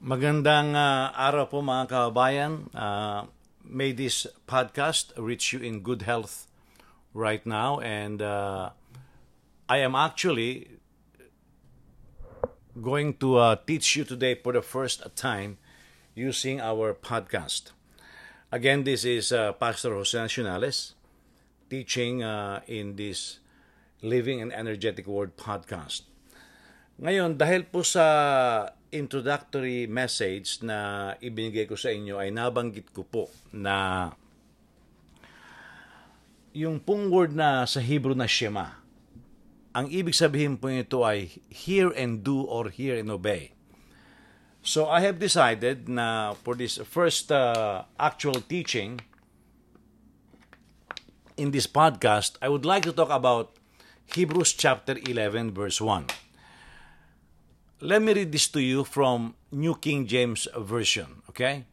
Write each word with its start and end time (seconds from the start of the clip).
Magandang 0.00 0.72
uh, 0.72 1.12
araw 1.12 1.52
po 1.52 1.60
mga 1.60 1.84
kababayan. 1.92 2.72
Uh, 2.72 3.28
may 3.60 3.92
this 3.92 4.24
podcast 4.48 5.12
reach 5.20 5.52
you 5.52 5.60
in 5.60 5.84
good 5.84 6.08
health 6.08 6.48
right 7.12 7.44
now 7.44 7.84
and 7.84 8.24
uh, 8.24 8.72
I 9.68 9.84
am 9.84 9.92
actually 9.92 10.80
going 12.80 13.20
to 13.20 13.36
uh, 13.36 13.60
teach 13.68 13.92
you 13.92 14.08
today 14.08 14.40
for 14.40 14.56
the 14.56 14.64
first 14.64 15.04
time 15.20 15.60
using 16.16 16.64
our 16.64 16.96
podcast. 16.96 17.76
Again, 18.48 18.88
this 18.88 19.04
is 19.04 19.36
uh, 19.36 19.52
Pastor 19.52 19.92
Jose 19.92 20.16
Nacionales 20.16 20.96
teaching 21.68 22.24
uh, 22.24 22.64
in 22.64 22.96
this 22.96 23.44
Living 24.00 24.40
an 24.40 24.48
Energetic 24.48 25.04
Word 25.04 25.36
podcast. 25.36 26.08
Ngayon, 26.96 27.36
dahil 27.36 27.68
po 27.68 27.84
sa 27.84 28.79
introductory 28.90 29.86
message 29.86 30.62
na 30.66 31.12
ibinigay 31.22 31.66
ko 31.66 31.78
sa 31.78 31.94
inyo 31.94 32.18
ay 32.18 32.34
nabanggit 32.34 32.90
ko 32.90 33.06
po 33.06 33.30
na 33.54 34.10
yung 36.50 36.82
pong 36.82 37.10
word 37.10 37.30
na 37.30 37.62
sa 37.66 37.78
Hebrew 37.78 38.18
na 38.18 38.26
Shema, 38.26 38.82
ang 39.70 39.86
ibig 39.86 40.18
sabihin 40.18 40.58
po 40.58 40.66
nito 40.66 41.06
ay 41.06 41.30
hear 41.46 41.94
and 41.94 42.26
do 42.26 42.42
or 42.42 42.74
hear 42.74 42.98
and 42.98 43.06
obey. 43.06 43.54
So 44.60 44.90
I 44.90 45.00
have 45.06 45.22
decided 45.22 45.88
na 45.88 46.34
for 46.34 46.58
this 46.58 46.76
first 46.82 47.30
uh, 47.32 47.86
actual 47.96 48.42
teaching 48.44 49.00
in 51.38 51.54
this 51.54 51.70
podcast, 51.70 52.36
I 52.42 52.50
would 52.50 52.66
like 52.66 52.84
to 52.84 52.92
talk 52.92 53.08
about 53.08 53.56
Hebrews 54.12 54.52
chapter 54.52 54.98
11 54.98 55.54
verse 55.54 55.80
1. 55.80 56.29
Let 57.82 58.02
me 58.02 58.12
read 58.12 58.30
this 58.30 58.46
to 58.48 58.60
you 58.60 58.84
from 58.84 59.36
New 59.50 59.74
King 59.74 60.06
James 60.06 60.46
Version, 60.54 61.22
okay? 61.30 61.64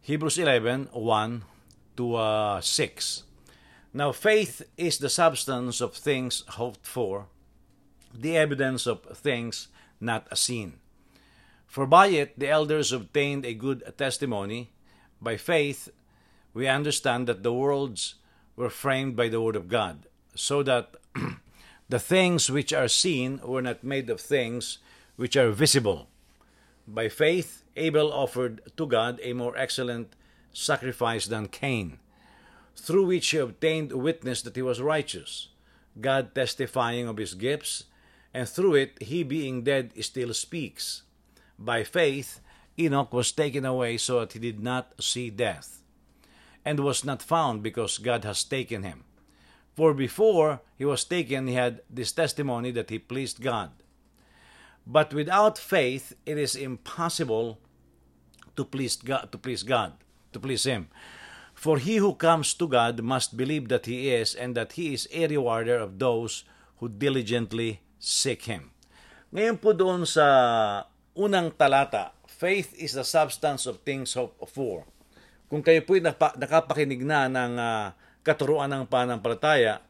Hebrews 0.00 0.38
11, 0.38 0.88
1 0.90 1.44
to 1.96 2.14
uh, 2.16 2.60
6. 2.60 3.22
Now, 3.94 4.10
faith 4.10 4.62
is 4.76 4.98
the 4.98 5.08
substance 5.08 5.80
of 5.80 5.94
things 5.94 6.42
hoped 6.48 6.84
for, 6.84 7.26
the 8.12 8.36
evidence 8.36 8.88
of 8.88 9.04
things 9.04 9.68
not 10.00 10.36
seen. 10.36 10.80
For 11.64 11.86
by 11.86 12.08
it 12.08 12.36
the 12.36 12.48
elders 12.48 12.90
obtained 12.90 13.46
a 13.46 13.54
good 13.54 13.84
testimony. 13.96 14.70
By 15.22 15.36
faith, 15.36 15.90
we 16.52 16.66
understand 16.66 17.28
that 17.28 17.44
the 17.44 17.52
worlds 17.52 18.16
were 18.56 18.68
framed 18.68 19.14
by 19.14 19.28
the 19.28 19.40
word 19.40 19.54
of 19.54 19.68
God, 19.68 20.06
so 20.34 20.64
that 20.64 20.96
the 21.88 22.00
things 22.00 22.50
which 22.50 22.72
are 22.72 22.88
seen 22.88 23.40
were 23.44 23.62
not 23.62 23.84
made 23.84 24.10
of 24.10 24.20
things 24.20 24.78
which 25.20 25.36
are 25.36 25.50
visible. 25.50 26.08
By 26.88 27.10
faith, 27.10 27.62
Abel 27.76 28.10
offered 28.10 28.62
to 28.78 28.86
God 28.86 29.20
a 29.22 29.34
more 29.34 29.54
excellent 29.54 30.16
sacrifice 30.50 31.26
than 31.26 31.48
Cain, 31.48 31.98
through 32.74 33.04
which 33.04 33.28
he 33.28 33.36
obtained 33.36 33.92
witness 33.92 34.40
that 34.40 34.56
he 34.56 34.62
was 34.62 34.80
righteous, 34.80 35.48
God 36.00 36.34
testifying 36.34 37.06
of 37.06 37.18
his 37.18 37.34
gifts, 37.34 37.84
and 38.32 38.48
through 38.48 38.76
it 38.76 39.02
he 39.02 39.22
being 39.22 39.62
dead 39.62 39.92
still 40.00 40.32
speaks. 40.32 41.02
By 41.58 41.84
faith, 41.84 42.40
Enoch 42.78 43.12
was 43.12 43.30
taken 43.30 43.66
away 43.66 43.98
so 43.98 44.20
that 44.20 44.32
he 44.32 44.38
did 44.38 44.58
not 44.58 44.94
see 45.04 45.28
death, 45.28 45.82
and 46.64 46.80
was 46.80 47.04
not 47.04 47.20
found 47.20 47.62
because 47.62 47.98
God 47.98 48.24
has 48.24 48.42
taken 48.42 48.84
him. 48.84 49.04
For 49.76 49.92
before 49.92 50.62
he 50.78 50.86
was 50.86 51.04
taken, 51.04 51.46
he 51.46 51.54
had 51.56 51.82
this 51.90 52.10
testimony 52.10 52.70
that 52.70 52.88
he 52.88 52.98
pleased 52.98 53.42
God. 53.42 53.72
But 54.90 55.14
without 55.14 55.54
faith, 55.54 56.18
it 56.26 56.34
is 56.34 56.58
impossible 56.58 57.62
to 58.58 58.66
please 58.66 58.98
God, 58.98 59.30
to 59.30 59.38
please 59.38 59.62
God, 59.62 59.94
to 60.34 60.42
please 60.42 60.66
Him. 60.66 60.90
For 61.54 61.78
he 61.78 62.02
who 62.02 62.18
comes 62.18 62.58
to 62.58 62.66
God 62.66 62.98
must 62.98 63.38
believe 63.38 63.70
that 63.70 63.86
He 63.86 64.10
is, 64.10 64.34
and 64.34 64.58
that 64.58 64.74
He 64.74 64.90
is 64.98 65.06
a 65.14 65.30
rewarder 65.30 65.78
of 65.78 66.02
those 66.02 66.42
who 66.82 66.90
diligently 66.90 67.86
seek 68.02 68.50
Him. 68.50 68.74
Ngayon 69.30 69.62
po 69.62 69.70
doon 69.70 70.02
sa 70.02 70.26
unang 71.14 71.54
talata, 71.54 72.10
faith 72.26 72.74
is 72.74 72.98
the 72.98 73.06
substance 73.06 73.70
of 73.70 73.86
things 73.86 74.18
hoped 74.18 74.42
for. 74.50 74.90
Kung 75.46 75.62
kayo 75.62 75.86
po'y 75.86 76.02
nakapakinig 76.02 77.06
na 77.06 77.30
ng 77.30 77.54
uh, 77.54 77.86
katuruan 78.26 78.74
ng 78.74 78.90
panampalataya, 78.90 79.86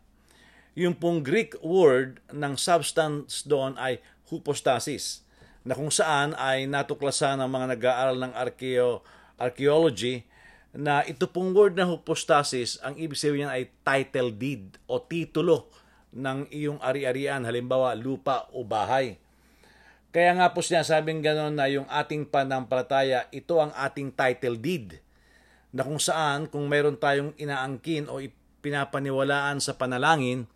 yung 0.77 0.93
pong 0.93 1.25
Greek 1.25 1.57
word 1.65 2.21
ng 2.29 2.53
substance 2.61 3.49
doon 3.49 3.81
ay 3.81 3.97
hypostasis 4.31 5.27
na 5.67 5.77
kung 5.77 5.93
saan 5.93 6.33
ay 6.41 6.65
natuklasan 6.65 7.43
ng 7.43 7.51
mga 7.51 7.67
nag-aaral 7.77 8.17
ng 8.17 8.33
archeo, 8.33 9.05
archaeology 9.37 10.25
na 10.71 11.03
ito 11.03 11.27
pong 11.27 11.51
word 11.51 11.75
na 11.75 11.85
hypostasis, 11.85 12.79
ang 12.81 12.95
ibig 12.95 13.19
sabihin 13.19 13.51
ay 13.51 13.69
title 13.83 14.31
deed 14.31 14.79
o 14.87 15.03
titulo 15.03 15.67
ng 16.15 16.47
iyong 16.55 16.79
ari-arian, 16.79 17.43
halimbawa 17.43 17.95
lupa 17.99 18.47
o 18.55 18.63
bahay. 18.63 19.19
Kaya 20.11 20.35
nga 20.35 20.51
po 20.51 20.63
sinasabing 20.63 21.23
gano'n 21.23 21.55
na 21.55 21.71
yung 21.71 21.87
ating 21.87 22.27
panampalataya, 22.27 23.31
ito 23.31 23.59
ang 23.63 23.71
ating 23.75 24.11
title 24.15 24.59
deed 24.59 24.99
na 25.71 25.87
kung 25.87 26.03
saan 26.03 26.51
kung 26.51 26.67
mayroon 26.67 26.99
tayong 26.99 27.35
inaangkin 27.39 28.11
o 28.11 28.19
pinapaniwalaan 28.63 29.63
sa 29.63 29.75
panalangin, 29.79 30.51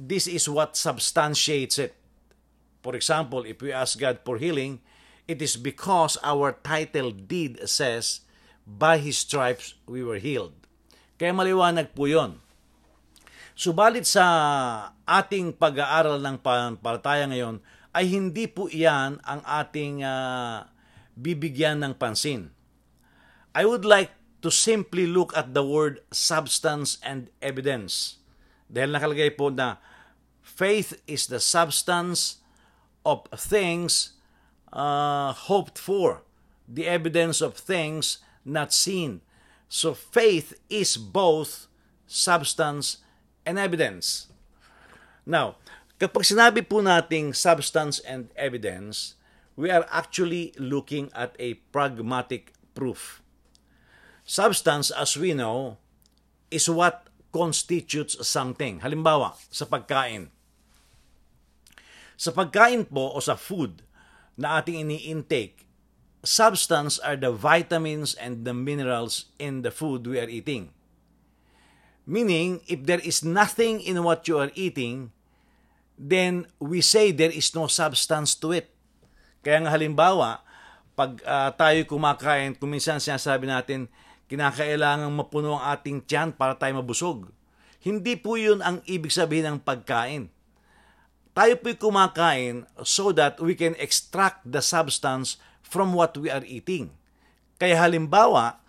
this 0.00 0.24
is 0.28 0.48
what 0.48 0.76
substantiates 0.76 1.76
it. 1.76 1.92
For 2.84 2.92
example, 2.92 3.48
if 3.48 3.64
we 3.64 3.72
ask 3.72 3.96
God 3.96 4.20
for 4.28 4.36
healing, 4.36 4.84
it 5.24 5.40
is 5.40 5.56
because 5.56 6.20
our 6.20 6.52
title 6.60 7.08
deed 7.08 7.64
says, 7.64 8.20
by 8.68 9.00
His 9.00 9.24
stripes 9.24 9.72
we 9.88 10.04
were 10.04 10.20
healed. 10.20 10.52
Kaya 11.16 11.32
maliwanag 11.32 11.96
po 11.96 12.04
yon. 12.04 12.44
Subalit 13.56 14.04
sa 14.04 14.24
ating 15.08 15.56
pag-aaral 15.56 16.20
ng 16.20 16.36
palataya 16.76 17.24
ngayon, 17.24 17.64
ay 17.94 18.04
hindi 18.10 18.44
po 18.50 18.68
iyan 18.68 19.22
ang 19.22 19.40
ating 19.46 20.02
uh, 20.02 20.66
bibigyan 21.16 21.80
ng 21.80 21.94
pansin. 21.96 22.50
I 23.54 23.64
would 23.64 23.86
like 23.86 24.10
to 24.42 24.50
simply 24.50 25.06
look 25.06 25.32
at 25.38 25.54
the 25.54 25.62
word 25.62 26.02
substance 26.10 26.98
and 27.00 27.30
evidence. 27.38 28.20
Dahil 28.66 28.92
nakalagay 28.92 29.38
po 29.38 29.48
na 29.48 29.78
faith 30.42 30.98
is 31.06 31.30
the 31.30 31.38
substance 31.38 32.43
of 33.04 33.28
things 33.36 34.12
uh, 34.72 35.32
hoped 35.32 35.78
for, 35.78 36.22
the 36.68 36.86
evidence 36.86 37.40
of 37.40 37.54
things 37.54 38.18
not 38.44 38.72
seen. 38.72 39.20
So 39.68 39.94
faith 39.94 40.54
is 40.68 40.96
both 40.96 41.66
substance 42.06 42.98
and 43.46 43.58
evidence. 43.58 44.28
Now, 45.24 45.56
kapag 46.00 46.26
sinabi 46.26 46.66
po 46.68 46.84
nating 46.84 47.32
substance 47.32 48.00
and 48.02 48.28
evidence, 48.36 49.16
we 49.56 49.70
are 49.70 49.86
actually 49.88 50.52
looking 50.58 51.08
at 51.14 51.36
a 51.38 51.54
pragmatic 51.70 52.52
proof. 52.74 53.22
Substance, 54.24 54.90
as 54.90 55.16
we 55.16 55.36
know, 55.36 55.76
is 56.50 56.68
what 56.68 57.06
constitutes 57.30 58.16
something. 58.26 58.80
Halimbawa, 58.80 59.36
sa 59.52 59.68
pagkain. 59.68 60.33
Sa 62.14 62.30
pagkain 62.30 62.86
po 62.86 63.10
o 63.10 63.18
sa 63.18 63.34
food 63.34 63.82
na 64.38 64.58
ating 64.58 64.86
ini-intake, 64.86 65.66
substance 66.24 66.98
are 67.02 67.18
the 67.18 67.30
vitamins 67.30 68.14
and 68.16 68.46
the 68.46 68.54
minerals 68.54 69.30
in 69.38 69.62
the 69.62 69.70
food 69.70 70.06
we 70.06 70.18
are 70.18 70.30
eating. 70.30 70.70
Meaning, 72.04 72.60
if 72.68 72.84
there 72.84 73.00
is 73.00 73.24
nothing 73.24 73.80
in 73.80 74.00
what 74.04 74.28
you 74.28 74.36
are 74.36 74.52
eating, 74.52 75.10
then 75.96 76.44
we 76.60 76.84
say 76.84 77.10
there 77.10 77.32
is 77.32 77.54
no 77.56 77.66
substance 77.66 78.36
to 78.36 78.52
it. 78.52 78.72
Kaya 79.40 79.64
nga 79.64 79.72
halimbawa, 79.72 80.44
pag 80.94 81.18
uh, 81.24 81.50
tayo 81.56 81.80
kumakain, 81.88 82.54
kung 82.56 82.72
minsan 82.72 83.00
sinasabi 83.00 83.48
natin, 83.48 83.88
kinakailangan 84.28 85.10
mapuno 85.12 85.58
ang 85.58 85.74
ating 85.74 86.04
tiyan 86.04 86.32
para 86.34 86.56
tayo 86.56 86.80
mabusog. 86.80 87.28
Hindi 87.84 88.16
po 88.16 88.40
yun 88.40 88.64
ang 88.64 88.80
ibig 88.88 89.12
sabihin 89.12 89.56
ng 89.56 89.58
pagkain 89.60 90.33
tayo 91.34 91.58
po'y 91.58 91.74
kumakain 91.74 92.64
so 92.86 93.10
that 93.10 93.42
we 93.42 93.58
can 93.58 93.74
extract 93.82 94.46
the 94.46 94.62
substance 94.62 95.36
from 95.66 95.92
what 95.92 96.14
we 96.14 96.30
are 96.30 96.46
eating. 96.46 96.94
Kaya 97.58 97.74
halimbawa, 97.74 98.62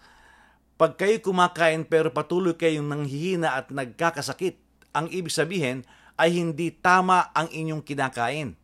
pag 0.76 0.98
kayo 0.98 1.22
kumakain 1.22 1.86
pero 1.86 2.10
patuloy 2.10 2.58
kayong 2.58 2.90
nanghihina 2.90 3.62
at 3.62 3.70
nagkakasakit, 3.70 4.58
ang 4.92 5.08
ibig 5.14 5.32
sabihin 5.32 5.86
ay 6.18 6.34
hindi 6.34 6.74
tama 6.74 7.30
ang 7.38 7.48
inyong 7.54 7.86
kinakain. 7.86 8.58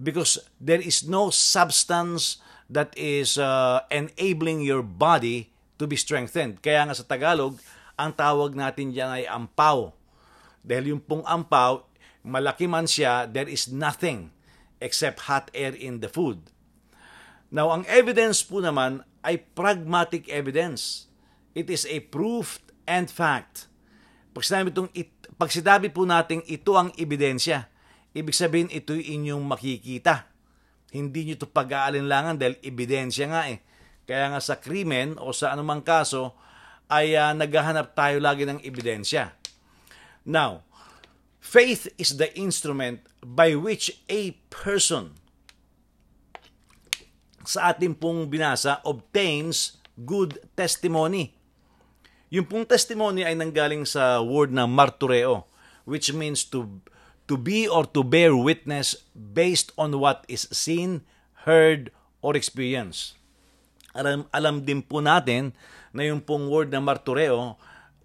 Because 0.00 0.40
there 0.56 0.80
is 0.80 1.04
no 1.04 1.28
substance 1.28 2.40
that 2.72 2.96
is 2.96 3.36
uh, 3.36 3.84
enabling 3.92 4.64
your 4.64 4.80
body 4.80 5.52
to 5.76 5.84
be 5.84 5.98
strengthened. 5.98 6.64
Kaya 6.64 6.88
nga 6.88 6.96
sa 6.96 7.04
Tagalog, 7.04 7.60
ang 8.00 8.16
tawag 8.16 8.56
natin 8.56 8.96
diyan 8.96 9.20
ay 9.20 9.24
ampaw. 9.28 9.92
Dahil 10.64 10.96
yung 10.96 11.02
pong 11.04 11.26
ampaw, 11.28 11.84
malaki 12.24 12.68
man 12.68 12.84
siya, 12.84 13.28
there 13.28 13.48
is 13.48 13.68
nothing 13.70 14.32
except 14.80 15.28
hot 15.28 15.50
air 15.52 15.76
in 15.76 16.00
the 16.00 16.08
food. 16.08 16.40
Now, 17.50 17.74
ang 17.74 17.84
evidence 17.90 18.46
po 18.46 18.62
naman 18.62 19.02
ay 19.26 19.42
pragmatic 19.52 20.30
evidence. 20.30 21.10
It 21.52 21.68
is 21.68 21.84
a 21.84 22.00
proof 22.00 22.62
and 22.86 23.10
fact. 23.10 23.66
Pag 24.30 24.46
sinabi, 24.46 24.70
itong, 24.70 24.90
it, 24.94 25.10
pag 25.34 25.50
sinabi 25.50 25.90
po 25.90 26.06
natin 26.06 26.40
ito 26.46 26.78
ang 26.78 26.94
ebidensya, 26.94 27.66
ibig 28.14 28.38
sabihin 28.38 28.70
ito'y 28.70 29.18
inyong 29.18 29.42
makikita. 29.42 30.30
Hindi 30.94 31.26
nyo 31.26 31.34
ito 31.38 31.46
pag-aalinlangan 31.50 32.38
dahil 32.38 32.56
ebidensya 32.62 33.26
nga 33.30 33.42
eh. 33.50 33.58
Kaya 34.06 34.30
nga 34.34 34.40
sa 34.42 34.58
krimen 34.58 35.18
o 35.18 35.30
sa 35.30 35.54
anumang 35.54 35.82
kaso 35.82 36.34
ay 36.90 37.14
uh, 37.14 37.30
naghahanap 37.34 37.94
tayo 37.94 38.18
lagi 38.18 38.42
ng 38.46 38.62
ebidensya. 38.62 39.34
Now, 40.26 40.66
faith 41.40 41.88
is 41.96 42.20
the 42.20 42.28
instrument 42.36 43.00
by 43.24 43.56
which 43.56 44.04
a 44.06 44.36
person 44.52 45.16
sa 47.42 47.72
ating 47.72 47.96
pong 47.96 48.28
binasa 48.28 48.78
obtains 48.86 49.80
good 49.96 50.38
testimony. 50.54 51.34
Yung 52.30 52.46
pong 52.46 52.62
testimony 52.62 53.26
ay 53.26 53.34
nanggaling 53.34 53.82
sa 53.82 54.22
word 54.22 54.54
na 54.54 54.68
martureo, 54.68 55.50
which 55.82 56.14
means 56.14 56.46
to 56.46 56.68
to 57.26 57.34
be 57.34 57.66
or 57.66 57.86
to 57.90 58.06
bear 58.06 58.36
witness 58.36 58.94
based 59.14 59.74
on 59.74 59.98
what 59.98 60.22
is 60.30 60.46
seen, 60.54 61.02
heard, 61.46 61.90
or 62.22 62.34
experienced. 62.34 63.18
Alam, 63.94 64.26
alam 64.30 64.62
din 64.62 64.82
po 64.82 65.02
natin 65.02 65.50
na 65.90 66.06
yung 66.06 66.22
pong 66.22 66.46
word 66.46 66.70
na 66.70 66.78
martureo 66.78 67.58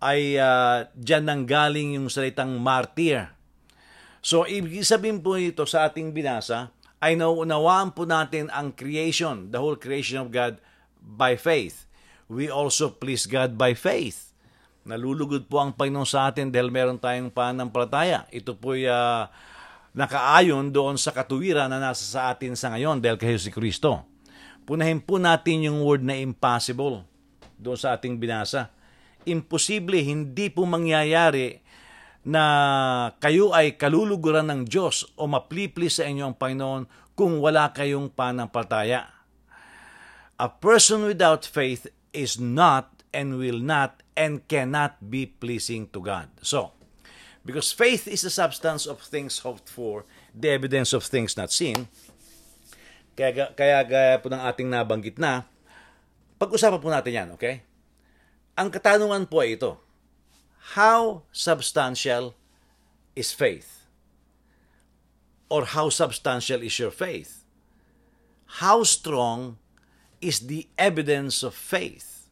ay 0.05 0.37
uh, 0.37 0.85
dyan 0.93 1.25
nanggaling 1.25 1.97
yung 1.97 2.13
salitang 2.13 2.61
martyr. 2.61 3.33
So, 4.21 4.45
ibig 4.45 4.85
sabihin 4.85 5.25
po 5.25 5.37
ito 5.37 5.65
sa 5.65 5.89
ating 5.89 6.13
binasa, 6.13 6.69
ay 7.01 7.17
nauunawaan 7.17 7.93
po 7.93 8.05
natin 8.05 8.49
ang 8.53 8.73
creation, 8.73 9.49
the 9.49 9.57
whole 9.57 9.77
creation 9.77 10.21
of 10.21 10.29
God 10.29 10.61
by 11.01 11.37
faith. 11.37 11.85
We 12.25 12.49
also 12.49 12.89
please 12.89 13.29
God 13.29 13.57
by 13.57 13.77
faith. 13.77 14.33
Nalulugod 14.85 15.49
po 15.49 15.61
ang 15.61 15.73
Panginoon 15.73 16.05
sa 16.05 16.29
atin 16.29 16.49
dahil 16.49 16.69
meron 16.69 16.97
tayong 16.97 17.33
pananampalataya. 17.33 18.29
Ito 18.29 18.53
po 18.53 18.77
ay 18.77 18.85
uh, 18.85 19.25
nakaayon 19.93 20.69
doon 20.69 20.97
sa 20.97 21.09
katuwiran 21.09 21.69
na 21.69 21.81
nasa 21.81 22.05
sa 22.05 22.29
atin 22.29 22.53
sa 22.53 22.73
ngayon 22.73 23.01
dahil 23.01 23.17
kay 23.17 23.37
si 23.37 23.49
Kristo. 23.49 24.05
Punahin 24.65 25.01
po 25.01 25.21
natin 25.21 25.69
yung 25.69 25.85
word 25.85 26.01
na 26.01 26.17
impossible 26.17 27.05
doon 27.57 27.77
sa 27.77 27.93
ating 27.93 28.17
binasa. 28.17 28.73
Imposible, 29.25 30.01
hindi 30.01 30.47
po 30.53 30.65
mangyayari 30.65 31.61
na 32.25 32.43
kayo 33.21 33.53
ay 33.53 33.77
kaluluguran 33.77 34.49
ng 34.49 34.61
Diyos 34.65 35.05
o 35.13 35.29
maplipli 35.29 35.93
sa 35.93 36.09
inyo 36.09 36.25
ang 36.25 36.37
Panginoon 36.37 37.13
kung 37.13 37.37
wala 37.37 37.69
kayong 37.69 38.09
panampalataya. 38.09 39.13
A 40.35 40.49
person 40.49 41.05
without 41.05 41.45
faith 41.45 41.85
is 42.11 42.41
not 42.41 43.05
and 43.15 43.37
will 43.39 43.61
not 43.61 44.01
and 44.17 44.43
cannot 44.49 44.99
be 44.99 45.29
pleasing 45.29 45.87
to 45.93 46.01
God. 46.01 46.27
So, 46.41 46.75
because 47.45 47.71
faith 47.71 48.09
is 48.09 48.25
the 48.25 48.33
substance 48.33 48.89
of 48.89 48.99
things 48.99 49.45
hoped 49.45 49.69
for, 49.69 50.03
the 50.33 50.51
evidence 50.51 50.91
of 50.91 51.05
things 51.05 51.37
not 51.37 51.53
seen, 51.53 51.87
kaya, 53.15 53.53
kaya 53.55 53.79
gaya 53.87 54.19
po 54.19 54.27
ng 54.27 54.41
ating 54.43 54.67
nabanggit 54.67 55.15
na, 55.21 55.47
pag-usapan 56.35 56.81
po 56.83 56.89
natin 56.91 57.13
yan, 57.15 57.29
okay? 57.31 57.63
Ang 58.55 58.71
katanungan 58.71 59.27
po 59.27 59.43
ay 59.43 59.59
ito, 59.59 59.75
how 60.79 61.27
substantial 61.35 62.39
is 63.11 63.35
faith? 63.35 63.83
Or 65.51 65.75
how 65.75 65.91
substantial 65.91 66.63
is 66.63 66.79
your 66.79 66.91
faith? 66.95 67.43
How 68.63 68.87
strong 68.87 69.59
is 70.23 70.47
the 70.47 70.71
evidence 70.79 71.43
of 71.43 71.51
faith? 71.51 72.31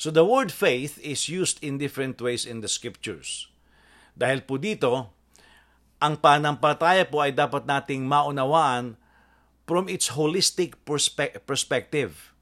So 0.00 0.08
the 0.08 0.24
word 0.24 0.48
faith 0.48 0.96
is 1.04 1.28
used 1.28 1.60
in 1.60 1.76
different 1.76 2.16
ways 2.16 2.48
in 2.48 2.64
the 2.64 2.68
scriptures. 2.72 3.52
Dahil 4.16 4.44
po 4.48 4.56
dito, 4.56 5.12
ang 6.00 6.16
panampalataya 6.16 7.04
po 7.04 7.20
ay 7.20 7.36
dapat 7.36 7.68
nating 7.68 8.08
maunawaan 8.08 8.96
from 9.68 9.88
its 9.92 10.16
holistic 10.16 10.80
perspe- 10.88 11.44
perspective. 11.44 12.32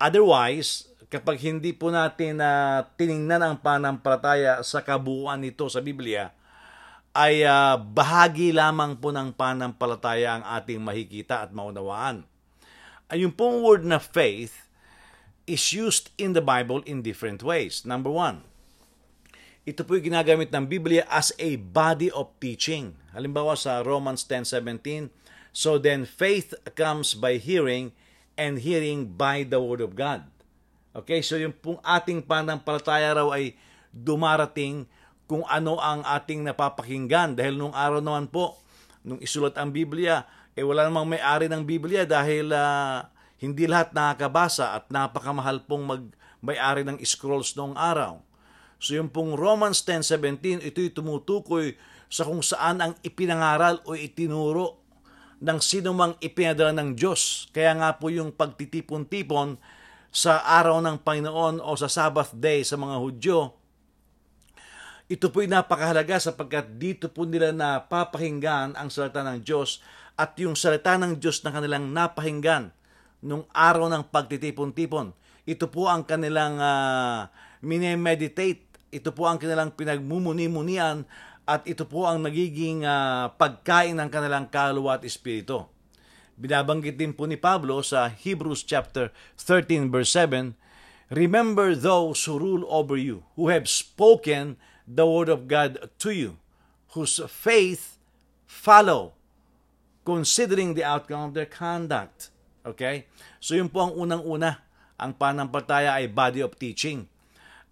Otherwise, 0.00 0.88
kapag 1.06 1.38
hindi 1.38 1.70
po 1.70 1.90
natin 1.94 2.42
na 2.42 2.82
uh, 2.82 2.86
tiningnan 2.98 3.42
ang 3.42 3.56
panampalataya 3.62 4.58
sa 4.66 4.82
kabuuan 4.82 5.42
nito 5.42 5.66
sa 5.70 5.78
Biblia, 5.78 6.34
ay 7.16 7.46
uh, 7.46 7.80
bahagi 7.80 8.52
lamang 8.52 8.98
po 9.00 9.08
ng 9.14 9.32
panampalataya 9.32 10.36
ang 10.36 10.44
ating 10.60 10.82
makikita 10.82 11.46
at 11.46 11.50
maunawaan. 11.54 12.28
Ay 13.08 13.24
yung 13.24 13.32
pong 13.32 13.62
word 13.62 13.86
na 13.86 14.02
faith 14.02 14.66
is 15.46 15.62
used 15.70 16.10
in 16.18 16.34
the 16.34 16.42
Bible 16.42 16.82
in 16.84 17.06
different 17.06 17.40
ways. 17.40 17.86
Number 17.86 18.10
one, 18.10 18.42
ito 19.66 19.86
po 19.86 19.96
yung 19.96 20.12
ginagamit 20.12 20.50
ng 20.50 20.66
Biblia 20.66 21.06
as 21.06 21.30
a 21.38 21.56
body 21.56 22.10
of 22.10 22.34
teaching. 22.42 22.98
Halimbawa 23.14 23.54
sa 23.54 23.80
Romans 23.80 24.26
10.17, 24.26 25.10
So 25.56 25.80
then 25.80 26.04
faith 26.04 26.52
comes 26.76 27.16
by 27.16 27.40
hearing, 27.40 27.96
and 28.36 28.60
hearing 28.60 29.16
by 29.16 29.42
the 29.42 29.56
Word 29.56 29.80
of 29.80 29.96
God. 29.96 30.28
Okay, 30.96 31.20
so 31.20 31.36
yung 31.36 31.52
pong 31.52 31.76
ating 31.84 32.24
panampalataya 32.24 33.20
raw 33.20 33.28
ay 33.36 33.52
dumarating 33.92 34.88
kung 35.28 35.44
ano 35.44 35.76
ang 35.76 36.00
ating 36.00 36.40
napapakinggan. 36.40 37.36
Dahil 37.36 37.60
nung 37.60 37.76
araw 37.76 38.00
naman 38.00 38.32
po, 38.32 38.56
nung 39.04 39.20
isulat 39.20 39.60
ang 39.60 39.68
Biblia, 39.68 40.24
eh 40.56 40.64
wala 40.64 40.88
namang 40.88 41.12
may-ari 41.12 41.52
ng 41.52 41.68
Biblia 41.68 42.08
dahil 42.08 42.48
uh, 42.48 43.04
hindi 43.36 43.68
lahat 43.68 43.92
nakakabasa 43.92 44.72
at 44.72 44.88
napakamahal 44.88 45.68
pong 45.68 45.84
mag 45.84 46.02
may-ari 46.40 46.80
ng 46.80 46.96
scrolls 47.04 47.52
noong 47.60 47.76
araw. 47.76 48.16
So 48.80 48.96
yung 48.96 49.12
pong 49.12 49.36
Romans 49.36 49.84
10.17, 49.84 50.64
ito'y 50.64 50.96
tumutukoy 50.96 51.76
sa 52.08 52.24
kung 52.24 52.40
saan 52.40 52.80
ang 52.80 52.92
ipinangaral 53.04 53.84
o 53.84 53.92
itinuro 53.92 54.80
ng 55.44 55.58
sinumang 55.60 56.16
ipinadala 56.24 56.72
ng 56.72 56.96
Diyos. 56.96 57.52
Kaya 57.52 57.76
nga 57.76 57.92
po 58.00 58.08
yung 58.08 58.32
pagtitipon-tipon 58.32 59.60
sa 60.16 60.40
araw 60.40 60.80
ng 60.80 61.04
Panginoon 61.04 61.60
o 61.60 61.76
sa 61.76 61.92
Sabbath 61.92 62.32
day 62.32 62.64
sa 62.64 62.80
mga 62.80 62.96
Hudyo, 62.96 63.52
ito 65.12 65.28
po'y 65.28 65.44
napakahalaga 65.44 66.16
sapagkat 66.16 66.80
dito 66.80 67.12
po 67.12 67.28
nila 67.28 67.52
napapakinggan 67.52 68.80
ang 68.80 68.88
salita 68.88 69.20
ng 69.20 69.44
Diyos 69.44 69.84
at 70.16 70.32
yung 70.40 70.56
salita 70.56 70.96
ng 70.96 71.20
Diyos 71.20 71.44
na 71.44 71.52
kanilang 71.52 71.92
napahinggan 71.92 72.72
nung 73.20 73.44
araw 73.52 73.92
ng 73.92 74.08
pagtitipon-tipon. 74.08 75.12
Ito 75.44 75.68
po 75.68 75.92
ang 75.92 76.08
kanilang 76.08 76.64
uh, 76.64 77.28
minemeditate. 77.60 78.64
Ito 78.88 79.12
po 79.12 79.28
ang 79.28 79.36
kanilang 79.36 79.76
pinagmumuni-munian 79.76 81.04
at 81.44 81.68
ito 81.68 81.84
po 81.84 82.08
ang 82.08 82.24
nagiging 82.24 82.88
uh, 82.88 83.36
pagkain 83.36 84.00
ng 84.00 84.08
kanilang 84.08 84.48
kaluluwa 84.48 84.96
at 84.96 85.04
espiritu. 85.04 85.75
Binabanggit 86.36 87.00
din 87.00 87.16
po 87.16 87.24
ni 87.24 87.40
Pablo 87.40 87.80
sa 87.80 88.12
Hebrews 88.12 88.60
chapter 88.60 89.08
13 89.40 89.88
verse 89.88 90.12
7, 90.12 90.52
Remember 91.08 91.72
those 91.72 92.20
who 92.28 92.36
rule 92.36 92.68
over 92.68 93.00
you, 93.00 93.24
who 93.40 93.48
have 93.48 93.64
spoken 93.64 94.60
the 94.84 95.08
word 95.08 95.32
of 95.32 95.48
God 95.48 95.88
to 95.96 96.12
you, 96.12 96.36
whose 96.92 97.16
faith 97.32 97.96
follow, 98.44 99.16
considering 100.04 100.76
the 100.76 100.84
outcome 100.84 101.30
of 101.30 101.32
their 101.32 101.48
conduct. 101.48 102.28
Okay? 102.68 103.08
So 103.40 103.56
yun 103.56 103.72
po 103.72 103.88
ang 103.88 103.96
unang-una. 103.96 104.60
Ang 105.00 105.16
panampalataya 105.16 105.96
ay 105.96 106.12
body 106.12 106.44
of 106.44 106.60
teaching. 106.60 107.08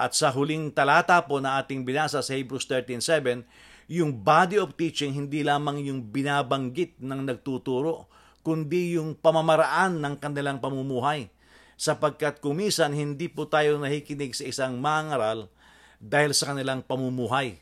At 0.00 0.16
sa 0.16 0.32
huling 0.32 0.72
talata 0.72 1.20
po 1.20 1.36
na 1.36 1.60
ating 1.60 1.84
binasa 1.84 2.24
sa 2.24 2.32
Hebrews 2.32 2.64
13.7, 2.64 3.44
yung 3.92 4.16
body 4.16 4.56
of 4.56 4.72
teaching 4.74 5.12
hindi 5.12 5.44
lamang 5.44 5.84
yung 5.84 6.00
binabanggit 6.00 6.96
ng 6.96 7.28
nagtuturo, 7.28 8.08
kundi 8.44 9.00
yung 9.00 9.16
pamamaraan 9.16 9.98
ng 10.04 10.14
kanilang 10.20 10.60
pamumuhay. 10.60 11.32
Sapagkat 11.74 12.38
kumisan 12.38 12.92
hindi 12.94 13.26
po 13.26 13.48
tayo 13.48 13.80
nakikinig 13.80 14.36
sa 14.36 14.44
isang 14.46 14.78
mangaral 14.78 15.50
dahil 15.98 16.36
sa 16.36 16.52
kanilang 16.52 16.84
pamumuhay. 16.84 17.58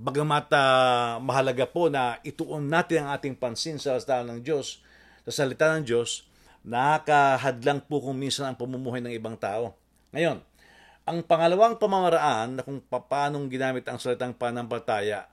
Bagamat 0.00 0.48
uh, 0.50 1.20
mahalaga 1.20 1.68
po 1.68 1.92
na 1.92 2.18
ituon 2.24 2.66
natin 2.66 3.04
ang 3.04 3.14
ating 3.14 3.36
pansin 3.36 3.76
sa 3.76 4.00
salita 4.00 4.24
ng 4.24 4.40
Diyos, 4.40 4.80
sa 5.28 5.44
salita 5.44 5.70
ng 5.76 5.84
Diyos, 5.84 6.24
nakakahadlang 6.64 7.84
po 7.86 8.02
kung 8.02 8.16
minsan 8.16 8.48
ang 8.50 8.56
pamumuhay 8.58 9.04
ng 9.04 9.12
ibang 9.14 9.36
tao. 9.38 9.76
Ngayon, 10.10 10.40
ang 11.08 11.18
pangalawang 11.24 11.76
pamamaraan 11.76 12.58
na 12.58 12.62
kung 12.64 12.80
paanong 12.84 13.48
ginamit 13.48 13.84
ang 13.86 14.00
salitang 14.00 14.34
panampalataya 14.34 15.28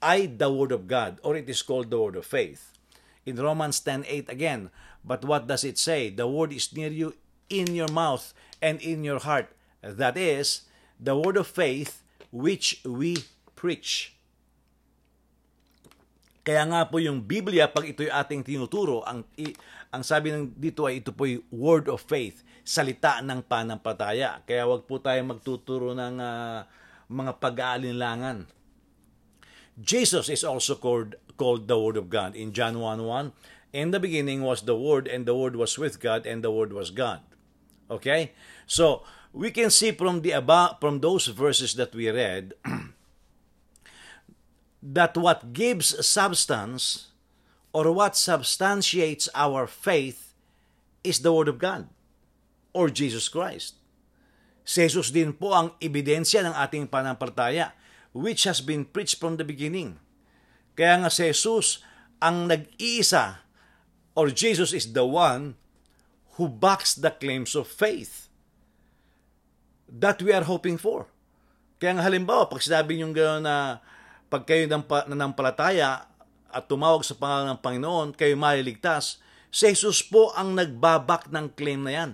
ay 0.00 0.28
the 0.28 0.48
Word 0.48 0.72
of 0.72 0.88
God 0.88 1.20
or 1.20 1.36
it 1.36 1.44
is 1.44 1.60
called 1.60 1.92
the 1.92 1.98
Word 2.00 2.16
of 2.16 2.24
Faith 2.24 2.79
in 3.24 3.36
Romans 3.36 3.80
10:8 3.82 4.28
again. 4.28 4.70
But 5.00 5.24
what 5.24 5.48
does 5.48 5.64
it 5.64 5.80
say? 5.80 6.12
The 6.12 6.28
word 6.28 6.52
is 6.52 6.72
near 6.72 6.92
you 6.92 7.16
in 7.48 7.72
your 7.72 7.90
mouth 7.90 8.32
and 8.60 8.80
in 8.80 9.02
your 9.02 9.20
heart. 9.20 9.52
That 9.80 10.20
is 10.20 10.68
the 11.00 11.16
word 11.16 11.40
of 11.40 11.48
faith 11.48 12.04
which 12.28 12.84
we 12.84 13.24
preach. 13.56 14.14
Kaya 16.40 16.64
nga 16.64 16.88
po 16.88 16.96
yung 16.96 17.20
Biblia, 17.20 17.68
pag 17.68 17.84
ito'y 17.84 18.08
ating 18.08 18.40
tinuturo, 18.40 19.04
ang, 19.04 19.28
i, 19.36 19.52
ang 19.92 20.00
sabi 20.00 20.32
ng 20.32 20.56
dito 20.56 20.88
ay 20.88 21.04
ito 21.04 21.12
po'y 21.12 21.36
word 21.52 21.92
of 21.92 22.00
faith, 22.00 22.40
salita 22.64 23.20
ng 23.20 23.44
panampataya. 23.44 24.40
Kaya 24.48 24.64
wag 24.64 24.88
po 24.88 24.96
tayo 25.04 25.20
magtuturo 25.20 25.92
ng 25.92 26.16
uh, 26.16 26.64
mga 27.12 27.32
pag-aalinlangan. 27.36 28.48
Jesus 29.76 30.32
is 30.32 30.44
also 30.44 30.80
called, 30.80 31.16
called 31.40 31.64
the 31.64 31.80
Word 31.80 31.96
of 31.96 32.12
God. 32.12 32.36
In 32.36 32.52
John 32.52 32.76
1.1, 32.76 33.32
In 33.72 33.96
the 33.96 34.02
beginning 34.02 34.44
was 34.44 34.68
the 34.68 34.76
Word, 34.76 35.08
and 35.08 35.24
the 35.24 35.32
Word 35.32 35.56
was 35.56 35.80
with 35.80 35.96
God, 35.96 36.28
and 36.28 36.44
the 36.44 36.52
Word 36.52 36.76
was 36.76 36.92
God. 36.92 37.24
Okay? 37.88 38.36
So, 38.68 39.08
we 39.32 39.48
can 39.48 39.72
see 39.72 39.96
from 39.96 40.20
the 40.20 40.36
above, 40.36 40.76
from 40.84 41.00
those 41.00 41.32
verses 41.32 41.72
that 41.80 41.96
we 41.96 42.12
read, 42.12 42.52
that 44.84 45.16
what 45.16 45.56
gives 45.56 45.96
substance 46.04 47.08
or 47.72 47.88
what 47.88 48.20
substantiates 48.20 49.32
our 49.32 49.64
faith 49.64 50.34
is 51.00 51.24
the 51.24 51.32
Word 51.32 51.48
of 51.48 51.56
God 51.56 51.88
or 52.76 52.92
Jesus 52.92 53.32
Christ. 53.32 53.80
Jesus 54.68 55.10
din 55.10 55.32
po 55.32 55.56
ang 55.56 55.72
ebidensya 55.80 56.44
ng 56.44 56.54
ating 56.54 56.86
panampalataya 56.86 57.72
which 58.12 58.44
has 58.44 58.60
been 58.60 58.84
preached 58.84 59.18
from 59.18 59.38
the 59.38 59.46
beginning. 59.46 59.98
Kaya 60.74 61.02
nga 61.02 61.10
si 61.12 61.28
Jesus 61.30 61.82
ang 62.20 62.46
nag-iisa 62.46 63.44
or 64.12 64.28
Jesus 64.28 64.76
is 64.76 64.92
the 64.92 65.04
one 65.04 65.56
who 66.36 66.48
backs 66.48 66.96
the 66.96 67.12
claims 67.12 67.56
of 67.56 67.68
faith 67.68 68.28
that 69.90 70.22
we 70.22 70.30
are 70.30 70.46
hoping 70.46 70.78
for. 70.78 71.10
Kaya 71.80 71.96
nga 71.96 72.04
halimbawa, 72.04 72.46
pag 72.46 72.60
sinabi 72.60 73.00
nyo 73.00 73.10
gano'n 73.10 73.40
na 73.40 73.80
pag 74.28 74.44
kayo 74.44 74.68
nanampalataya 75.08 76.06
at 76.52 76.64
tumawag 76.68 77.02
sa 77.02 77.16
pangalan 77.16 77.56
ng 77.56 77.62
Panginoon, 77.64 78.08
kayo 78.14 78.36
maliligtas, 78.36 79.18
si 79.48 79.72
Jesus 79.72 80.04
po 80.04 80.30
ang 80.36 80.54
nagbabak 80.54 81.32
ng 81.32 81.50
claim 81.56 81.80
na 81.82 81.92
yan. 81.96 82.10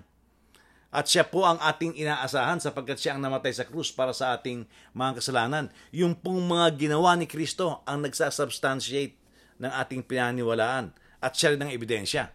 At 0.94 1.10
siya 1.10 1.26
po 1.26 1.42
ang 1.42 1.58
ating 1.58 1.98
inaasahan 1.98 2.62
sapagkat 2.62 2.96
siya 2.96 3.18
ang 3.18 3.22
namatay 3.22 3.52
sa 3.52 3.66
krus 3.66 3.90
para 3.90 4.14
sa 4.14 4.38
ating 4.38 4.64
mga 4.94 5.18
kasalanan. 5.18 5.68
Yung 5.90 6.14
pong 6.14 6.46
mga 6.46 6.78
ginawa 6.78 7.18
ni 7.18 7.26
Kristo 7.26 7.82
ang 7.84 8.06
nagsasubstantiate 8.06 9.18
ng 9.58 9.72
ating 9.72 10.06
pinaniwalaan 10.06 10.94
at 11.20 11.32
siya 11.34 11.52
rin 11.52 11.64
ang 11.66 11.72
ebidensya. 11.74 12.30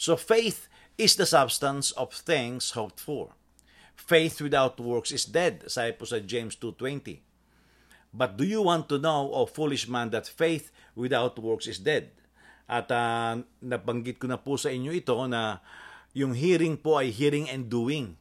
So 0.00 0.18
faith 0.18 0.66
is 0.98 1.14
the 1.16 1.28
substance 1.28 1.92
of 1.94 2.12
things 2.12 2.76
hoped 2.76 3.00
for. 3.00 3.32
Faith 3.96 4.40
without 4.40 4.80
works 4.80 5.12
is 5.12 5.28
dead, 5.28 5.64
sabi 5.68 5.92
po 5.92 6.08
sa 6.08 6.18
James 6.24 6.56
2.20. 6.56 7.20
But 8.10 8.34
do 8.34 8.42
you 8.42 8.64
want 8.64 8.90
to 8.90 8.98
know, 8.98 9.30
O 9.30 9.46
foolish 9.46 9.86
man, 9.86 10.10
that 10.10 10.26
faith 10.26 10.72
without 10.98 11.38
works 11.38 11.70
is 11.70 11.78
dead? 11.78 12.10
At 12.66 12.90
uh, 12.90 13.44
nabanggit 13.62 14.18
ko 14.18 14.26
na 14.26 14.40
po 14.40 14.58
sa 14.58 14.72
inyo 14.72 14.90
ito 14.90 15.14
na 15.30 15.62
yung 16.16 16.34
hearing 16.34 16.74
po 16.74 16.98
ay 16.98 17.14
hearing 17.14 17.46
and 17.46 17.70
doing. 17.70 18.18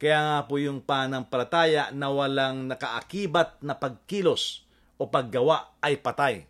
Kaya 0.00 0.16
nga 0.16 0.38
po 0.48 0.56
yung 0.56 0.80
panampalataya 0.80 1.92
na 1.92 2.08
walang 2.08 2.68
nakaakibat 2.68 3.60
na 3.60 3.76
pagkilos 3.76 4.64
o 4.96 5.04
paggawa 5.04 5.76
ay 5.84 6.00
patay. 6.00 6.48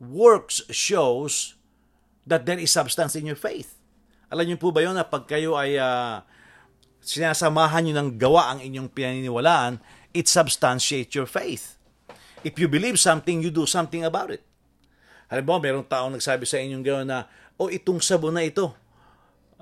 Works 0.00 0.64
shows 0.72 1.56
that 2.24 2.48
there 2.48 2.60
is 2.60 2.72
substance 2.72 3.16
in 3.16 3.28
your 3.28 3.36
faith. 3.36 3.76
Alam 4.32 4.52
niyo 4.52 4.58
po 4.60 4.72
ba 4.72 4.80
yun 4.80 4.96
na 4.96 5.04
pag 5.04 5.28
kayo 5.28 5.56
ay 5.60 5.76
uh, 5.76 6.24
sinasamahan 7.04 7.84
niyo 7.84 7.94
ng 8.00 8.10
gawa 8.16 8.56
ang 8.56 8.60
inyong 8.64 8.88
pinaniniwalaan, 8.88 9.80
it 10.16 10.24
substantiates 10.24 11.12
your 11.12 11.28
faith. 11.28 11.76
If 12.44 12.56
you 12.60 12.68
believe 12.68 13.00
something, 13.00 13.44
you 13.44 13.52
do 13.52 13.68
something 13.68 14.04
about 14.04 14.32
it. 14.32 14.44
Halimbawa, 15.28 15.60
mayroong 15.60 15.88
taong 15.88 16.12
nagsabi 16.16 16.44
sa 16.44 16.60
inyong 16.60 16.84
gano'n 16.84 17.08
na, 17.08 17.24
oh, 17.56 17.72
itong 17.72 18.00
sabon 18.00 18.36
na 18.36 18.44
ito, 18.44 18.72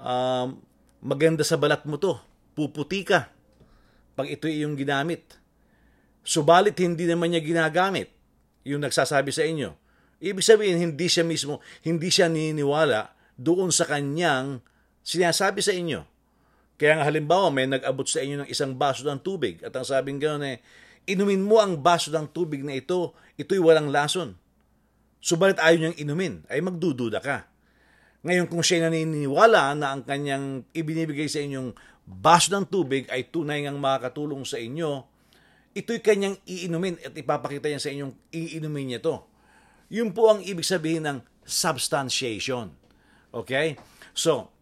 um, 0.02 0.58
maganda 1.00 1.46
sa 1.46 1.56
balat 1.56 1.86
mo 1.86 1.96
to, 1.96 2.18
puputi 2.58 3.06
ka 3.06 3.30
pag 4.12 4.28
ito 4.28 4.50
yung 4.50 4.76
ginamit. 4.76 5.38
Subalit 6.22 6.76
hindi 6.78 7.08
naman 7.08 7.32
niya 7.32 7.42
ginagamit 7.42 8.12
yung 8.62 8.82
nagsasabi 8.84 9.32
sa 9.34 9.42
inyo. 9.42 9.74
Ibig 10.22 10.44
sabihin, 10.46 10.78
hindi 10.78 11.10
siya 11.10 11.26
mismo, 11.26 11.58
hindi 11.82 12.06
siya 12.06 12.30
niniwala 12.30 13.10
doon 13.34 13.74
sa 13.74 13.90
kanyang 13.90 14.62
sinasabi 15.02 15.58
sa 15.58 15.74
inyo. 15.74 16.06
Kaya 16.78 16.98
nga 16.98 17.06
halimbawa, 17.10 17.50
may 17.50 17.66
nag-abot 17.66 18.06
sa 18.06 18.22
inyo 18.22 18.42
ng 18.42 18.48
isang 18.50 18.78
baso 18.78 19.02
ng 19.02 19.18
tubig 19.18 19.58
at 19.66 19.74
ang 19.74 19.82
sabing 19.82 20.22
gano'n 20.22 20.46
eh, 20.46 20.58
inumin 21.10 21.42
mo 21.42 21.58
ang 21.58 21.78
baso 21.78 22.14
ng 22.14 22.30
tubig 22.30 22.62
na 22.62 22.78
ito, 22.78 23.18
ito'y 23.34 23.58
walang 23.58 23.90
lason. 23.90 24.38
Subalit 25.18 25.58
ayaw 25.58 25.78
niyang 25.78 25.98
inumin, 25.98 26.34
ay 26.46 26.62
magdududa 26.62 27.18
ka. 27.18 27.50
Ngayon 28.22 28.46
kung 28.46 28.62
siya 28.62 28.86
naniniwala 28.86 29.74
na 29.74 29.94
ang 29.94 30.06
kanyang 30.06 30.62
ibinibigay 30.70 31.26
sa 31.26 31.42
inyong 31.42 31.74
baso 32.06 32.54
ng 32.54 32.70
tubig 32.70 33.10
ay 33.10 33.26
tunay 33.30 33.66
ngang 33.66 33.82
makakatulong 33.82 34.46
sa 34.46 34.62
inyo, 34.62 35.02
ito'y 35.74 35.98
kanyang 35.98 36.38
iinumin 36.46 37.02
at 37.02 37.18
ipapakita 37.18 37.66
niya 37.66 37.82
sa 37.82 37.90
inyong 37.90 38.14
iinumin 38.30 38.94
niya 38.94 39.00
to. 39.02 39.18
Yun 39.90 40.14
po 40.14 40.30
ang 40.30 40.40
ibig 40.40 40.62
sabihin 40.62 41.02
ng 41.02 41.18
substantiation. 41.42 42.70
Okay? 43.34 43.74
So, 44.14 44.54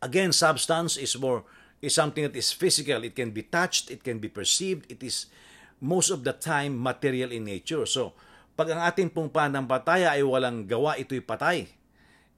again, 0.00 0.32
substance 0.32 0.96
is 0.96 1.12
more 1.20 1.44
is 1.78 1.94
something 1.94 2.26
that 2.26 2.34
is 2.34 2.50
physical. 2.50 3.04
It 3.06 3.14
can 3.14 3.30
be 3.30 3.46
touched, 3.46 3.92
it 3.92 4.02
can 4.02 4.18
be 4.18 4.26
perceived, 4.26 4.90
it 4.90 5.04
is 5.04 5.30
most 5.78 6.10
of 6.10 6.26
the 6.26 6.34
time 6.34 6.74
material 6.74 7.30
in 7.30 7.46
nature. 7.46 7.86
So, 7.86 8.18
pag 8.58 8.74
ang 8.74 8.82
ating 8.82 9.14
pong 9.14 9.30
panampataya 9.30 10.18
ay 10.18 10.26
walang 10.26 10.66
gawa, 10.66 10.98
ito'y 10.98 11.22
patay. 11.22 11.70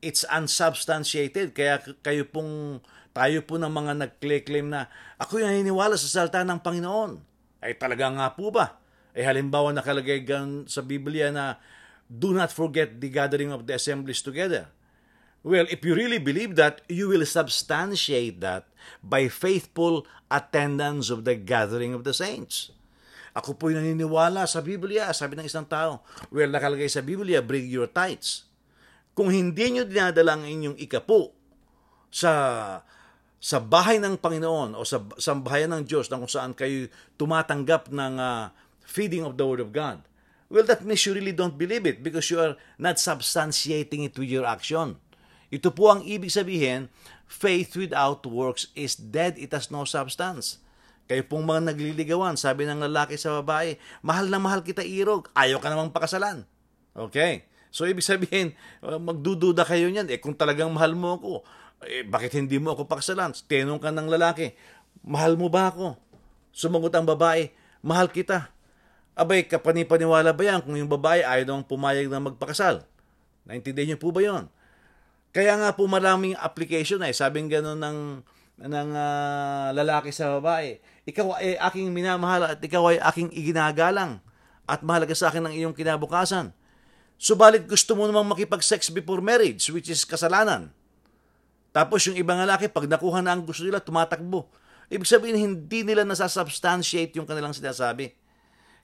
It's 0.00 0.25
unsubstantiated. 0.28 1.52
Kaya 1.52 1.80
kayo 2.00 2.25
pong, 2.25 2.80
tayo 3.12 3.45
po 3.45 3.61
ng 3.61 3.69
mga 3.69 3.92
nag-claim 4.09 4.69
na, 4.69 4.88
ako 5.21 5.45
yung 5.45 5.52
naniniwala 5.52 5.97
sa 6.00 6.09
salta 6.09 6.40
ng 6.40 6.61
Panginoon. 6.61 7.21
Ay 7.61 7.76
talaga 7.76 8.09
nga 8.09 8.33
po 8.33 8.49
ba? 8.49 8.80
Ay 9.12 9.28
halimbawa 9.28 9.76
nakalagay 9.76 10.25
sa 10.64 10.80
Biblia 10.80 11.28
na, 11.28 11.61
do 12.11 12.33
not 12.33 12.50
forget 12.50 12.99
the 12.99 13.12
gathering 13.12 13.54
of 13.54 13.69
the 13.69 13.76
assemblies 13.76 14.25
together. 14.25 14.66
Well, 15.40 15.64
if 15.73 15.80
you 15.87 15.97
really 15.97 16.21
believe 16.21 16.61
that, 16.61 16.85
you 16.85 17.09
will 17.09 17.25
substantiate 17.25 18.45
that 18.45 18.69
by 19.00 19.33
faithful 19.33 20.04
attendance 20.28 21.09
of 21.09 21.25
the 21.25 21.33
gathering 21.33 21.97
of 21.97 22.04
the 22.04 22.12
saints. 22.12 22.73
Ako 23.33 23.57
po'y 23.57 23.78
naniniwala 23.78 24.45
sa 24.45 24.61
Biblia, 24.61 25.09
sabi 25.14 25.38
ng 25.38 25.47
isang 25.47 25.64
tao. 25.64 26.02
Well, 26.35 26.50
nakalagay 26.50 26.90
sa 26.90 27.00
Biblia, 27.00 27.40
bring 27.40 27.71
your 27.71 27.88
tithes. 27.88 28.50
Kung 29.20 29.28
hindi 29.28 29.68
nyo 29.68 29.84
dinadala 29.84 30.40
ang 30.40 30.48
inyong 30.48 30.80
ikapo 30.80 31.36
sa 32.08 32.32
sa 33.36 33.60
bahay 33.60 34.00
ng 34.00 34.16
Panginoon 34.16 34.72
o 34.72 34.80
sa 34.80 35.04
sambahayan 35.20 35.76
ng 35.76 35.84
Diyos 35.84 36.08
na 36.08 36.16
kung 36.16 36.32
saan 36.32 36.56
kayo 36.56 36.88
tumatanggap 37.20 37.92
ng 37.92 38.16
uh, 38.16 38.48
feeding 38.80 39.20
of 39.28 39.36
the 39.36 39.44
Word 39.44 39.60
of 39.60 39.76
God, 39.76 40.00
well, 40.48 40.64
that 40.64 40.88
means 40.88 41.04
you 41.04 41.12
really 41.12 41.36
don't 41.36 41.60
believe 41.60 41.84
it 41.84 42.00
because 42.00 42.32
you 42.32 42.40
are 42.40 42.56
not 42.80 42.96
substantiating 42.96 44.08
it 44.08 44.16
with 44.16 44.32
your 44.32 44.48
action. 44.48 44.96
Ito 45.52 45.68
po 45.68 45.92
ang 45.92 46.00
ibig 46.00 46.32
sabihin, 46.32 46.88
faith 47.28 47.76
without 47.76 48.24
works 48.24 48.72
is 48.72 48.96
dead, 48.96 49.36
it 49.36 49.52
has 49.52 49.68
no 49.68 49.84
substance. 49.84 50.64
Kayo 51.04 51.28
pong 51.28 51.44
mga 51.44 51.76
nagliligawan, 51.76 52.40
sabi 52.40 52.64
ng 52.64 52.88
lalaki 52.88 53.20
sa 53.20 53.44
babae, 53.44 53.76
mahal 54.00 54.32
na 54.32 54.40
mahal 54.40 54.64
kita 54.64 54.80
irog, 54.80 55.28
ayaw 55.36 55.60
ka 55.60 55.68
namang 55.68 55.92
pakasalan. 55.92 56.48
Okay. 56.96 57.50
So, 57.70 57.86
ibig 57.86 58.02
sabihin, 58.02 58.54
uh, 58.82 58.98
magdududa 58.98 59.62
kayo 59.62 59.86
niyan. 59.86 60.10
Eh, 60.10 60.18
kung 60.18 60.34
talagang 60.34 60.70
mahal 60.74 60.98
mo 60.98 61.18
ako, 61.18 61.32
eh, 61.86 62.02
bakit 62.04 62.34
hindi 62.36 62.58
mo 62.58 62.74
ako 62.74 62.90
pakasalan? 62.90 63.32
Tinong 63.32 63.80
ka 63.80 63.94
ng 63.94 64.10
lalaki, 64.10 64.52
mahal 65.06 65.38
mo 65.38 65.48
ba 65.48 65.70
ako? 65.70 65.96
Sumagot 66.50 66.92
ang 66.92 67.06
babae, 67.06 67.54
mahal 67.80 68.10
kita. 68.10 68.50
Abay, 69.14 69.46
kapanipaniwala 69.46 70.34
ba 70.34 70.42
yan 70.42 70.60
kung 70.66 70.74
yung 70.74 70.90
babae 70.90 71.22
ayaw 71.22 71.46
nang 71.46 71.62
pumayag 71.66 72.10
na 72.10 72.18
magpakasal? 72.20 72.82
Naintindihan 73.46 73.94
niyo 73.94 73.98
po 73.98 74.10
ba 74.10 74.20
yon? 74.22 74.50
Kaya 75.30 75.54
nga 75.54 75.70
po 75.74 75.86
maraming 75.86 76.34
application 76.38 76.98
eh. 77.06 77.14
Sabing 77.14 77.46
gano'n 77.46 77.78
ng 77.78 77.98
ng 78.60 78.90
uh, 78.92 79.72
lalaki 79.72 80.12
sa 80.12 80.36
babae. 80.36 80.76
Ikaw 81.08 81.26
ay 81.40 81.56
aking 81.56 81.88
minamahal 81.96 82.44
at 82.44 82.60
ikaw 82.60 82.92
ay 82.92 83.00
aking 83.00 83.32
iginagalang 83.32 84.20
at 84.68 84.84
mahalaga 84.84 85.16
sa 85.16 85.32
akin 85.32 85.48
ng 85.48 85.54
iyong 85.56 85.74
kinabukasan. 85.74 86.52
Subalit 87.20 87.68
gusto 87.68 87.92
mo 87.92 88.08
namang 88.08 88.32
makipag-sex 88.32 88.88
before 88.88 89.20
marriage, 89.20 89.68
which 89.68 89.92
is 89.92 90.08
kasalanan. 90.08 90.72
Tapos 91.68 92.08
yung 92.08 92.16
ibang 92.16 92.40
lalaki, 92.40 92.72
pag 92.72 92.88
nakuha 92.88 93.20
na 93.20 93.36
ang 93.36 93.44
gusto 93.44 93.60
nila, 93.60 93.76
tumatakbo. 93.76 94.48
Ibig 94.88 95.04
sabihin, 95.04 95.36
hindi 95.36 95.84
nila 95.84 96.08
nasasubstantiate 96.08 97.20
yung 97.20 97.28
kanilang 97.28 97.52
sinasabi. 97.52 98.16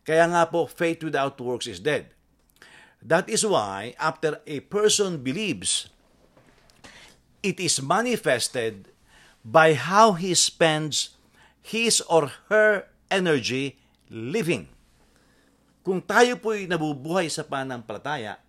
Kaya 0.05 0.29
nga 0.29 0.45
po, 0.53 0.69
faith 0.69 1.01
without 1.01 1.41
works 1.41 1.65
is 1.65 1.81
dead. 1.81 2.13
That 3.01 3.27
is 3.33 3.41
why, 3.41 3.97
after 3.97 4.45
a 4.45 4.61
person 4.69 5.25
believes, 5.25 5.89
it 7.41 7.57
is 7.57 7.81
manifested 7.81 8.93
by 9.41 9.73
how 9.73 10.13
he 10.13 10.37
spends 10.37 11.17
his 11.65 12.05
or 12.05 12.31
her 12.53 12.93
energy 13.09 13.81
living. 14.13 14.76
Kung 15.87 16.03
tayo 16.03 16.35
po'y 16.43 16.67
nabubuhay 16.67 17.31
sa 17.31 17.47
pananampalataya, 17.47 18.43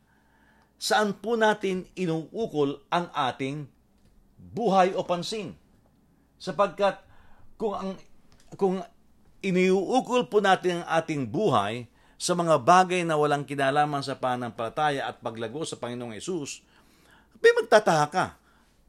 saan 0.81 1.13
po 1.13 1.37
natin 1.37 1.85
inuukol 1.93 2.81
ang 2.89 3.13
ating 3.13 3.69
buhay 4.41 4.97
o 4.97 5.05
pansin. 5.05 5.53
Sapagkat 6.41 6.97
kung 7.61 7.77
ang 7.77 7.93
kung 8.57 8.81
iniuukol 9.45 10.25
po 10.25 10.41
natin 10.41 10.81
ang 10.81 10.85
ating 10.97 11.29
buhay 11.29 11.85
sa 12.17 12.33
mga 12.33 12.57
bagay 12.57 13.05
na 13.05 13.13
walang 13.13 13.45
kinalaman 13.45 14.01
sa 14.01 14.17
pananampalataya 14.17 15.05
at 15.05 15.21
paglago 15.21 15.61
sa 15.61 15.77
Panginoong 15.77 16.17
Yesus, 16.17 16.65
may 17.37 17.53
magtataka 17.53 18.05
ka. 18.09 18.25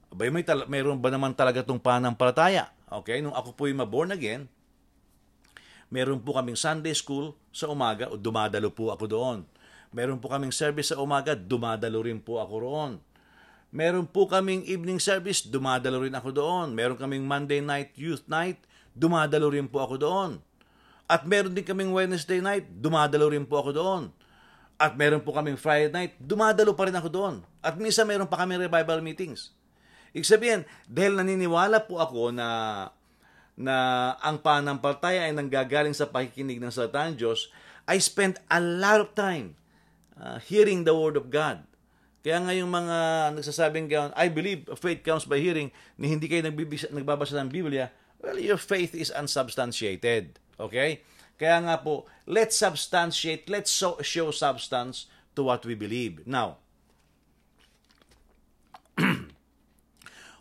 Abay, 0.08 0.32
may 0.32 0.40
tal- 0.40 0.64
mayroon 0.72 0.96
ba 0.96 1.12
naman 1.12 1.36
talaga 1.36 1.60
itong 1.60 1.84
pananampalataya? 1.84 2.72
Okay, 2.88 3.20
nung 3.20 3.36
ako 3.36 3.52
po 3.52 3.68
yung 3.68 3.84
born 3.84 4.16
again, 4.16 4.48
meron 5.88 6.20
po 6.20 6.36
kaming 6.36 6.56
Sunday 6.56 6.92
school 6.92 7.36
sa 7.52 7.68
umaga 7.68 8.08
dumadalo 8.12 8.72
po 8.72 8.92
ako 8.92 9.04
doon. 9.08 9.38
Meron 9.88 10.20
po 10.20 10.28
kaming 10.28 10.52
service 10.52 10.92
sa 10.92 11.00
umaga, 11.00 11.32
dumadalo 11.32 12.04
rin 12.04 12.20
po 12.20 12.40
ako 12.44 12.54
roon. 12.60 12.92
Meron 13.68 14.08
po 14.08 14.28
kaming 14.28 14.64
evening 14.68 15.00
service, 15.00 15.44
dumadalo 15.44 16.04
rin 16.04 16.12
ako 16.12 16.32
doon. 16.32 16.76
Meron 16.76 16.96
kaming 16.96 17.24
Monday 17.24 17.60
night, 17.64 17.96
youth 17.96 18.24
night, 18.28 18.60
dumadalo 18.92 19.48
rin 19.52 19.68
po 19.68 19.84
ako 19.84 19.96
doon. 20.00 20.30
At 21.08 21.24
meron 21.24 21.56
din 21.56 21.64
kaming 21.64 21.92
Wednesday 21.92 22.44
night, 22.44 22.68
dumadalo 22.68 23.32
rin 23.32 23.48
po 23.48 23.64
ako 23.64 23.70
doon. 23.72 24.02
At 24.76 24.94
meron 24.94 25.24
po 25.24 25.32
kaming 25.32 25.56
Friday 25.56 25.88
night, 25.88 26.12
dumadalo 26.20 26.76
pa 26.76 26.84
rin 26.84 26.96
ako 26.96 27.08
doon. 27.08 27.34
At 27.64 27.80
minsan 27.80 28.04
meron 28.04 28.28
pa 28.28 28.44
kaming 28.44 28.60
revival 28.60 29.00
meetings. 29.00 29.56
Ibig 30.12 30.28
sabihin, 30.28 30.60
dahil 30.84 31.16
naniniwala 31.16 31.84
po 31.88 32.00
ako 32.00 32.32
na 32.32 32.48
na 33.58 34.14
ang 34.22 34.38
pananampalataya 34.38 35.26
ay 35.26 35.34
nanggagaling 35.34 35.92
sa 35.92 36.06
pakikinig 36.06 36.62
ng 36.62 36.70
salita 36.70 37.02
ng 37.10 37.18
Diyos, 37.18 37.50
I 37.90 37.98
spent 37.98 38.38
a 38.46 38.62
lot 38.62 39.02
of 39.02 39.18
time 39.18 39.58
uh, 40.14 40.38
hearing 40.38 40.86
the 40.86 40.94
Word 40.94 41.18
of 41.18 41.26
God. 41.34 41.66
Kaya 42.22 42.38
nga 42.38 42.54
yung 42.54 42.70
mga 42.70 42.96
nagsasabing 43.34 43.90
gano'n, 43.90 44.14
I 44.14 44.30
believe 44.30 44.70
faith 44.78 45.02
comes 45.02 45.26
by 45.26 45.42
hearing, 45.42 45.74
ni 45.98 46.06
hindi 46.06 46.30
kayo 46.30 46.46
nagbibisa, 46.46 46.86
nagbabasa 46.94 47.34
ng 47.42 47.50
Biblia, 47.50 47.90
well, 48.22 48.38
your 48.38 48.60
faith 48.60 48.94
is 48.94 49.10
unsubstantiated. 49.10 50.38
Okay? 50.58 51.02
Kaya 51.38 51.62
nga 51.62 51.82
po, 51.82 52.06
let's 52.26 52.58
substantiate, 52.58 53.50
let's 53.50 53.70
show 54.02 54.28
substance 54.30 55.10
to 55.34 55.46
what 55.46 55.66
we 55.66 55.74
believe. 55.74 56.26
Now, 56.26 56.62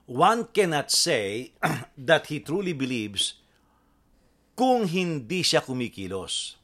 one 0.08 0.48
cannot 0.56 0.90
say 0.90 1.52
that 2.00 2.32
he 2.32 2.40
truly 2.40 2.74
believes 2.74 3.36
kung 4.58 4.90
hindi 4.90 5.46
siya 5.46 5.62
kumikilos. 5.62 6.58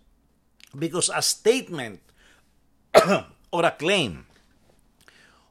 Because 0.73 1.13
a 1.13 1.21
statement 1.21 2.01
or 3.53 3.62
a 3.62 3.75
claim 3.75 4.25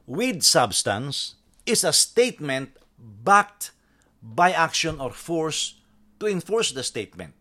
with 0.08 0.42
substance 0.42 1.38
is 1.62 1.86
a 1.86 1.94
statement 1.94 2.74
backed 2.98 3.70
by 4.18 4.50
action 4.50 4.98
or 4.98 5.14
force 5.14 5.78
to 6.18 6.26
enforce 6.26 6.74
the 6.74 6.82
statement. 6.82 7.34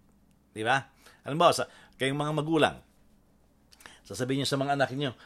Di 0.53 0.61
ba? 0.61 0.85
Alam 1.25 1.37
mo, 1.41 1.49
sa, 1.49 1.65
kayong 1.97 2.17
mga 2.17 2.33
magulang, 2.37 2.77
sasabihin 4.05 4.45
niyo 4.45 4.49
sa 4.49 4.61
mga 4.61 4.73
anak 4.77 4.89
niyo, 4.93 5.17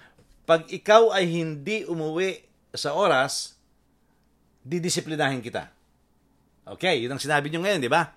pag 0.47 0.67
ikaw 0.71 1.11
ay 1.11 1.27
hindi 1.27 1.83
umuwi 1.87 2.43
sa 2.75 2.95
oras, 2.95 3.55
didisiplinahin 4.65 5.45
kita. 5.45 5.69
Okay, 6.65 7.05
yun 7.05 7.13
ang 7.13 7.21
sinabi 7.21 7.53
niyo 7.53 7.61
ngayon, 7.61 7.85
di 7.85 7.91
ba? 7.93 8.09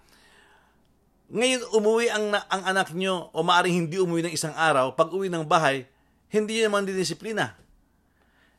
Ngayon, 1.29 1.61
umuwi 1.77 2.09
ang, 2.09 2.33
ang 2.33 2.63
anak 2.65 2.97
niyo 2.97 3.29
o 3.37 3.45
maaaring 3.45 3.85
hindi 3.85 4.01
umuwi 4.01 4.25
ng 4.25 4.33
isang 4.33 4.57
araw, 4.57 4.97
pag 4.97 5.13
uwi 5.13 5.29
ng 5.29 5.45
bahay, 5.45 5.85
hindi 6.33 6.57
niyo 6.57 6.73
naman 6.73 6.89
didisiplina. 6.89 7.53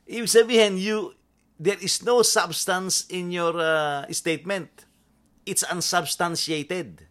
Ibig 0.06 0.30
sabihin, 0.30 0.78
you, 0.78 1.18
there 1.58 1.78
is 1.82 1.98
no 2.06 2.22
substance 2.22 3.10
in 3.10 3.34
your 3.34 3.58
uh, 3.58 4.06
statement. 4.14 4.86
It's 5.42 5.66
unsubstantiated. 5.66 7.10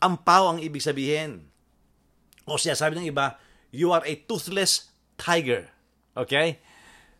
Ampaw 0.00 0.56
ang 0.56 0.58
ibig 0.64 0.80
sabihin. 0.80 1.52
O 2.48 2.56
siya, 2.56 2.72
sabi 2.72 2.96
ng 2.96 3.12
iba, 3.12 3.36
you 3.68 3.92
are 3.92 4.04
a 4.08 4.16
toothless 4.24 4.88
tiger. 5.20 5.68
Okay? 6.16 6.64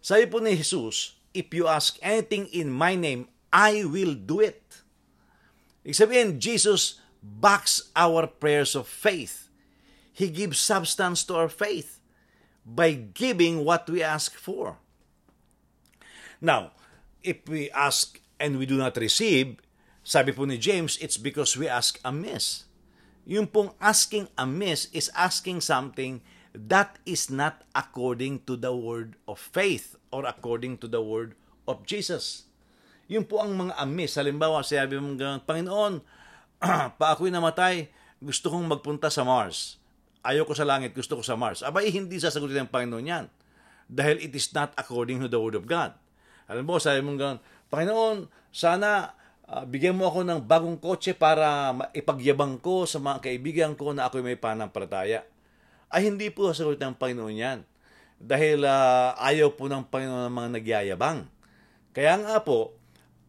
Sabi 0.00 0.24
po 0.28 0.40
ni 0.40 0.56
Jesus, 0.56 1.15
if 1.36 1.52
you 1.52 1.68
ask 1.68 2.00
anything 2.00 2.48
in 2.48 2.72
my 2.72 2.96
name, 2.96 3.28
I 3.52 3.84
will 3.84 4.16
do 4.16 4.40
it. 4.40 4.64
Ibig 5.84 5.94
sabihin, 5.94 6.28
Jesus 6.40 6.98
backs 7.22 7.92
our 7.94 8.26
prayers 8.26 8.74
of 8.74 8.88
faith. 8.88 9.52
He 10.16 10.32
gives 10.32 10.56
substance 10.58 11.22
to 11.28 11.36
our 11.36 11.52
faith 11.52 12.00
by 12.64 12.96
giving 13.14 13.62
what 13.62 13.86
we 13.86 14.02
ask 14.02 14.34
for. 14.34 14.80
Now, 16.40 16.72
if 17.22 17.44
we 17.46 17.70
ask 17.70 18.18
and 18.40 18.58
we 18.58 18.66
do 18.66 18.80
not 18.80 18.96
receive, 18.96 19.60
sabi 20.02 20.32
po 20.32 20.48
ni 20.48 20.58
James, 20.58 20.98
it's 20.98 21.20
because 21.20 21.54
we 21.54 21.68
ask 21.70 22.00
amiss. 22.02 22.66
Yung 23.26 23.46
pong 23.46 23.74
asking 23.78 24.26
amiss 24.34 24.90
is 24.90 25.10
asking 25.14 25.60
something 25.60 26.22
that 26.56 26.96
is 27.04 27.28
not 27.28 27.62
according 27.76 28.40
to 28.48 28.56
the 28.56 28.72
word 28.72 29.20
of 29.28 29.36
faith 29.36 29.94
or 30.08 30.24
according 30.24 30.80
to 30.80 30.88
the 30.88 31.04
word 31.04 31.36
of 31.68 31.84
Jesus. 31.84 32.48
Yun 33.06 33.28
po 33.28 33.44
ang 33.44 33.54
mga 33.54 33.76
amiss. 33.78 34.18
Halimbawa, 34.18 34.64
sabi 34.64 34.98
mo, 34.98 35.14
Panginoon, 35.44 36.02
pa 36.98 37.06
ako'y 37.12 37.30
namatay, 37.30 37.92
gusto 38.18 38.50
kong 38.50 38.66
magpunta 38.66 39.12
sa 39.12 39.22
Mars. 39.22 39.78
Ayoko 40.26 40.56
sa 40.56 40.66
langit, 40.66 40.96
gusto 40.96 41.14
ko 41.14 41.22
sa 41.22 41.38
Mars. 41.38 41.62
Abay, 41.62 41.92
hindi 41.92 42.18
sasagutin 42.18 42.66
ng 42.66 42.72
Panginoon 42.72 43.06
yan. 43.06 43.24
Dahil 43.86 44.18
it 44.18 44.34
is 44.34 44.50
not 44.50 44.74
according 44.74 45.22
to 45.22 45.30
the 45.30 45.38
Word 45.38 45.54
of 45.54 45.70
God. 45.70 45.94
Alam 46.50 46.66
mo, 46.66 46.82
sabi 46.82 46.98
mo 47.04 47.14
gano'n, 47.14 47.38
Panginoon, 47.70 48.26
sana 48.50 49.14
uh, 49.46 49.62
bigyan 49.62 49.94
mo 49.94 50.10
ako 50.10 50.26
ng 50.26 50.40
bagong 50.42 50.78
kotse 50.82 51.14
para 51.14 51.70
ipagyabang 51.94 52.58
ko 52.58 52.86
sa 52.88 52.98
mga 52.98 53.22
kaibigan 53.22 53.72
ko 53.78 53.94
na 53.94 54.10
ako'y 54.10 54.22
may 54.24 54.38
panampalataya. 54.38 55.22
Ay, 55.92 56.10
hindi 56.10 56.28
po 56.30 56.50
sasagutin 56.50 56.92
ng 56.92 56.98
Panginoon 56.98 57.36
yan. 57.36 57.60
Dahil 58.16 58.64
uh, 58.64 59.12
ayaw 59.20 59.52
po 59.54 59.68
ng 59.68 59.86
Panginoon 59.86 60.26
ng 60.26 60.36
mga 60.36 60.50
nagyayabang. 60.56 61.28
Kaya 61.92 62.16
nga 62.20 62.36
po, 62.42 62.76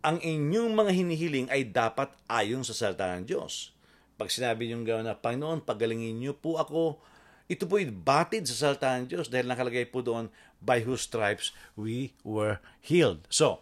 ang 0.02 0.18
inyong 0.24 0.72
mga 0.72 0.92
hinihiling 0.96 1.48
ay 1.52 1.68
dapat 1.68 2.14
ayon 2.32 2.64
sa 2.64 2.72
salita 2.72 3.12
ng 3.16 3.28
Diyos. 3.28 3.76
Pag 4.18 4.32
sinabi 4.34 4.66
niyo 4.66 4.82
gano'n 4.82 5.12
na, 5.12 5.20
Panginoon, 5.20 5.62
pagalingin 5.68 6.18
niyo 6.18 6.34
po 6.34 6.58
ako, 6.58 6.98
ito 7.52 7.68
po 7.70 7.78
batid 7.80 8.48
sa 8.50 8.72
salita 8.72 8.98
ng 8.98 9.06
Diyos 9.12 9.28
dahil 9.30 9.46
nakalagay 9.46 9.86
po 9.88 10.02
doon, 10.02 10.32
by 10.58 10.82
whose 10.82 11.06
stripes 11.06 11.54
we 11.78 12.18
were 12.26 12.58
healed. 12.82 13.22
So, 13.30 13.62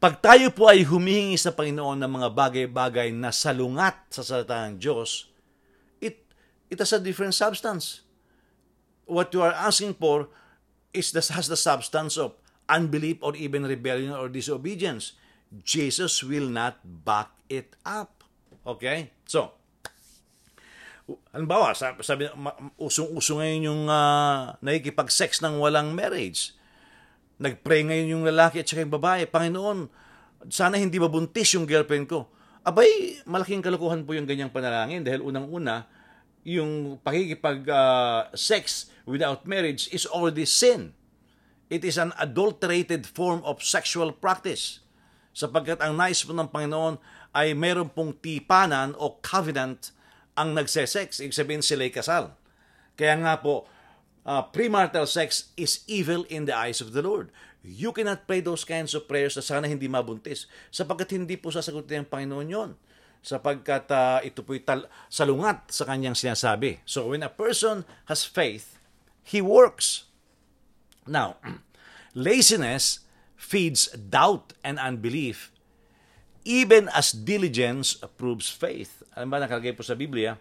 pag 0.00 0.22
tayo 0.24 0.48
po 0.54 0.70
ay 0.70 0.86
humihingi 0.86 1.36
sa 1.36 1.52
Panginoon 1.52 1.98
ng 2.00 2.12
mga 2.20 2.28
bagay-bagay 2.32 3.12
na 3.12 3.34
salungat 3.34 4.06
sa 4.08 4.24
salita 4.24 4.64
ng 4.64 4.80
Diyos, 4.80 5.28
it, 5.98 6.24
it 6.72 6.78
has 6.80 6.94
a 6.94 7.02
different 7.02 7.36
substance. 7.36 8.05
What 9.06 9.30
you 9.30 9.42
are 9.42 9.54
asking 9.54 9.96
for 10.02 10.28
is 10.90 11.14
the, 11.14 11.22
has 11.32 11.46
the 11.46 11.58
substance 11.58 12.18
of 12.18 12.34
unbelief 12.66 13.22
or 13.22 13.38
even 13.38 13.62
rebellion 13.62 14.12
or 14.12 14.28
disobedience. 14.28 15.14
Jesus 15.62 16.26
will 16.26 16.50
not 16.50 16.82
back 16.82 17.30
it 17.46 17.78
up. 17.86 18.26
Okay? 18.66 19.14
So, 19.24 19.54
halimbawa, 21.30 21.74
sabi, 21.78 22.02
sabi 22.02 22.26
usong-uso 22.74 23.38
ngayon 23.38 23.60
yung 23.62 23.82
uh, 23.86 24.58
nakikipag-sex 24.58 25.38
ng 25.42 25.62
walang 25.62 25.94
marriage. 25.94 26.54
Nag-pray 27.38 27.86
ngayon 27.86 28.18
yung 28.18 28.24
lalaki 28.26 28.64
at 28.64 28.66
saka 28.66 28.82
yung 28.82 28.94
babae, 28.96 29.28
Panginoon, 29.30 29.86
sana 30.50 30.80
hindi 30.80 30.98
mabuntis 30.98 31.54
yung 31.54 31.68
girlfriend 31.68 32.10
ko. 32.10 32.26
Abay, 32.66 33.22
malaking 33.22 33.62
kalukuhan 33.62 34.02
po 34.02 34.18
yung 34.18 34.26
ganyang 34.26 34.50
panalangin 34.50 35.06
dahil 35.06 35.22
unang-una, 35.22 35.86
yung 36.42 36.98
pakikipag-sex 37.02 38.64
uh, 38.90 38.95
without 39.06 39.46
marriage 39.46 39.88
is 39.94 40.04
already 40.04 40.44
sin. 40.44 40.92
It 41.70 41.82
is 41.86 41.96
an 41.96 42.12
adulterated 42.18 43.06
form 43.06 43.40
of 43.46 43.62
sexual 43.62 44.12
practice. 44.12 44.82
Sapagkat 45.32 45.80
ang 45.80 45.98
nais 45.98 46.22
po 46.22 46.34
ng 46.34 46.50
Panginoon 46.50 46.98
ay 47.34 47.54
meron 47.54 47.90
pong 47.90 48.14
tipanan 48.18 48.92
o 48.98 49.18
covenant 49.22 49.94
ang 50.36 50.52
nagsesex. 50.52 51.22
Ibig 51.22 51.34
sabihin 51.34 51.64
sila'y 51.64 51.90
kasal. 51.90 52.34
Kaya 52.94 53.18
nga 53.18 53.40
po, 53.40 53.66
uh, 54.26 54.42
premarital 54.50 55.06
sex 55.06 55.54
is 55.54 55.86
evil 55.86 56.26
in 56.28 56.44
the 56.44 56.54
eyes 56.54 56.82
of 56.82 56.92
the 56.92 57.02
Lord. 57.02 57.30
You 57.66 57.90
cannot 57.90 58.30
pray 58.30 58.40
those 58.40 58.62
kinds 58.62 58.94
of 58.94 59.10
prayers 59.10 59.34
na 59.34 59.42
sana 59.42 59.66
hindi 59.66 59.90
mabuntis 59.90 60.46
sapagkat 60.70 61.18
hindi 61.18 61.34
po 61.34 61.50
sasagutin 61.50 62.06
ng 62.06 62.10
Panginoon 62.10 62.46
yon 62.46 62.70
sapagkat 63.26 63.90
uh, 63.90 64.22
ito 64.22 64.46
po'y 64.46 64.62
tal- 64.62 64.86
salungat 65.10 65.66
sa 65.74 65.82
kanyang 65.82 66.14
sinasabi. 66.14 66.78
So 66.86 67.10
when 67.10 67.26
a 67.26 67.32
person 67.32 67.82
has 68.06 68.22
faith, 68.22 68.75
he 69.26 69.42
works. 69.42 70.06
Now, 71.02 71.42
laziness 72.14 73.02
feeds 73.34 73.90
doubt 73.90 74.54
and 74.62 74.78
unbelief 74.78 75.50
even 76.46 76.86
as 76.94 77.10
diligence 77.10 77.98
proves 78.14 78.46
faith. 78.46 79.02
Alam 79.18 79.34
ba, 79.34 79.42
nakalagay 79.42 79.74
po 79.74 79.82
sa 79.82 79.98
Biblia, 79.98 80.38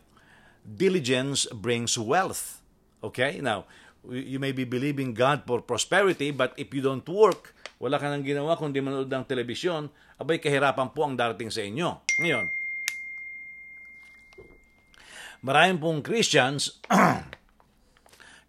diligence 0.62 1.50
brings 1.50 1.98
wealth. 1.98 2.62
Okay? 3.02 3.41
Now, 3.41 3.65
You 4.06 4.38
may 4.38 4.54
be 4.54 4.69
believing 4.69 5.17
God 5.17 5.50
for 5.50 5.65
prosperity, 5.65 6.30
but 6.30 6.54
if 6.62 6.69
you 6.69 6.82
don't 6.86 7.06
work, 7.10 7.58
wala 7.82 7.98
ka 7.98 8.06
nang 8.06 8.21
ginawa 8.21 8.54
kundi 8.54 8.78
manood 8.78 9.10
ng 9.10 9.26
telebisyon, 9.26 9.89
abay 10.21 10.38
kahirapan 10.38 10.93
po 10.93 11.10
ang 11.10 11.17
darating 11.17 11.50
sa 11.50 11.65
inyo. 11.65 12.06
Ngayon, 12.21 12.45
maraming 15.41 15.82
pong 15.82 16.00
Christians 16.06 16.78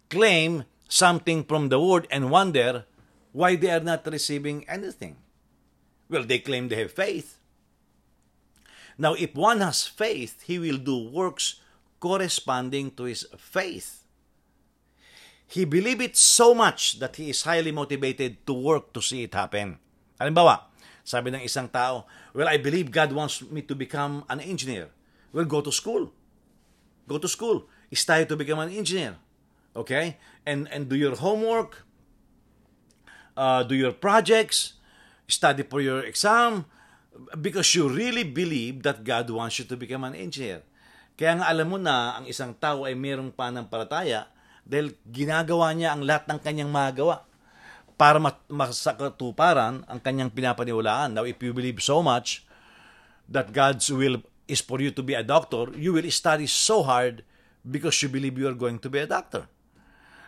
claim 0.09 0.65
something 0.87 1.43
from 1.43 1.69
the 1.69 1.79
Word 1.79 2.07
and 2.09 2.31
wonder 2.31 2.85
why 3.31 3.55
they 3.55 3.69
are 3.69 3.83
not 3.83 4.07
receiving 4.07 4.65
anything. 4.67 5.17
Well, 6.09 6.23
they 6.23 6.39
claim 6.39 6.67
they 6.67 6.79
have 6.79 6.91
faith. 6.91 7.37
Now, 8.97 9.13
if 9.13 9.35
one 9.35 9.61
has 9.61 9.85
faith, 9.85 10.41
he 10.43 10.57
will 10.57 10.77
do 10.77 10.97
works 11.09 11.61
corresponding 11.99 12.91
to 12.97 13.03
his 13.03 13.27
faith. 13.37 14.03
He 15.47 15.63
believe 15.63 16.01
it 16.01 16.17
so 16.17 16.53
much 16.53 16.99
that 16.99 17.15
he 17.15 17.29
is 17.29 17.43
highly 17.43 17.71
motivated 17.71 18.45
to 18.47 18.53
work 18.53 18.91
to 18.93 19.01
see 19.01 19.23
it 19.23 19.33
happen. 19.33 19.77
Halimbawa, 20.19 20.67
sabi 21.05 21.31
ng 21.31 21.45
isang 21.45 21.71
tao, 21.71 22.09
Well, 22.33 22.49
I 22.49 22.57
believe 22.57 22.91
God 22.91 23.13
wants 23.13 23.39
me 23.45 23.61
to 23.63 23.75
become 23.75 24.25
an 24.27 24.41
engineer. 24.41 24.89
Well, 25.31 25.45
go 25.45 25.61
to 25.61 25.71
school. 25.71 26.11
Go 27.07 27.17
to 27.17 27.29
school. 27.29 27.69
Study 27.93 28.27
to 28.27 28.35
become 28.35 28.59
an 28.59 28.73
engineer. 28.75 29.15
Okay? 29.77 30.17
And, 30.41 30.65
and 30.73 30.89
do 30.89 30.97
your 30.97 31.13
homework. 31.13 31.85
Uh, 33.37 33.61
do 33.61 33.77
your 33.77 33.93
projects. 33.93 34.81
Study 35.29 35.61
for 35.61 35.79
your 35.79 36.01
exam. 36.01 36.65
Because 37.37 37.69
you 37.77 37.85
really 37.85 38.25
believe 38.25 38.81
that 38.81 39.05
God 39.05 39.29
wants 39.29 39.61
you 39.61 39.65
to 39.69 39.77
become 39.77 40.01
an 40.01 40.17
engineer. 40.17 40.65
Kaya 41.17 41.41
nga 41.41 41.49
alam 41.49 41.67
mo 41.73 41.77
na 41.81 42.17
ang 42.21 42.25
isang 42.29 42.53
tao 42.53 42.85
ay 42.85 42.93
mayroong 42.93 43.33
pananampalataya 43.33 44.29
dahil 44.61 44.93
ginagawa 45.09 45.73
niya 45.73 45.97
ang 45.97 46.05
lahat 46.05 46.29
ng 46.29 46.39
kanyang 46.43 46.69
magawa 46.69 47.25
para 47.97 48.21
masakatuparan 48.45 49.81
ang 49.89 49.99
kanyang 49.99 50.29
pinapaniwalaan. 50.29 51.17
Now, 51.17 51.25
if 51.25 51.41
you 51.41 51.57
believe 51.57 51.81
so 51.81 52.05
much 52.05 52.45
that 53.25 53.49
God's 53.49 53.89
will 53.89 54.21
is 54.45 54.61
for 54.61 54.77
you 54.77 54.93
to 54.93 55.01
be 55.01 55.17
a 55.17 55.25
doctor, 55.25 55.73
you 55.73 55.97
will 55.97 56.05
study 56.13 56.45
so 56.45 56.85
hard 56.85 57.25
because 57.65 57.97
you 58.05 58.13
believe 58.13 58.37
you 58.37 58.45
are 58.45 58.55
going 58.55 58.77
to 58.77 58.89
be 58.89 59.01
a 59.01 59.09
doctor. 59.09 59.49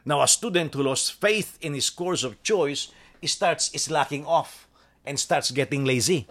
Now, 0.06 0.22
a 0.22 0.28
student 0.28 0.74
who 0.74 0.84
lost 0.84 1.20
faith 1.20 1.58
in 1.62 1.74
his 1.74 1.90
course 1.90 2.24
of 2.24 2.42
choice 2.44 2.92
starts 3.24 3.72
slacking 3.76 4.26
off 4.26 4.68
and 5.06 5.20
starts 5.20 5.52
getting 5.52 5.86
lazy. 5.86 6.28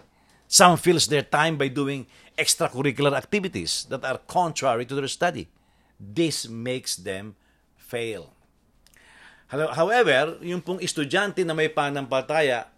Some 0.47 0.77
fills 0.77 1.07
their 1.07 1.21
time 1.21 1.57
by 1.57 1.67
doing 1.69 2.07
extracurricular 2.37 3.13
activities 3.13 3.85
that 3.89 4.03
are 4.03 4.17
contrary 4.25 4.85
to 4.85 4.95
their 4.95 5.07
study. 5.07 5.47
This 5.99 6.49
makes 6.49 6.95
them 6.95 7.35
fail. 7.77 8.33
However, 9.49 10.37
yung 10.45 10.61
pong 10.61 10.79
estudyante 10.79 11.41
na 11.41 11.57
may 11.57 11.69
panampalataya 11.69 12.69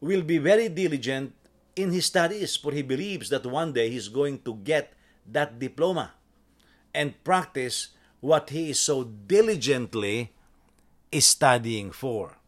will 0.00 0.20
be 0.20 0.36
very 0.36 0.68
diligent 0.68 1.32
in 1.72 1.88
his 1.88 2.04
studies 2.04 2.56
for 2.56 2.72
he 2.72 2.84
believes 2.84 3.32
that 3.32 3.48
one 3.48 3.72
day 3.72 3.88
he's 3.88 4.12
going 4.12 4.36
to 4.44 4.60
get 4.60 4.92
that 5.24 5.56
diploma 5.56 6.12
and 6.92 7.16
practice 7.24 7.96
what 8.22 8.50
he 8.50 8.70
is 8.70 8.78
so 8.78 9.02
diligently 9.02 10.30
is 11.10 11.26
studying 11.26 11.90
for. 11.90 12.38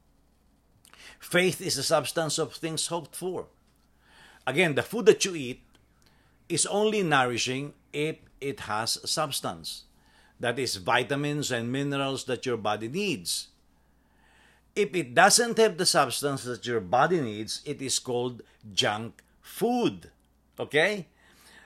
Faith 1.19 1.61
is 1.61 1.75
the 1.75 1.83
substance 1.83 2.39
of 2.39 2.55
things 2.55 2.87
hoped 2.87 3.17
for. 3.17 3.47
Again, 4.47 4.77
the 4.77 4.83
food 4.83 5.07
that 5.07 5.25
you 5.25 5.35
eat 5.35 5.63
is 6.49 6.65
only 6.67 7.03
nourishing 7.03 7.75
if 7.93 8.17
it 8.41 8.61
has 8.61 8.99
substance. 9.05 9.85
That 10.39 10.61
is 10.61 10.77
vitamins 10.77 11.51
and 11.51 11.73
minerals 11.73 12.25
that 12.27 12.47
your 12.47 12.57
body 12.57 12.89
needs. 12.89 13.49
If 14.77 14.95
it 14.95 15.13
doesn't 15.13 15.59
have 15.59 15.77
the 15.77 15.87
substance 15.87 16.45
that 16.45 16.67
your 16.67 16.81
body 16.81 17.21
needs, 17.21 17.63
it 17.65 17.83
is 17.83 17.99
called 17.99 18.43
junk 18.73 19.23
food. 19.41 20.11
Okay? 20.61 21.09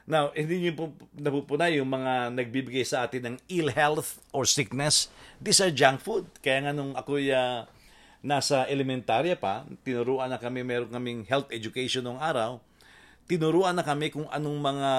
Now, 0.09 0.33
hindi 0.33 0.65
nyo 0.65 0.73
po 0.73 0.85
napupunay 1.21 1.77
yung 1.77 1.93
mga 1.93 2.33
nagbibigay 2.33 2.81
sa 2.81 3.05
atin 3.05 3.29
ng 3.29 3.37
ill 3.53 3.69
health 3.69 4.25
or 4.33 4.49
sickness. 4.49 5.13
These 5.37 5.61
are 5.61 5.69
junk 5.69 6.01
food. 6.01 6.33
Kaya 6.41 6.65
nga 6.65 6.73
nung 6.73 6.97
ako 6.97 7.21
uh, 7.21 7.69
nasa 8.25 8.65
elementarya 8.73 9.37
pa, 9.37 9.69
tinuruan 9.85 10.33
na 10.33 10.41
kami, 10.41 10.65
meron 10.65 10.89
kaming 10.89 11.29
health 11.29 11.53
education 11.53 12.09
nung 12.09 12.17
araw, 12.17 12.57
tinuruan 13.29 13.77
na 13.77 13.85
kami 13.85 14.09
kung 14.09 14.25
anong 14.33 14.57
mga 14.57 14.91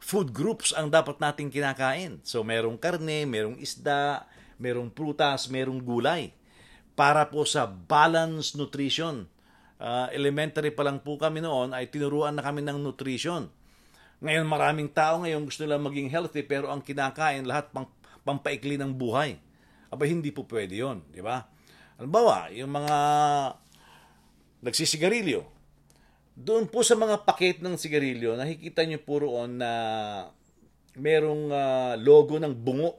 food 0.00 0.32
groups 0.32 0.72
ang 0.72 0.88
dapat 0.88 1.20
nating 1.20 1.52
kinakain. 1.52 2.16
So, 2.24 2.40
merong 2.40 2.80
karne, 2.80 3.28
merong 3.28 3.60
isda, 3.60 4.24
merong 4.56 4.88
prutas, 4.96 5.44
merong 5.52 5.84
gulay 5.84 6.32
para 6.96 7.28
po 7.28 7.44
sa 7.44 7.68
balanced 7.68 8.56
nutrition. 8.56 9.28
Uh, 9.76 10.08
elementary 10.16 10.72
pa 10.72 10.88
lang 10.88 11.04
po 11.04 11.20
kami 11.20 11.44
noon 11.44 11.76
ay 11.76 11.92
tinuruan 11.92 12.32
na 12.32 12.40
kami 12.40 12.64
ng 12.64 12.80
nutrition. 12.80 13.52
Ngayon 14.24 14.46
maraming 14.48 14.88
tao 14.88 15.20
ngayon 15.20 15.44
gusto 15.44 15.64
nila 15.64 15.76
maging 15.76 16.08
healthy 16.08 16.40
pero 16.44 16.72
ang 16.72 16.80
kinakain 16.80 17.44
lahat 17.44 17.68
pang, 17.72 17.88
pampaikli 18.24 18.80
ng 18.80 18.92
buhay. 18.96 19.36
Aba 19.92 20.08
hindi 20.08 20.32
po 20.32 20.42
pwede 20.48 20.80
yon, 20.80 21.04
di 21.12 21.22
ba? 21.22 21.46
Halimbawa, 21.96 22.52
yung 22.52 22.72
mga 22.72 22.96
nagsisigarilyo. 24.64 25.46
Doon 26.36 26.68
po 26.68 26.84
sa 26.84 26.98
mga 26.98 27.24
paket 27.24 27.64
ng 27.64 27.80
sigarilyo, 27.80 28.36
nakikita 28.36 28.84
nyo 28.84 29.00
po 29.00 29.24
roon 29.24 29.56
na 29.56 29.72
merong 30.96 31.48
uh, 31.48 31.94
logo 31.96 32.36
ng 32.36 32.52
bungo. 32.52 32.92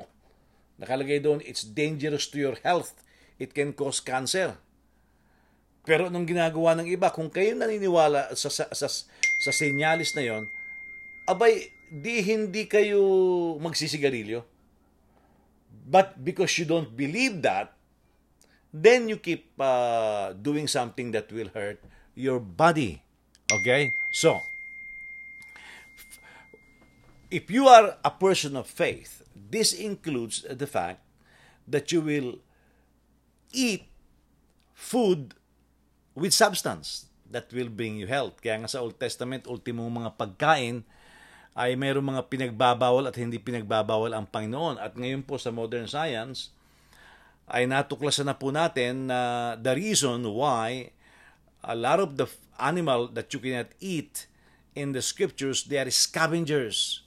Nakalagay 0.81 1.21
doon, 1.21 1.43
it's 1.45 1.61
dangerous 1.61 2.29
to 2.29 2.41
your 2.41 2.57
health 2.65 2.97
it 3.37 3.53
can 3.53 3.73
cause 3.73 4.01
cancer. 4.01 4.57
Pero 5.87 6.11
nung 6.11 6.27
ginagawa 6.27 6.75
ng 6.75 6.89
iba, 6.91 7.13
kung 7.13 7.31
kayo 7.31 7.55
naniniwala 7.55 8.35
sa, 8.35 8.51
sa, 8.51 8.67
sa, 8.75 8.87
sa 8.89 9.51
senyalis 9.53 10.11
na 10.17 10.25
yon, 10.25 10.43
abay, 11.27 11.69
di 11.91 12.23
hindi 12.23 12.65
kayo 12.65 13.03
magsisigarilyo. 13.59 14.43
But 15.87 16.19
because 16.19 16.55
you 16.59 16.67
don't 16.67 16.95
believe 16.95 17.43
that, 17.43 17.75
then 18.71 19.07
you 19.07 19.19
keep 19.19 19.55
uh, 19.59 20.33
doing 20.35 20.67
something 20.67 21.11
that 21.11 21.31
will 21.31 21.47
hurt 21.55 21.79
your 22.15 22.39
body. 22.39 23.03
Okay? 23.51 23.91
So, 24.11 24.39
if 27.31 27.51
you 27.51 27.67
are 27.67 27.95
a 28.03 28.11
person 28.11 28.55
of 28.55 28.67
faith, 28.67 29.23
this 29.31 29.71
includes 29.71 30.43
the 30.43 30.67
fact 30.67 30.99
that 31.67 31.91
you 31.91 32.01
will 32.01 32.39
eat 33.51 33.87
food 34.75 35.35
with 36.15 36.33
substance 36.33 37.07
that 37.31 37.51
will 37.51 37.69
bring 37.69 37.95
you 37.95 38.07
health. 38.07 38.39
Kaya 38.43 38.59
nga 38.63 38.71
sa 38.71 38.83
Old 38.83 38.99
Testament, 38.99 39.47
ultimong 39.47 39.91
mga 40.03 40.15
pagkain 40.15 40.83
ay 41.57 41.73
mayroong 41.73 42.05
mga 42.05 42.29
pinagbabawal 42.29 43.09
at 43.09 43.17
hindi 43.17 43.41
pinagbabawal 43.41 44.13
ang 44.13 44.29
Panginoon. 44.29 44.77
At 44.77 44.93
ngayon 44.93 45.25
po 45.25 45.41
sa 45.41 45.49
modern 45.49 45.89
science, 45.89 46.53
ay 47.49 47.65
natuklasan 47.65 48.29
na 48.29 48.37
po 48.37 48.53
natin 48.53 49.09
na 49.09 49.53
the 49.57 49.73
reason 49.73 50.21
why 50.29 50.93
a 51.65 51.73
lot 51.73 51.97
of 51.97 52.13
the 52.13 52.29
animal 52.61 53.09
that 53.09 53.33
you 53.33 53.41
cannot 53.41 53.73
eat 53.81 54.29
in 54.77 54.93
the 54.93 55.01
scriptures, 55.01 55.65
they 55.65 55.81
are 55.81 55.89
scavengers. 55.89 57.01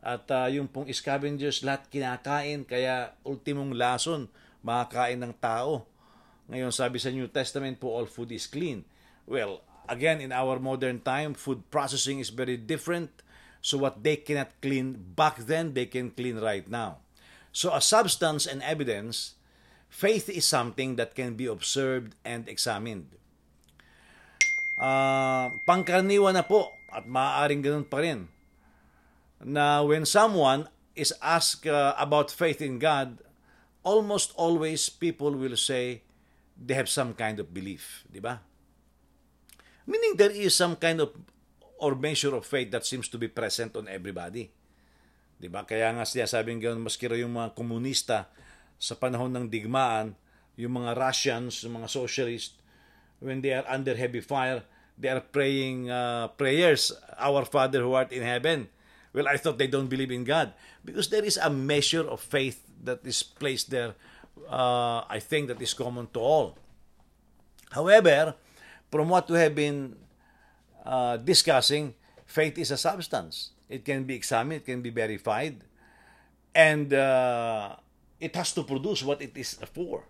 At 0.00 0.24
uh, 0.32 0.48
yung 0.48 0.72
pong 0.72 0.88
scavengers 0.88 1.60
lahat 1.60 1.92
kinakain, 1.92 2.64
kaya 2.64 3.12
ultimong 3.28 3.76
lason 3.76 4.32
makakain 4.64 5.20
ng 5.20 5.36
tao. 5.36 5.84
Ngayon, 6.48 6.72
sabi 6.72 6.96
sa 6.96 7.12
New 7.12 7.28
Testament 7.28 7.76
po, 7.76 7.92
all 7.92 8.08
food 8.08 8.32
is 8.32 8.48
clean. 8.48 8.88
Well, 9.28 9.60
again, 9.86 10.24
in 10.24 10.32
our 10.32 10.58
modern 10.58 11.04
time, 11.04 11.36
food 11.36 11.62
processing 11.68 12.18
is 12.18 12.32
very 12.32 12.56
different. 12.56 13.12
So 13.62 13.78
what 13.78 14.02
they 14.02 14.18
cannot 14.18 14.50
clean 14.60 14.98
back 15.14 15.38
then, 15.46 15.72
they 15.72 15.86
can 15.86 16.10
clean 16.10 16.42
right 16.42 16.66
now. 16.68 16.98
So 17.54 17.72
a 17.72 17.80
substance 17.80 18.44
and 18.44 18.60
evidence, 18.62 19.38
faith 19.88 20.28
is 20.28 20.44
something 20.44 20.96
that 20.96 21.14
can 21.14 21.38
be 21.38 21.46
observed 21.46 22.18
and 22.26 22.48
examined. 22.50 23.06
Uh, 24.82 25.48
pangkaraniwan 25.64 26.34
na 26.34 26.42
po 26.42 26.74
at 26.90 27.06
maaaring 27.06 27.62
ganun 27.62 27.86
pa 27.86 28.02
rin 28.02 28.26
na 29.44 29.82
when 29.82 30.06
someone 30.06 30.68
is 30.94 31.12
asked 31.22 31.66
uh, 31.66 31.94
about 31.98 32.30
faith 32.30 32.62
in 32.62 32.78
God, 32.78 33.18
almost 33.82 34.32
always 34.36 34.88
people 34.88 35.32
will 35.34 35.56
say 35.56 36.02
they 36.54 36.74
have 36.74 36.88
some 36.88 37.14
kind 37.14 37.38
of 37.42 37.50
belief, 37.50 38.06
di 38.06 38.22
ba? 38.22 38.40
Meaning 39.86 40.14
there 40.16 40.30
is 40.30 40.54
some 40.54 40.76
kind 40.78 41.02
of 41.02 41.10
or 41.82 41.98
measure 41.98 42.32
of 42.38 42.46
faith 42.46 42.70
that 42.70 42.86
seems 42.86 43.10
to 43.10 43.18
be 43.18 43.26
present 43.26 43.74
on 43.74 43.90
everybody. 43.90 44.48
Di 45.42 45.50
ba? 45.50 45.66
Kaya 45.66 45.90
nga 45.90 46.06
siya 46.06 46.30
sabing 46.30 46.62
ganoon, 46.62 46.86
maski 46.86 47.10
yung 47.10 47.34
mga 47.34 47.58
komunista 47.58 48.30
sa 48.78 48.94
panahon 48.94 49.34
ng 49.34 49.50
digmaan, 49.50 50.14
yung 50.54 50.78
mga 50.78 50.94
Russians, 50.94 51.66
yung 51.66 51.82
mga 51.82 51.90
socialist, 51.90 52.54
when 53.18 53.42
they 53.42 53.50
are 53.50 53.66
under 53.66 53.98
heavy 53.98 54.22
fire, 54.22 54.62
they 54.94 55.10
are 55.10 55.22
praying 55.22 55.90
uh, 55.90 56.30
prayers, 56.38 56.94
Our 57.18 57.42
Father 57.42 57.82
who 57.82 57.98
art 57.98 58.14
in 58.14 58.22
heaven. 58.22 58.70
Well, 59.10 59.26
I 59.26 59.36
thought 59.36 59.58
they 59.58 59.68
don't 59.68 59.90
believe 59.90 60.14
in 60.14 60.22
God 60.24 60.54
because 60.86 61.10
there 61.10 61.26
is 61.26 61.36
a 61.36 61.50
measure 61.50 62.06
of 62.06 62.22
faith 62.22 62.62
that 62.86 63.02
is 63.04 63.20
placed 63.20 63.68
there 63.74 63.98
uh, 64.48 65.04
I 65.08 65.18
think 65.20 65.48
that 65.48 65.60
is 65.60 65.74
common 65.74 66.08
to 66.14 66.20
all. 66.20 66.58
However, 67.70 68.34
from 68.90 69.08
what 69.08 69.28
we 69.28 69.38
have 69.38 69.54
been 69.54 69.96
uh, 70.84 71.16
discussing, 71.16 71.94
faith 72.26 72.58
is 72.58 72.70
a 72.70 72.78
substance. 72.78 73.54
It 73.68 73.84
can 73.84 74.04
be 74.04 74.14
examined, 74.14 74.62
it 74.62 74.66
can 74.66 74.82
be 74.82 74.90
verified, 74.90 75.64
and 76.54 76.92
uh, 76.92 77.76
it 78.20 78.36
has 78.36 78.52
to 78.52 78.62
produce 78.62 79.02
what 79.02 79.22
it 79.22 79.32
is 79.34 79.56
for. 79.72 80.04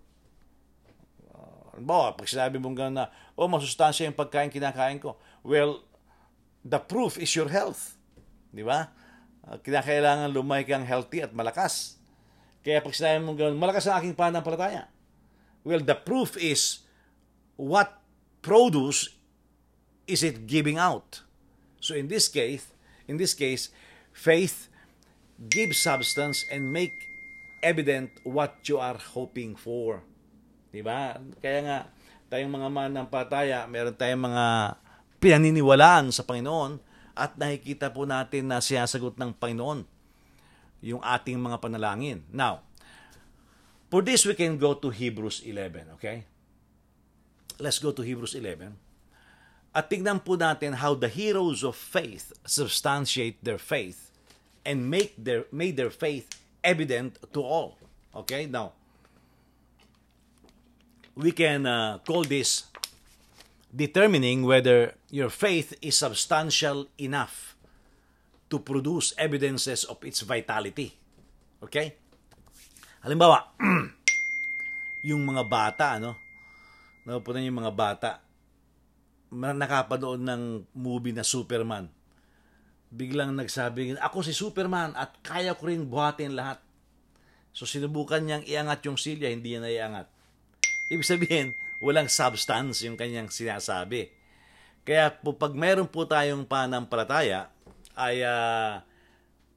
Uh, 1.30 1.76
halimbawa, 1.76 2.18
pag 2.18 2.26
sinabi 2.26 2.58
mong 2.58 2.74
gano'n 2.74 2.96
na, 2.98 3.06
oh, 3.38 3.46
masustansya 3.46 4.10
yung 4.10 4.18
pagkain 4.18 4.50
kinakain 4.50 4.98
ko. 4.98 5.16
Well, 5.46 5.86
the 6.66 6.82
proof 6.82 7.16
is 7.22 7.30
your 7.38 7.48
health. 7.48 7.94
Di 8.50 8.66
ba? 8.66 8.90
Uh, 9.46 9.62
kinakailangan 9.62 10.34
lumay 10.34 10.66
kang 10.66 10.84
healthy 10.84 11.22
at 11.22 11.30
malakas. 11.30 12.02
Kaya 12.66 12.82
pag 12.82 12.94
sinabi 12.94 13.22
mong 13.22 13.38
gano'n, 13.38 13.58
malakas 13.58 13.86
ang 13.86 14.02
aking 14.02 14.18
pananampalataya. 14.18 14.90
Well, 15.62 15.82
the 15.82 15.94
proof 15.94 16.34
is 16.34 16.82
what 17.54 18.02
produce 18.42 19.21
is 20.06 20.22
it 20.22 20.46
giving 20.46 20.78
out. 20.78 21.22
So 21.82 21.94
in 21.94 22.06
this 22.06 22.30
case, 22.30 22.70
in 23.06 23.18
this 23.18 23.34
case, 23.34 23.70
faith 24.14 24.70
gives 25.50 25.82
substance 25.82 26.46
and 26.50 26.70
make 26.70 26.94
evident 27.62 28.10
what 28.22 28.62
you 28.66 28.78
are 28.78 28.98
hoping 28.98 29.54
for. 29.54 30.02
'Di 30.70 30.82
ba? 30.82 31.18
Kaya 31.42 31.58
nga 31.62 31.78
tayong 32.30 32.50
mga 32.50 32.68
mananampalataya, 32.70 33.58
meron 33.68 33.94
tayong 33.94 34.24
mga 34.30 34.46
pinaniniwalaan 35.22 36.10
sa 36.10 36.26
Panginoon 36.26 36.80
at 37.12 37.36
nakikita 37.36 37.92
po 37.92 38.08
natin 38.08 38.48
na 38.48 38.58
sinasagot 38.58 39.20
ng 39.20 39.36
Panginoon 39.36 39.84
yung 40.82 41.02
ating 41.04 41.38
mga 41.38 41.62
panalangin. 41.62 42.26
Now, 42.32 42.66
for 43.86 44.02
this 44.02 44.26
we 44.26 44.34
can 44.34 44.58
go 44.58 44.74
to 44.74 44.90
Hebrews 44.90 45.46
11, 45.46 45.94
okay? 46.00 46.26
Let's 47.62 47.78
go 47.78 47.94
to 47.94 48.02
Hebrews 48.02 48.34
11. 48.34 48.74
At 49.72 49.88
tignan 49.88 50.20
po 50.20 50.36
natin 50.36 50.76
how 50.84 50.92
the 50.92 51.08
heroes 51.08 51.64
of 51.64 51.72
faith 51.72 52.36
substantiate 52.44 53.40
their 53.40 53.56
faith 53.56 54.12
and 54.68 54.92
make 54.92 55.16
their 55.16 55.48
made 55.48 55.80
their 55.80 55.90
faith 55.90 56.28
evident 56.60 57.16
to 57.32 57.40
all. 57.40 57.80
Okay? 58.12 58.44
Now, 58.44 58.76
we 61.16 61.32
can 61.32 61.64
uh, 61.64 62.04
call 62.04 62.24
this 62.24 62.68
determining 63.72 64.44
whether 64.44 64.94
your 65.08 65.32
faith 65.32 65.72
is 65.80 65.96
substantial 65.96 66.92
enough 67.00 67.56
to 68.52 68.60
produce 68.60 69.16
evidences 69.16 69.84
of 69.88 69.96
its 70.04 70.20
vitality. 70.20 70.92
Okay? 71.64 71.96
Halimbawa, 73.00 73.56
yung 75.08 75.24
mga 75.24 75.42
bata, 75.48 75.84
ano? 75.96 76.14
Napupunan 77.02 77.42
yung 77.42 77.58
mga 77.64 77.74
bata, 77.74 78.21
nakapanood 79.32 80.20
ng 80.20 80.68
movie 80.76 81.16
na 81.16 81.24
Superman. 81.24 81.88
Biglang 82.92 83.32
nagsabi, 83.32 83.96
ako 83.96 84.20
si 84.20 84.36
Superman 84.36 84.92
at 84.92 85.16
kaya 85.24 85.56
ko 85.56 85.72
rin 85.72 85.88
buhatin 85.88 86.36
lahat. 86.36 86.60
So 87.56 87.64
sinubukan 87.64 88.20
niyang 88.20 88.44
iangat 88.44 88.84
yung 88.84 89.00
silya, 89.00 89.32
hindi 89.32 89.56
niya 89.56 89.64
naiangat. 89.64 90.06
Ibig 90.92 91.08
sabihin, 91.08 91.48
walang 91.80 92.12
substance 92.12 92.84
yung 92.84 93.00
kanyang 93.00 93.32
sinasabi. 93.32 94.12
Kaya 94.84 95.08
po, 95.08 95.32
pag 95.32 95.56
mayroon 95.56 95.88
po 95.88 96.04
tayong 96.04 96.44
panampalataya, 96.44 97.48
ay 97.96 98.24
uh, 98.24 98.80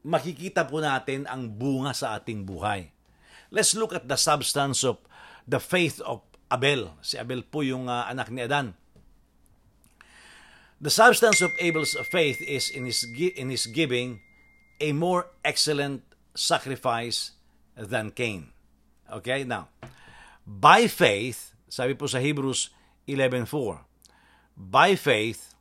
makikita 0.05 0.63
po 0.63 0.79
natin 0.79 1.27
ang 1.27 1.49
bunga 1.49 1.91
sa 1.91 2.15
ating 2.15 2.47
buhay. 2.47 2.91
Let's 3.51 3.75
look 3.75 3.91
at 3.95 4.07
the 4.07 4.19
substance 4.19 4.83
of 4.87 5.01
the 5.49 5.59
faith 5.59 5.99
of 6.03 6.23
Abel. 6.51 6.93
Si 7.01 7.17
Abel 7.17 7.41
po 7.41 7.65
yung 7.65 7.89
uh, 7.89 8.05
anak 8.05 8.29
ni 8.29 8.45
Adan. 8.45 8.77
The 10.79 10.89
substance 10.89 11.41
of 11.41 11.55
Abel's 11.59 11.95
faith 12.11 12.41
is 12.41 12.69
in 12.69 12.85
his, 12.85 13.03
in 13.03 13.49
his 13.49 13.65
giving 13.65 14.19
a 14.81 14.91
more 14.91 15.31
excellent 15.43 16.03
sacrifice 16.35 17.31
than 17.77 18.11
Cain. 18.11 18.51
Okay, 19.11 19.45
now, 19.45 19.69
by 20.45 20.87
faith, 20.87 21.55
sabi 21.69 21.95
po 21.95 22.07
sa 22.07 22.19
Hebrews 22.19 22.75
11.4, 23.07 23.47
by 24.57 24.95
faith, 24.95 25.55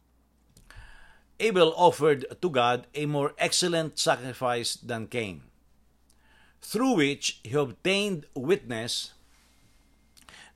Abel 1.38 1.74
offered 1.77 2.27
to 2.42 2.50
God 2.50 2.87
a 2.94 3.07
more 3.07 3.35
excellent 3.38 3.98
sacrifice 3.98 4.74
than 4.74 5.07
Cain, 5.07 5.42
through 6.61 6.98
which 6.98 7.38
he 7.44 7.55
obtained 7.55 8.27
witness 8.35 9.14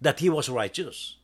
that 0.00 0.18
he 0.18 0.30
was 0.30 0.48
righteous, 0.50 1.16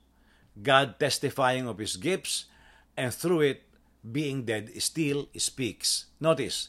God 0.62 0.99
testifying 0.99 1.66
of 1.66 1.79
his 1.79 1.97
gifts 1.97 2.47
and 2.96 3.12
through 3.14 3.42
it, 3.42 3.61
being 4.04 4.44
dead 4.44 4.70
still 4.83 5.28
speaks. 5.37 6.12
Notice, 6.20 6.68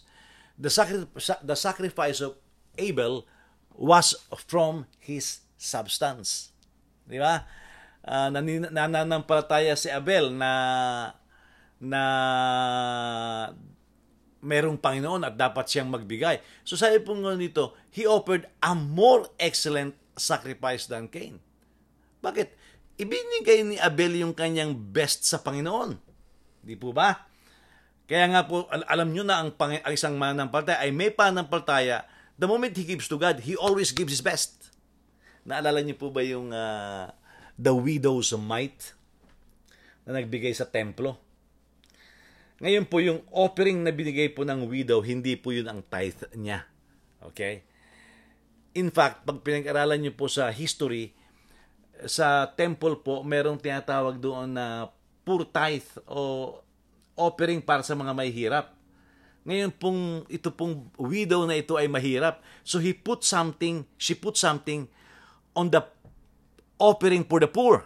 the, 0.58 0.70
sacri- 0.70 1.08
the 1.44 1.56
sacrifice 1.56 2.22
of 2.22 2.40
Abel 2.78 3.28
was 3.76 4.16
from 4.48 4.88
his 5.00 5.44
substance. 5.58 6.56
Di 7.04 7.20
ba? 7.20 7.44
Uh, 8.06 8.30
nananampalataya 8.32 9.74
si 9.74 9.90
Abel 9.90 10.30
na 10.30 10.52
na 11.82 12.04
merong 14.46 14.78
Panginoon 14.78 15.26
at 15.26 15.36
dapat 15.36 15.66
siyang 15.66 15.90
magbigay. 15.90 16.38
So 16.62 16.78
sabi 16.78 17.02
po 17.02 17.18
nga 17.18 17.34
nito, 17.34 17.74
he 17.90 18.06
offered 18.06 18.46
a 18.62 18.78
more 18.78 19.28
excellent 19.42 19.98
sacrifice 20.14 20.86
than 20.86 21.10
Cain. 21.10 21.42
Bakit? 22.22 22.54
Ibinigay 22.96 23.60
ni 23.66 23.76
Abel 23.82 24.22
yung 24.22 24.38
kanyang 24.38 24.78
best 24.78 25.26
sa 25.28 25.42
Panginoon. 25.42 26.00
Di 26.66 26.74
po 26.74 26.90
ba? 26.90 27.30
Kaya 28.10 28.26
nga 28.30 28.42
po, 28.46 28.66
al- 28.74 28.86
alam 28.90 29.14
nyo 29.14 29.22
na 29.22 29.42
ang, 29.42 29.54
pang- 29.54 29.82
ang 29.82 29.94
isang 29.94 30.18
mananampalataya 30.18 30.82
ay 30.82 30.90
may 30.90 31.14
pananampalataya, 31.14 32.06
the 32.42 32.50
moment 32.50 32.74
he 32.74 32.86
gives 32.86 33.06
to 33.06 33.22
God, 33.22 33.46
he 33.46 33.54
always 33.54 33.94
gives 33.94 34.14
his 34.14 34.26
best. 34.26 34.74
Naalala 35.46 35.86
niyo 35.86 35.98
po 35.98 36.10
ba 36.10 36.26
yung 36.26 36.50
uh, 36.50 37.14
the 37.54 37.74
widow's 37.74 38.34
mite 38.34 38.98
na 40.10 40.18
nagbigay 40.18 40.54
sa 40.58 40.66
templo? 40.66 41.22
Ngayon 42.62 42.86
po, 42.90 42.98
yung 43.04 43.22
offering 43.30 43.86
na 43.86 43.94
binigay 43.94 44.32
po 44.34 44.42
ng 44.42 44.66
widow, 44.66 45.06
hindi 45.06 45.38
po 45.38 45.54
yun 45.54 45.70
ang 45.70 45.86
tithe 45.86 46.30
niya. 46.34 46.66
Okay? 47.34 47.62
In 48.78 48.90
fact, 48.90 49.28
pag 49.28 49.44
pinag-aralan 49.44 50.02
niyo 50.02 50.14
po 50.16 50.32
sa 50.32 50.50
history, 50.50 51.12
sa 52.06 52.48
temple 52.54 53.00
po, 53.04 53.24
merong 53.24 53.60
tinatawag 53.60 54.20
doon 54.20 54.56
na 54.56 54.92
poor 55.26 55.44
tithe 55.44 55.90
o 56.06 56.54
offering 57.18 57.60
para 57.60 57.82
sa 57.82 57.98
mga 57.98 58.14
mahihirap. 58.14 58.72
Ngayon 59.46 59.72
pong 59.74 60.02
ito 60.30 60.50
pong 60.54 60.90
widow 60.98 61.46
na 61.50 61.58
ito 61.58 61.74
ay 61.78 61.90
mahirap. 61.90 62.42
So 62.62 62.78
he 62.78 62.94
put 62.94 63.26
something, 63.26 63.86
she 63.98 64.14
put 64.14 64.38
something 64.38 64.86
on 65.58 65.74
the 65.74 65.82
offering 66.78 67.26
for 67.26 67.42
the 67.42 67.50
poor. 67.50 67.86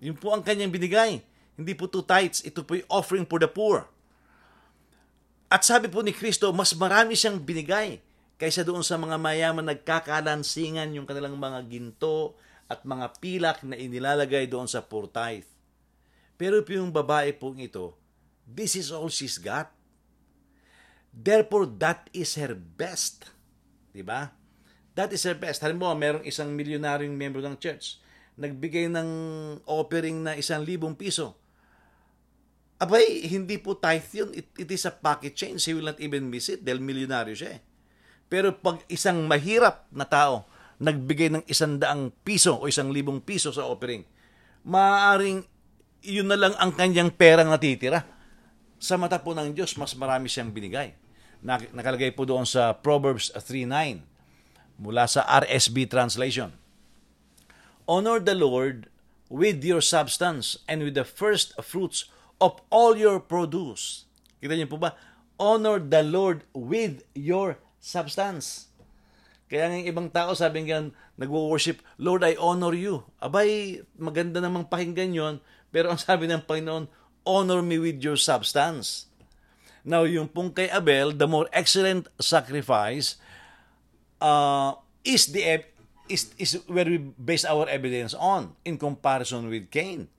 Yun 0.00 0.16
po 0.16 0.32
ang 0.32 0.40
kanyang 0.40 0.72
binigay. 0.72 1.20
Hindi 1.60 1.72
po 1.76 1.88
two 1.88 2.04
tithes, 2.04 2.40
ito 2.40 2.64
po 2.64 2.76
yung 2.76 2.88
offering 2.88 3.28
for 3.28 3.36
the 3.36 3.50
poor. 3.50 3.84
At 5.50 5.66
sabi 5.66 5.92
po 5.92 6.00
ni 6.00 6.14
Kristo, 6.14 6.48
mas 6.56 6.72
marami 6.72 7.18
siyang 7.18 7.36
binigay 7.36 8.00
kaysa 8.40 8.64
doon 8.64 8.80
sa 8.80 8.96
mga 8.96 9.20
mayaman 9.20 9.66
nagkakalansingan 9.68 10.96
yung 10.96 11.04
kanilang 11.04 11.36
mga 11.36 11.60
ginto 11.68 12.32
at 12.70 12.86
mga 12.86 13.18
pilak 13.20 13.60
na 13.66 13.76
inilalagay 13.76 14.48
doon 14.48 14.64
sa 14.64 14.80
poor 14.80 15.10
tithe. 15.10 15.59
Pero 16.40 16.64
yung 16.64 16.88
babae 16.88 17.36
pong 17.36 17.60
ito, 17.60 17.92
this 18.48 18.72
is 18.72 18.88
all 18.88 19.12
she's 19.12 19.36
got. 19.36 19.68
Therefore, 21.12 21.68
that 21.76 22.08
is 22.16 22.32
her 22.40 22.56
best. 22.56 23.28
Di 23.92 24.00
ba? 24.00 24.32
That 24.96 25.12
is 25.12 25.20
her 25.28 25.36
best. 25.36 25.60
Halimbawa, 25.60 25.92
merong 25.92 26.24
isang 26.24 26.56
milyonaryong 26.56 27.12
member 27.12 27.44
ng 27.44 27.60
church, 27.60 28.00
nagbigay 28.40 28.88
ng 28.88 29.10
offering 29.68 30.24
na 30.24 30.32
isang 30.32 30.64
libong 30.64 30.96
piso. 30.96 31.36
Abay, 32.80 33.28
hindi 33.28 33.60
po 33.60 33.76
tithe 33.76 34.08
yun. 34.16 34.30
It, 34.32 34.48
it 34.56 34.70
is 34.72 34.88
a 34.88 34.94
pocket 34.96 35.36
change. 35.36 35.68
He 35.68 35.76
will 35.76 35.92
not 35.92 36.00
even 36.00 36.32
miss 36.32 36.48
it 36.48 36.64
dahil 36.64 36.80
milyonaryo 36.80 37.36
siya 37.36 37.60
eh. 37.60 37.62
Pero 38.32 38.56
pag 38.56 38.80
isang 38.88 39.28
mahirap 39.28 39.92
na 39.92 40.08
tao, 40.08 40.48
nagbigay 40.80 41.28
ng 41.28 41.44
isang 41.44 41.76
daang 41.76 42.08
piso 42.24 42.56
o 42.56 42.64
isang 42.64 42.88
libong 42.88 43.20
piso 43.20 43.52
sa 43.52 43.68
offering, 43.68 44.08
maaaring 44.64 45.44
yun 46.00 46.28
na 46.28 46.36
lang 46.36 46.54
ang 46.56 46.72
kanyang 46.72 47.12
perang 47.12 47.52
natitira. 47.52 48.04
Sa 48.80 48.96
mata 48.96 49.20
po 49.20 49.36
ng 49.36 49.52
Diyos, 49.52 49.76
mas 49.76 49.92
marami 49.92 50.28
siyang 50.32 50.52
binigay. 50.52 50.96
Nakalagay 51.44 52.12
po 52.16 52.24
doon 52.24 52.44
sa 52.48 52.76
Proverbs 52.76 53.32
3.9 53.32 54.04
mula 54.80 55.04
sa 55.04 55.24
RSB 55.28 55.84
translation. 55.88 56.56
Honor 57.84 58.20
the 58.20 58.36
Lord 58.36 58.88
with 59.28 59.60
your 59.60 59.84
substance 59.84 60.56
and 60.64 60.80
with 60.80 60.96
the 60.96 61.04
first 61.04 61.52
fruits 61.60 62.08
of 62.40 62.56
all 62.72 62.96
your 62.96 63.20
produce. 63.20 64.08
Kita 64.40 64.56
niyo 64.56 64.72
po 64.72 64.80
ba? 64.80 64.96
Honor 65.36 65.76
the 65.80 66.00
Lord 66.00 66.48
with 66.56 67.04
your 67.12 67.60
substance. 67.80 68.72
Kaya 69.50 69.66
ng 69.68 69.88
ibang 69.90 70.08
tao 70.08 70.32
sabi 70.32 70.70
nga, 70.70 70.86
nagwo-worship, 71.18 71.82
Lord, 71.98 72.22
I 72.22 72.38
honor 72.38 72.72
you. 72.72 73.02
Abay, 73.18 73.82
maganda 73.98 74.38
namang 74.38 74.70
pakinggan 74.70 75.12
yon 75.12 75.34
pero 75.70 75.90
ang 75.90 75.98
sabi 75.98 76.26
ng 76.26 76.42
Panginoon, 76.42 76.90
honor 77.26 77.62
me 77.62 77.78
with 77.78 78.02
your 78.02 78.18
substance. 78.18 79.10
Now, 79.86 80.04
yung 80.04 80.28
pong 80.28 80.52
kay 80.52 80.68
Abel, 80.68 81.16
the 81.16 81.24
more 81.24 81.48
excellent 81.54 82.10
sacrifice 82.20 83.16
uh, 84.20 84.76
is 85.06 85.32
the 85.32 85.64
is, 86.10 86.34
is 86.36 86.58
where 86.66 86.84
we 86.84 86.98
base 86.98 87.46
our 87.46 87.70
evidence 87.70 88.12
on 88.18 88.52
in 88.66 88.76
comparison 88.76 89.48
with 89.48 89.70
Cain. 89.72 90.10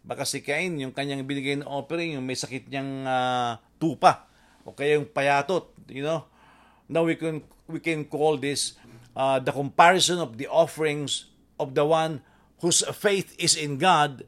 Baka 0.00 0.24
si 0.24 0.40
Cain, 0.40 0.80
yung 0.80 0.94
kanyang 0.94 1.26
binigay 1.28 1.60
na 1.60 1.68
offering, 1.68 2.16
yung 2.16 2.24
may 2.24 2.38
sakit 2.38 2.70
niyang 2.72 3.04
uh, 3.04 3.60
tupa, 3.76 4.24
o 4.64 4.72
kaya 4.72 4.96
yung 4.96 5.10
payatot, 5.10 5.68
you 5.92 6.00
know. 6.00 6.24
Now 6.88 7.04
we 7.04 7.20
can 7.20 7.44
we 7.68 7.82
can 7.82 8.08
call 8.08 8.40
this 8.40 8.80
uh, 9.12 9.36
the 9.42 9.52
comparison 9.52 10.22
of 10.22 10.40
the 10.40 10.48
offerings 10.48 11.28
of 11.60 11.76
the 11.76 11.84
one 11.84 12.24
whose 12.64 12.80
faith 12.96 13.36
is 13.36 13.58
in 13.58 13.76
God 13.76 14.24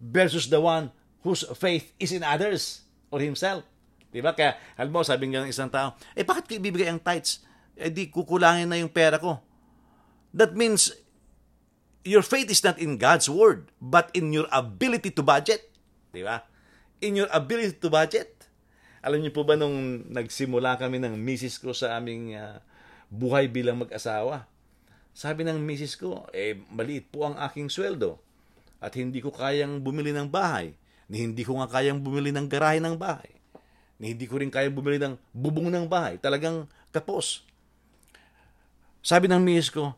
versus 0.00 0.48
the 0.48 0.58
one 0.58 0.88
whose 1.20 1.44
faith 1.60 1.92
is 2.00 2.10
in 2.10 2.24
others 2.24 2.88
or 3.12 3.20
himself. 3.20 3.62
Diba? 4.10 4.34
Kaya, 4.34 4.58
alam 4.74 4.90
mo, 4.90 5.04
sabi 5.06 5.30
nga 5.30 5.44
ng 5.44 5.52
isang 5.52 5.70
tao, 5.70 5.94
eh 6.16 6.26
bakit 6.26 6.50
ko 6.50 6.58
ibibigay 6.58 6.90
ang 6.90 6.98
tithes? 6.98 7.44
Eh 7.78 7.92
di 7.92 8.10
kukulangin 8.10 8.66
na 8.66 8.80
yung 8.80 8.90
pera 8.90 9.20
ko. 9.20 9.38
That 10.34 10.56
means, 10.58 10.90
your 12.02 12.24
faith 12.24 12.50
is 12.50 12.64
not 12.64 12.80
in 12.80 12.98
God's 12.98 13.30
word, 13.30 13.70
but 13.78 14.10
in 14.16 14.34
your 14.34 14.50
ability 14.50 15.14
to 15.14 15.22
budget. 15.22 15.70
Diba? 16.10 16.42
In 16.98 17.14
your 17.14 17.30
ability 17.30 17.78
to 17.78 17.88
budget. 17.92 18.34
Alam 19.00 19.22
niyo 19.22 19.32
po 19.32 19.46
ba 19.46 19.54
nung 19.54 20.04
nagsimula 20.10 20.76
kami 20.76 21.00
ng 21.00 21.14
misis 21.16 21.56
ko 21.56 21.72
sa 21.72 21.96
aming 21.96 22.36
uh, 22.36 22.60
buhay 23.08 23.48
bilang 23.48 23.80
mag-asawa, 23.80 24.44
sabi 25.16 25.46
ng 25.46 25.56
misis 25.56 25.96
ko, 25.96 26.28
eh 26.34 26.58
maliit 26.68 27.08
po 27.08 27.24
ang 27.30 27.38
aking 27.40 27.72
sweldo 27.72 28.20
at 28.80 28.96
hindi 28.96 29.20
ko 29.20 29.28
kayang 29.30 29.84
bumili 29.84 30.10
ng 30.10 30.26
bahay, 30.26 30.72
ni 31.06 31.22
hindi 31.22 31.44
ko 31.44 31.60
nga 31.60 31.68
kayang 31.68 32.00
bumili 32.00 32.32
ng 32.32 32.48
garahe 32.48 32.80
ng 32.80 32.96
bahay, 32.96 33.30
ni 34.00 34.16
hindi 34.16 34.24
ko 34.24 34.40
rin 34.40 34.48
kayang 34.48 34.72
bumili 34.72 34.96
ng 34.96 35.14
bubong 35.36 35.68
ng 35.68 35.86
bahay, 35.86 36.16
talagang 36.16 36.64
kapos. 36.90 37.44
Sabi 39.04 39.28
ng 39.28 39.40
misis 39.40 39.68
ko, 39.68 39.92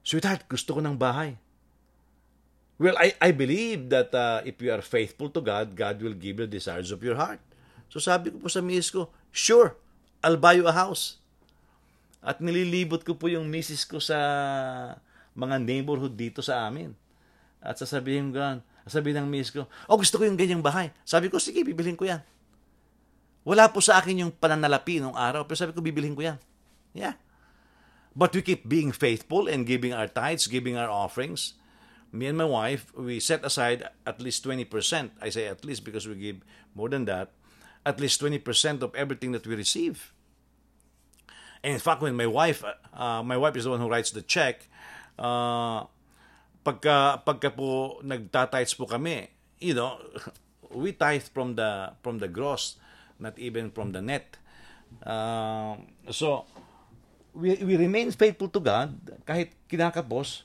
sweetheart, 0.00 0.48
gusto 0.48 0.76
ko 0.76 0.80
ng 0.80 0.96
bahay. 0.96 1.36
Well, 2.80 2.96
I, 2.98 3.14
I 3.20 3.30
believe 3.30 3.92
that 3.94 4.10
uh, 4.10 4.42
if 4.42 4.58
you 4.58 4.72
are 4.74 4.82
faithful 4.82 5.30
to 5.30 5.40
God, 5.44 5.76
God 5.76 6.02
will 6.02 6.16
give 6.16 6.40
you 6.40 6.48
the 6.48 6.50
desires 6.50 6.90
of 6.90 7.04
your 7.04 7.14
heart. 7.14 7.38
So 7.92 8.00
sabi 8.00 8.32
ko 8.32 8.40
po 8.40 8.48
sa 8.48 8.64
misis 8.64 8.88
ko, 8.88 9.12
sure, 9.30 9.76
I'll 10.24 10.40
buy 10.40 10.56
you 10.56 10.64
a 10.64 10.74
house. 10.74 11.20
At 12.24 12.40
nililibot 12.40 13.04
ko 13.04 13.18
po 13.18 13.28
yung 13.28 13.50
misis 13.50 13.84
ko 13.84 14.00
sa 14.00 14.16
mga 15.36 15.60
neighborhood 15.60 16.16
dito 16.16 16.40
sa 16.40 16.64
amin. 16.64 16.96
At 17.62 17.78
sasabihin 17.78 18.34
ko, 18.34 18.60
sasabihin 18.84 19.22
ng 19.22 19.28
misis 19.30 19.54
ko, 19.54 19.70
oh 19.86 19.96
gusto 19.96 20.18
ko 20.18 20.26
yung 20.26 20.36
ganyang 20.36 20.60
bahay. 20.60 20.90
Sabi 21.06 21.30
ko, 21.30 21.38
sige, 21.38 21.62
bibilhin 21.62 21.96
ko 21.96 22.10
yan. 22.10 22.20
Wala 23.42 23.70
po 23.70 23.82
sa 23.82 23.98
akin 23.98 24.26
yung 24.26 24.32
pananalapi 24.34 25.02
nung 25.02 25.14
araw, 25.14 25.46
pero 25.46 25.58
sabi 25.58 25.74
ko, 25.74 25.82
bibilhin 25.82 26.14
ko 26.14 26.22
yan. 26.26 26.38
Yeah. 26.94 27.14
But 28.12 28.36
we 28.36 28.44
keep 28.44 28.68
being 28.68 28.92
faithful 28.92 29.48
and 29.48 29.64
giving 29.64 29.96
our 29.96 30.06
tithes, 30.10 30.50
giving 30.50 30.76
our 30.76 30.90
offerings. 30.90 31.56
Me 32.12 32.28
and 32.28 32.36
my 32.36 32.44
wife, 32.44 32.92
we 32.92 33.16
set 33.24 33.40
aside 33.40 33.88
at 34.04 34.20
least 34.20 34.44
20%. 34.44 34.68
I 35.16 35.32
say 35.32 35.48
at 35.48 35.64
least 35.64 35.80
because 35.80 36.04
we 36.04 36.18
give 36.20 36.44
more 36.76 36.92
than 36.92 37.08
that 37.08 37.32
at 37.84 38.00
least 38.00 38.20
20% 38.20 38.82
of 38.82 38.94
everything 38.94 39.32
that 39.32 39.46
we 39.46 39.54
receive. 39.54 40.12
And 41.62 41.74
in 41.74 41.80
fact, 41.80 42.02
when 42.02 42.16
my 42.16 42.26
wife, 42.26 42.64
uh, 42.94 43.22
my 43.22 43.36
wife 43.36 43.56
is 43.56 43.64
the 43.64 43.70
one 43.70 43.80
who 43.80 43.88
writes 43.88 44.10
the 44.10 44.22
check, 44.22 44.68
uh, 45.18 45.84
pagka, 46.64 47.22
pagka 47.22 47.50
po 47.50 47.98
nagtatites 48.02 48.74
po 48.74 48.86
kami, 48.86 49.28
you 49.58 49.74
know, 49.74 49.98
we 50.70 50.94
tithe 50.94 51.26
from 51.34 51.54
the, 51.54 51.92
from 52.02 52.18
the 52.18 52.28
gross, 52.28 52.78
not 53.18 53.38
even 53.38 53.70
from 53.70 53.92
the 53.92 54.00
net. 54.00 54.38
Uh, 55.04 55.76
so, 56.10 56.46
we, 57.34 57.56
we 57.64 57.76
remain 57.76 58.10
faithful 58.12 58.48
to 58.48 58.60
God 58.60 58.92
kahit 59.24 59.52
kinakapos. 59.68 60.44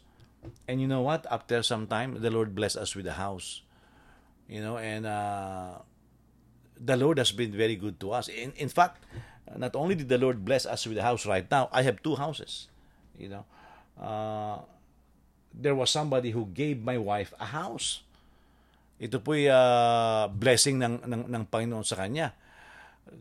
And 0.67 0.79
you 0.79 0.87
know 0.87 1.01
what? 1.01 1.27
After 1.29 1.59
some 1.63 1.87
time, 1.87 2.21
the 2.21 2.31
Lord 2.31 2.55
bless 2.55 2.75
us 2.75 2.95
with 2.95 3.07
a 3.07 3.19
house. 3.19 3.61
You 4.47 4.61
know, 4.63 4.77
and 4.77 5.05
uh, 5.05 5.83
the 6.79 6.95
Lord 6.95 7.17
has 7.17 7.31
been 7.31 7.51
very 7.51 7.75
good 7.75 7.99
to 7.99 8.11
us. 8.11 8.29
In, 8.29 8.53
in 8.55 8.69
fact, 8.69 9.03
not 9.55 9.75
only 9.75 9.95
did 9.95 10.07
the 10.07 10.17
Lord 10.17 10.45
bless 10.45 10.65
us 10.65 10.87
with 10.87 10.97
a 10.97 11.03
house 11.03 11.25
right 11.25 11.49
now, 11.51 11.67
I 11.71 11.83
have 11.83 12.01
two 12.01 12.15
houses. 12.15 12.67
You 13.17 13.29
know, 13.29 13.45
uh, 13.99 14.63
there 15.57 15.73
was 15.73 15.89
somebody 15.89 16.29
who 16.29 16.45
gave 16.53 16.85
my 16.85 17.01
wife 17.01 17.33
a 17.41 17.49
house. 17.49 18.05
Ito 19.01 19.17
po 19.21 19.33
uh, 19.33 20.29
blessing 20.29 20.77
ng, 20.77 21.01
ng, 21.01 21.23
ng 21.29 21.43
Panginoon 21.49 21.85
sa 21.85 21.97
kanya. 21.97 22.37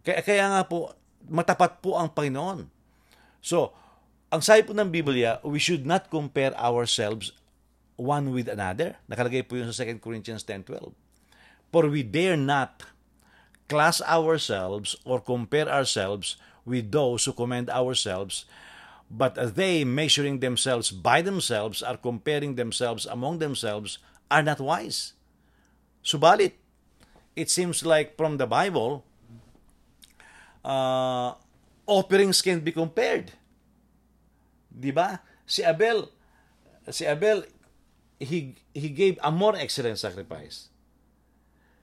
Kaya, 0.04 0.20
kaya 0.20 0.44
nga 0.52 0.62
po, 0.68 0.92
matapat 1.28 1.80
po 1.80 1.96
ang 1.96 2.12
Panginoon. 2.12 2.68
So, 3.40 3.72
ang 4.28 4.44
sabi 4.44 4.64
po 4.68 4.76
ng 4.76 4.92
Biblia, 4.92 5.40
we 5.40 5.60
should 5.60 5.88
not 5.88 6.12
compare 6.12 6.52
ourselves 6.56 7.32
one 7.96 8.32
with 8.32 8.52
another. 8.52 9.00
Nakalagay 9.08 9.48
po 9.48 9.56
yun 9.56 9.72
sa 9.72 9.84
2 9.84 10.00
Corinthians 10.00 10.44
10.12. 10.44 10.92
For 11.72 11.88
we 11.88 12.04
dare 12.04 12.36
not 12.36 12.84
class 13.66 14.00
ourselves 14.04 14.94
or 15.02 15.18
compare 15.20 15.66
ourselves 15.66 16.38
with 16.64 16.92
those 16.92 17.24
who 17.24 17.32
commend 17.32 17.70
ourselves, 17.70 18.44
but 19.10 19.38
they, 19.54 19.84
measuring 19.84 20.40
themselves 20.40 20.90
by 20.90 21.22
themselves, 21.22 21.82
are 21.82 21.96
comparing 21.96 22.56
themselves 22.56 23.06
among 23.06 23.38
themselves, 23.38 23.98
are 24.30 24.42
not 24.42 24.58
wise. 24.58 25.14
Subalit, 26.02 26.58
it 27.34 27.50
seems 27.50 27.86
like 27.86 28.16
from 28.16 28.38
the 28.38 28.46
Bible, 28.46 29.04
uh, 30.64 31.38
offerings 31.86 32.42
can 32.42 32.60
be 32.60 32.74
compared. 32.74 33.30
Di 34.66 34.90
ba? 34.90 35.22
Si 35.46 35.62
Abel, 35.62 36.10
si 36.90 37.06
Abel, 37.06 37.46
he, 38.18 38.58
he 38.74 38.88
gave 38.90 39.18
a 39.22 39.30
more 39.30 39.54
excellent 39.54 39.98
sacrifice. 39.98 40.68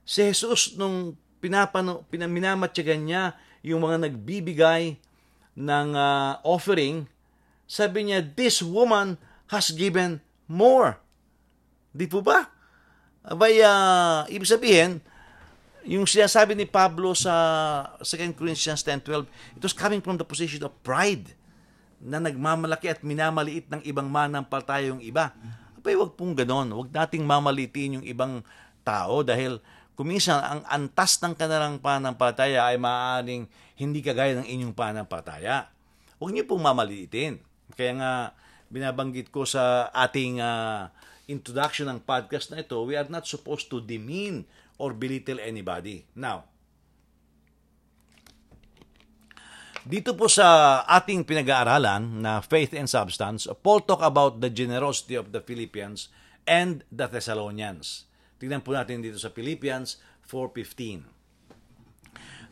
Si 0.04 0.20
Jesus, 0.20 0.76
nung 0.76 1.16
pinapano, 1.40 2.04
pinaminamatyagan 2.12 3.00
niya 3.08 3.22
yung 3.64 3.80
mga 3.80 4.12
nagbibigay 4.12 5.00
ng 5.56 5.88
uh, 5.96 6.36
offering, 6.44 7.08
sabi 7.64 8.08
niya, 8.08 8.20
this 8.22 8.60
woman 8.60 9.16
has 9.48 9.72
given 9.72 10.20
more. 10.48 11.00
Di 11.94 12.08
po 12.08 12.20
ba? 12.20 12.48
Abay, 13.24 13.60
uh, 13.64 14.28
ibig 14.28 14.48
sabihin, 14.48 15.00
yung 15.84 16.04
sinasabi 16.08 16.56
ni 16.56 16.68
Pablo 16.68 17.12
sa 17.16 17.32
2 18.00 18.36
Corinthians 18.36 18.80
10.12, 18.84 19.28
it 19.56 19.62
was 19.64 19.76
coming 19.76 20.00
from 20.00 20.16
the 20.20 20.26
position 20.26 20.60
of 20.64 20.72
pride 20.84 21.32
na 22.04 22.20
nagmamalaki 22.20 22.92
at 22.92 23.00
minamaliit 23.00 23.68
ng 23.72 23.80
ibang 23.84 24.08
manampalataya 24.08 24.92
yung 24.92 25.00
iba. 25.00 25.32
Abay, 25.80 25.96
wag 25.96 26.12
pong 26.16 26.36
ganon. 26.36 26.68
Wag 26.72 26.92
nating 26.92 27.24
mamalitin 27.24 28.00
yung 28.00 28.04
ibang 28.04 28.44
tao 28.84 29.24
dahil 29.24 29.60
Kuminsan, 29.94 30.42
ang 30.42 30.62
antas 30.66 31.22
ng 31.22 31.38
kanilang 31.38 31.78
pananampalataya 31.78 32.66
ay 32.66 32.74
maaaring 32.82 33.46
hindi 33.78 34.02
kagaya 34.02 34.42
ng 34.42 34.48
inyong 34.50 34.74
pananampalataya. 34.74 35.70
Huwag 36.18 36.34
niyo 36.34 36.50
pong 36.50 36.66
mamaliitin. 36.66 37.38
Kaya 37.74 37.92
nga, 37.98 38.12
binabanggit 38.70 39.30
ko 39.30 39.46
sa 39.46 39.90
ating 39.92 40.40
uh, 40.40 40.88
introduction 41.30 41.90
ng 41.90 42.02
podcast 42.02 42.50
na 42.50 42.62
ito, 42.62 42.80
we 42.82 42.98
are 42.98 43.06
not 43.06 43.26
supposed 43.28 43.70
to 43.70 43.82
demean 43.82 44.46
or 44.78 44.94
belittle 44.94 45.38
anybody. 45.38 46.02
Now, 46.18 46.50
dito 49.84 50.16
po 50.16 50.32
sa 50.32 50.80
ating 50.88 51.28
pinag-aaralan 51.28 52.24
na 52.24 52.40
Faith 52.40 52.72
and 52.72 52.88
Substance, 52.88 53.44
Paul 53.60 53.84
talk 53.84 54.00
about 54.00 54.40
the 54.40 54.48
generosity 54.48 55.12
of 55.12 55.28
the 55.28 55.44
Philippians 55.44 56.08
and 56.48 56.80
the 56.88 57.04
Thessalonians. 57.04 58.08
Tingnan 58.40 58.64
po 58.64 58.72
natin 58.72 59.04
dito 59.04 59.20
sa 59.20 59.28
Philippians 59.28 60.00
4.15. 60.24 61.14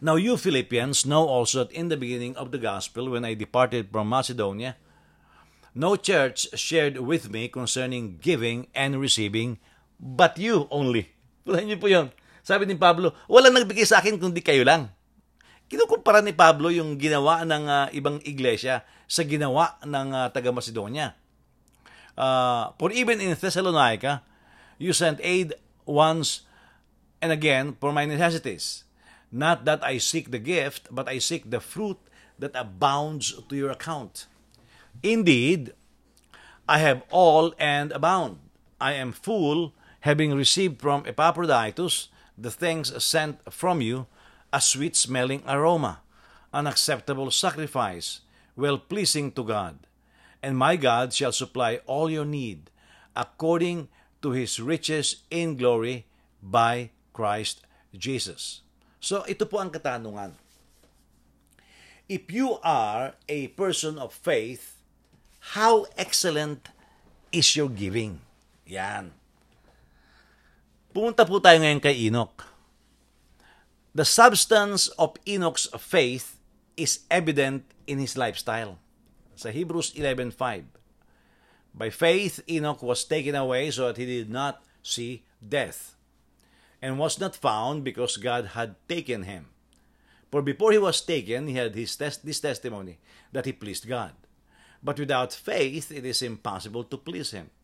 Now 0.03 0.21
you 0.21 0.37
Philippians 0.37 1.07
know 1.07 1.25
also 1.25 1.65
that 1.65 1.73
in 1.73 1.89
the 1.89 1.97
beginning 1.97 2.37
of 2.37 2.51
the 2.51 2.61
gospel, 2.61 3.09
when 3.09 3.25
I 3.25 3.33
departed 3.39 3.89
from 3.89 4.13
Macedonia, 4.13 4.77
no 5.73 5.97
church 5.97 6.49
shared 6.57 7.01
with 7.01 7.33
me 7.33 7.49
concerning 7.49 8.21
giving 8.21 8.69
and 8.77 9.01
receiving, 9.01 9.61
but 10.01 10.37
you 10.37 10.69
only. 10.69 11.13
Pulahin 11.43 11.73
niyo 11.73 11.79
po 11.81 11.89
yun. 11.91 12.09
Sabi 12.43 12.67
ni 12.67 12.75
Pablo, 12.75 13.15
walang 13.31 13.55
nagbigay 13.55 13.87
sa 13.87 14.03
akin 14.03 14.19
kundi 14.19 14.43
kayo 14.43 14.67
lang. 14.67 14.91
Kinukumpara 15.71 16.21
ni 16.21 16.35
Pablo 16.37 16.69
yung 16.69 16.99
ginawa 17.01 17.47
ng 17.49 17.65
uh, 17.65 17.87
ibang 17.97 18.21
iglesia 18.27 18.85
sa 19.09 19.23
ginawa 19.25 19.79
ng 19.87 20.09
uh, 20.13 20.29
taga 20.29 20.53
Macedonia. 20.53 21.17
Uh, 22.13 22.77
for 22.77 22.93
even 22.93 23.23
in 23.25 23.33
Thessalonica, 23.33 24.21
you 24.77 24.93
sent 24.93 25.17
aid 25.25 25.57
once 25.89 26.45
and 27.25 27.33
again 27.33 27.79
for 27.81 27.95
my 27.95 28.05
necessities. 28.05 28.85
Not 29.33 29.65
that 29.65 29.81
I 29.81 29.97
seek 29.97 30.29
the 30.29 30.43
gift, 30.43 30.93
but 30.93 31.09
I 31.09 31.17
seek 31.17 31.49
the 31.49 31.63
fruit 31.63 31.97
that 32.37 32.53
abounds 32.53 33.33
to 33.49 33.55
your 33.57 33.73
account. 33.73 34.29
Indeed, 35.03 35.75
I 36.69 36.79
have 36.79 37.03
all 37.11 37.55
and 37.59 37.91
abound. 37.91 38.39
I 38.81 38.95
am 38.95 39.11
full, 39.11 39.75
having 40.07 40.35
received 40.35 40.81
from 40.81 41.07
Epaphroditus 41.07 42.09
the 42.39 42.51
things 42.51 42.91
sent 43.03 43.43
from 43.53 43.81
you, 43.83 44.07
a 44.53 44.61
sweet 44.61 44.95
smelling 44.95 45.43
aroma, 45.47 46.01
an 46.53 46.67
acceptable 46.67 47.31
sacrifice, 47.31 48.21
well 48.55 48.79
pleasing 48.79 49.33
to 49.33 49.43
God. 49.43 49.79
And 50.43 50.59
my 50.59 50.77
God 50.77 51.13
shall 51.13 51.33
supply 51.33 51.81
all 51.87 52.11
your 52.11 52.27
need 52.27 52.71
according 53.15 53.89
to 54.23 54.31
his 54.31 54.59
riches 54.59 55.23
in 55.31 55.57
glory 55.57 56.07
by 56.43 56.91
Christ 57.13 57.63
Jesus. 57.95 58.63
So 58.99 59.27
ito 59.27 59.47
po 59.47 59.59
ang 59.59 59.71
katanungan. 59.71 60.39
If 62.11 62.31
you 62.31 62.59
are 62.63 63.15
a 63.31 63.49
person 63.55 63.99
of 63.99 64.15
faith, 64.15 64.82
how 65.51 65.91
excellent 65.99 66.71
is 67.35 67.57
your 67.59 67.69
giving? 67.69 68.23
Yan. 68.63 69.11
Pumunta 70.95 71.27
po 71.27 71.43
tayo 71.43 71.59
ngayon 71.59 71.83
kay 71.83 72.07
Enoch. 72.07 72.47
The 73.93 74.07
substance 74.07 74.89
of 74.97 75.19
Enoch's 75.27 75.69
faith 75.77 76.39
is 76.79 77.05
evident 77.11 77.67
in 77.85 77.99
his 77.99 78.17
lifestyle. 78.17 78.79
Sa 79.37 79.51
Hebrews 79.51 79.93
11.5 79.99 80.39
By 81.73 81.89
faith, 81.89 82.41
Enoch 82.49 82.81
was 82.85 83.05
taken 83.05 83.35
away 83.35 83.73
so 83.73 83.89
that 83.89 83.97
he 83.97 84.07
did 84.07 84.29
not 84.29 84.61
see 84.85 85.25
death, 85.41 85.97
and 86.81 87.01
was 87.01 87.19
not 87.19 87.37
found 87.37 87.85
because 87.85 88.21
God 88.21 88.53
had 88.53 88.77
taken 88.89 89.25
him. 89.25 89.49
For 90.33 90.41
before 90.41 90.73
he 90.73 90.81
was 90.81 91.01
taken, 91.01 91.49
he 91.49 91.57
had 91.57 91.75
his 91.75 91.97
test, 91.97 92.25
this 92.25 92.41
testimony 92.41 93.01
that 93.33 93.45
he 93.45 93.53
pleased 93.53 93.89
God. 93.89 94.13
But 94.83 94.99
without 94.99 95.33
faith, 95.33 95.95
it 95.95 96.05
is 96.05 96.21
impossible 96.21 96.85
to 96.91 96.99
please 96.99 97.31
him. 97.31 97.55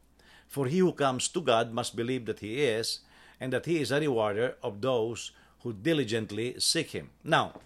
For 0.46 0.70
he 0.70 0.78
who 0.78 0.94
comes 0.94 1.28
to 1.34 1.42
God 1.42 1.74
must 1.74 1.98
believe 1.98 2.24
that 2.30 2.40
he 2.40 2.62
is, 2.62 3.02
and 3.42 3.52
that 3.52 3.66
he 3.66 3.82
is 3.82 3.90
a 3.90 4.00
rewarder 4.00 4.54
of 4.62 4.80
those 4.80 5.34
who 5.66 5.74
diligently 5.74 6.54
seek 6.62 6.94
him. 6.94 7.10
Now, 7.26 7.58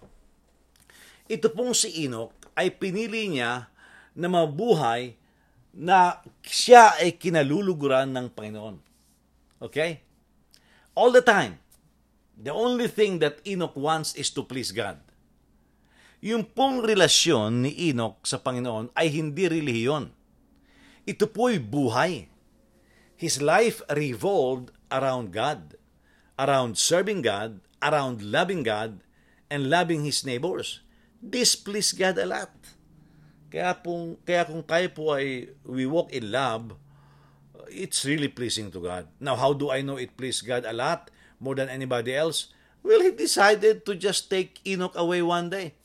ito 1.29 1.49
pong 1.53 1.77
si 1.77 2.05
Enoch 2.05 2.33
ay 2.57 2.73
pinili 2.73 3.29
niya 3.29 3.69
na 4.17 4.27
mabuhay 4.29 5.17
na 5.73 6.21
siya 6.45 6.97
ay 7.01 7.17
kinaluluguran 7.17 8.13
ng 8.13 8.27
Panginoon. 8.33 8.77
Okay? 9.61 10.01
All 10.93 11.09
the 11.09 11.25
time. 11.25 11.57
The 12.37 12.53
only 12.53 12.89
thing 12.89 13.21
that 13.21 13.41
Enoch 13.45 13.77
wants 13.77 14.13
is 14.17 14.29
to 14.33 14.41
please 14.45 14.73
God. 14.73 15.01
Yung 16.23 16.47
pong 16.47 16.79
relasyon 16.79 17.67
ni 17.67 17.91
Enoch 17.91 18.23
sa 18.23 18.39
Panginoon 18.39 18.95
ay 18.95 19.11
hindi 19.11 19.43
relihiyon. 19.43 20.07
Ito 21.03 21.27
po'y 21.27 21.59
buhay. 21.59 22.31
His 23.19 23.43
life 23.43 23.83
revolved 23.91 24.71
around 24.87 25.35
God, 25.35 25.75
around 26.39 26.79
serving 26.79 27.27
God, 27.27 27.59
around 27.83 28.23
loving 28.23 28.63
God, 28.63 29.03
and 29.51 29.67
loving 29.67 30.07
his 30.07 30.23
neighbors. 30.23 30.79
This 31.19 31.59
pleased 31.59 31.99
God 31.99 32.15
a 32.15 32.23
lot. 32.23 32.55
Kaya, 33.51 33.75
pong, 33.83 34.15
kaya 34.23 34.47
kung 34.47 34.63
tayo 34.63 34.87
po 34.95 35.19
ay 35.19 35.51
we 35.67 35.83
walk 35.83 36.07
in 36.15 36.31
love, 36.31 36.79
it's 37.67 38.07
really 38.07 38.31
pleasing 38.31 38.71
to 38.71 38.79
God. 38.79 39.11
Now, 39.19 39.35
how 39.35 39.51
do 39.51 39.75
I 39.75 39.83
know 39.83 39.99
it 39.99 40.15
pleased 40.15 40.47
God 40.47 40.63
a 40.63 40.71
lot 40.71 41.11
more 41.43 41.59
than 41.59 41.67
anybody 41.67 42.15
else? 42.15 42.47
Well, 42.79 43.03
He 43.03 43.11
decided 43.11 43.83
to 43.83 43.99
just 43.99 44.31
take 44.31 44.63
Enoch 44.63 44.95
away 44.95 45.19
one 45.19 45.51
day. 45.51 45.82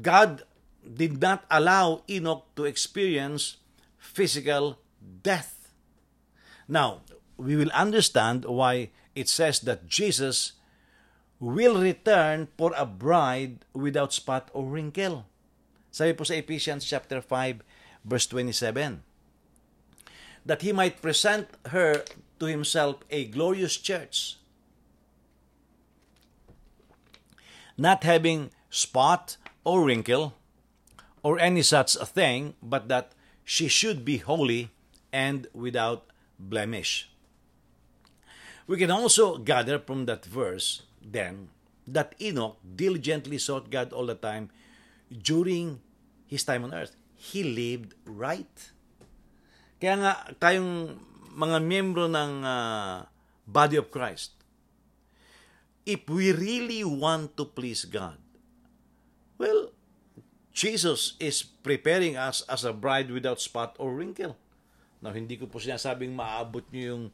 God 0.00 0.42
did 0.82 1.20
not 1.20 1.44
allow 1.50 2.02
Enoch 2.08 2.46
to 2.56 2.64
experience 2.64 3.58
physical 3.98 4.78
death. 5.22 5.68
Now, 6.66 7.02
we 7.36 7.56
will 7.56 7.70
understand 7.70 8.44
why 8.44 8.90
it 9.14 9.28
says 9.28 9.60
that 9.60 9.88
Jesus 9.88 10.52
will 11.38 11.80
return 11.80 12.48
for 12.56 12.72
a 12.76 12.86
bride 12.86 13.66
without 13.74 14.12
spot 14.12 14.48
or 14.54 14.64
wrinkle. 14.64 15.26
Sabi 15.92 16.16
po 16.16 16.24
sa 16.24 16.40
Ephesians 16.40 16.88
chapter 16.88 17.20
5 17.20 17.60
verse 18.06 18.26
27 18.26 19.02
that 20.42 20.62
he 20.62 20.72
might 20.72 21.04
present 21.04 21.46
her 21.70 22.02
to 22.40 22.46
himself 22.46 23.04
a 23.10 23.28
glorious 23.30 23.76
church 23.76 24.40
not 27.78 28.02
having 28.02 28.50
spot 28.70 29.36
or 29.64 29.84
wrinkle 29.84 30.34
or 31.22 31.38
any 31.38 31.62
such 31.62 31.96
a 31.96 32.06
thing 32.06 32.54
but 32.62 32.88
that 32.88 33.12
she 33.44 33.68
should 33.68 34.04
be 34.04 34.18
holy 34.18 34.70
and 35.12 35.46
without 35.52 36.06
blemish. 36.38 37.10
We 38.66 38.78
can 38.78 38.90
also 38.90 39.38
gather 39.38 39.78
from 39.78 40.06
that 40.06 40.24
verse 40.24 40.82
then 41.02 41.50
that 41.86 42.14
Enoch 42.20 42.58
diligently 42.62 43.38
sought 43.38 43.70
God 43.70 43.92
all 43.92 44.06
the 44.06 44.14
time 44.14 44.50
during 45.10 45.82
his 46.26 46.44
time 46.44 46.64
on 46.64 46.74
earth. 46.74 46.94
He 47.18 47.42
lived 47.42 47.94
right. 48.06 48.70
Kaya 49.82 49.98
nga, 49.98 50.12
tayong 50.38 50.94
mga 51.34 51.58
miyembro 51.58 52.06
ng 52.06 52.32
uh, 52.46 53.02
body 53.50 53.82
of 53.82 53.90
Christ, 53.90 54.38
if 55.82 56.06
we 56.06 56.30
really 56.30 56.86
want 56.86 57.34
to 57.34 57.42
please 57.42 57.82
God, 57.82 58.21
well, 59.42 59.74
Jesus 60.54 61.18
is 61.18 61.42
preparing 61.42 62.14
us 62.14 62.46
as 62.46 62.62
a 62.62 62.70
bride 62.70 63.10
without 63.10 63.42
spot 63.42 63.74
or 63.82 63.90
wrinkle. 63.90 64.38
Now, 65.02 65.10
hindi 65.10 65.34
ko 65.34 65.50
po 65.50 65.58
sinasabing 65.58 66.14
maabot 66.14 66.62
nyo 66.70 66.82
yung 66.94 67.04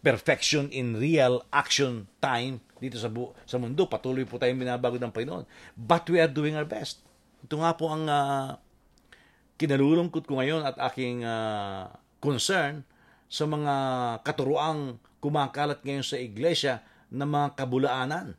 perfection 0.00 0.72
in 0.72 0.96
real 0.96 1.44
action 1.52 2.08
time 2.20 2.60
dito 2.80 2.96
sa 2.96 3.12
bu- 3.12 3.36
sa 3.44 3.60
mundo. 3.60 3.84
Patuloy 3.84 4.24
po 4.24 4.40
tayong 4.40 4.60
binabago 4.60 4.96
ng 4.96 5.12
Panginoon. 5.12 5.44
But 5.76 6.08
we 6.08 6.16
are 6.24 6.30
doing 6.30 6.56
our 6.56 6.64
best. 6.64 7.04
Ito 7.44 7.60
nga 7.60 7.76
po 7.76 7.92
ang 7.92 8.08
uh, 8.08 8.56
kinalulungkot 9.60 10.24
ko 10.24 10.40
ngayon 10.40 10.64
at 10.64 10.80
aking 10.88 11.20
uh, 11.24 11.92
concern 12.20 12.88
sa 13.28 13.44
mga 13.44 13.74
katuruang 14.24 14.96
kumakalat 15.20 15.84
ngayon 15.84 16.04
sa 16.04 16.16
iglesia 16.16 16.80
na 17.12 17.28
mga 17.28 17.56
kabulaanan. 17.56 18.36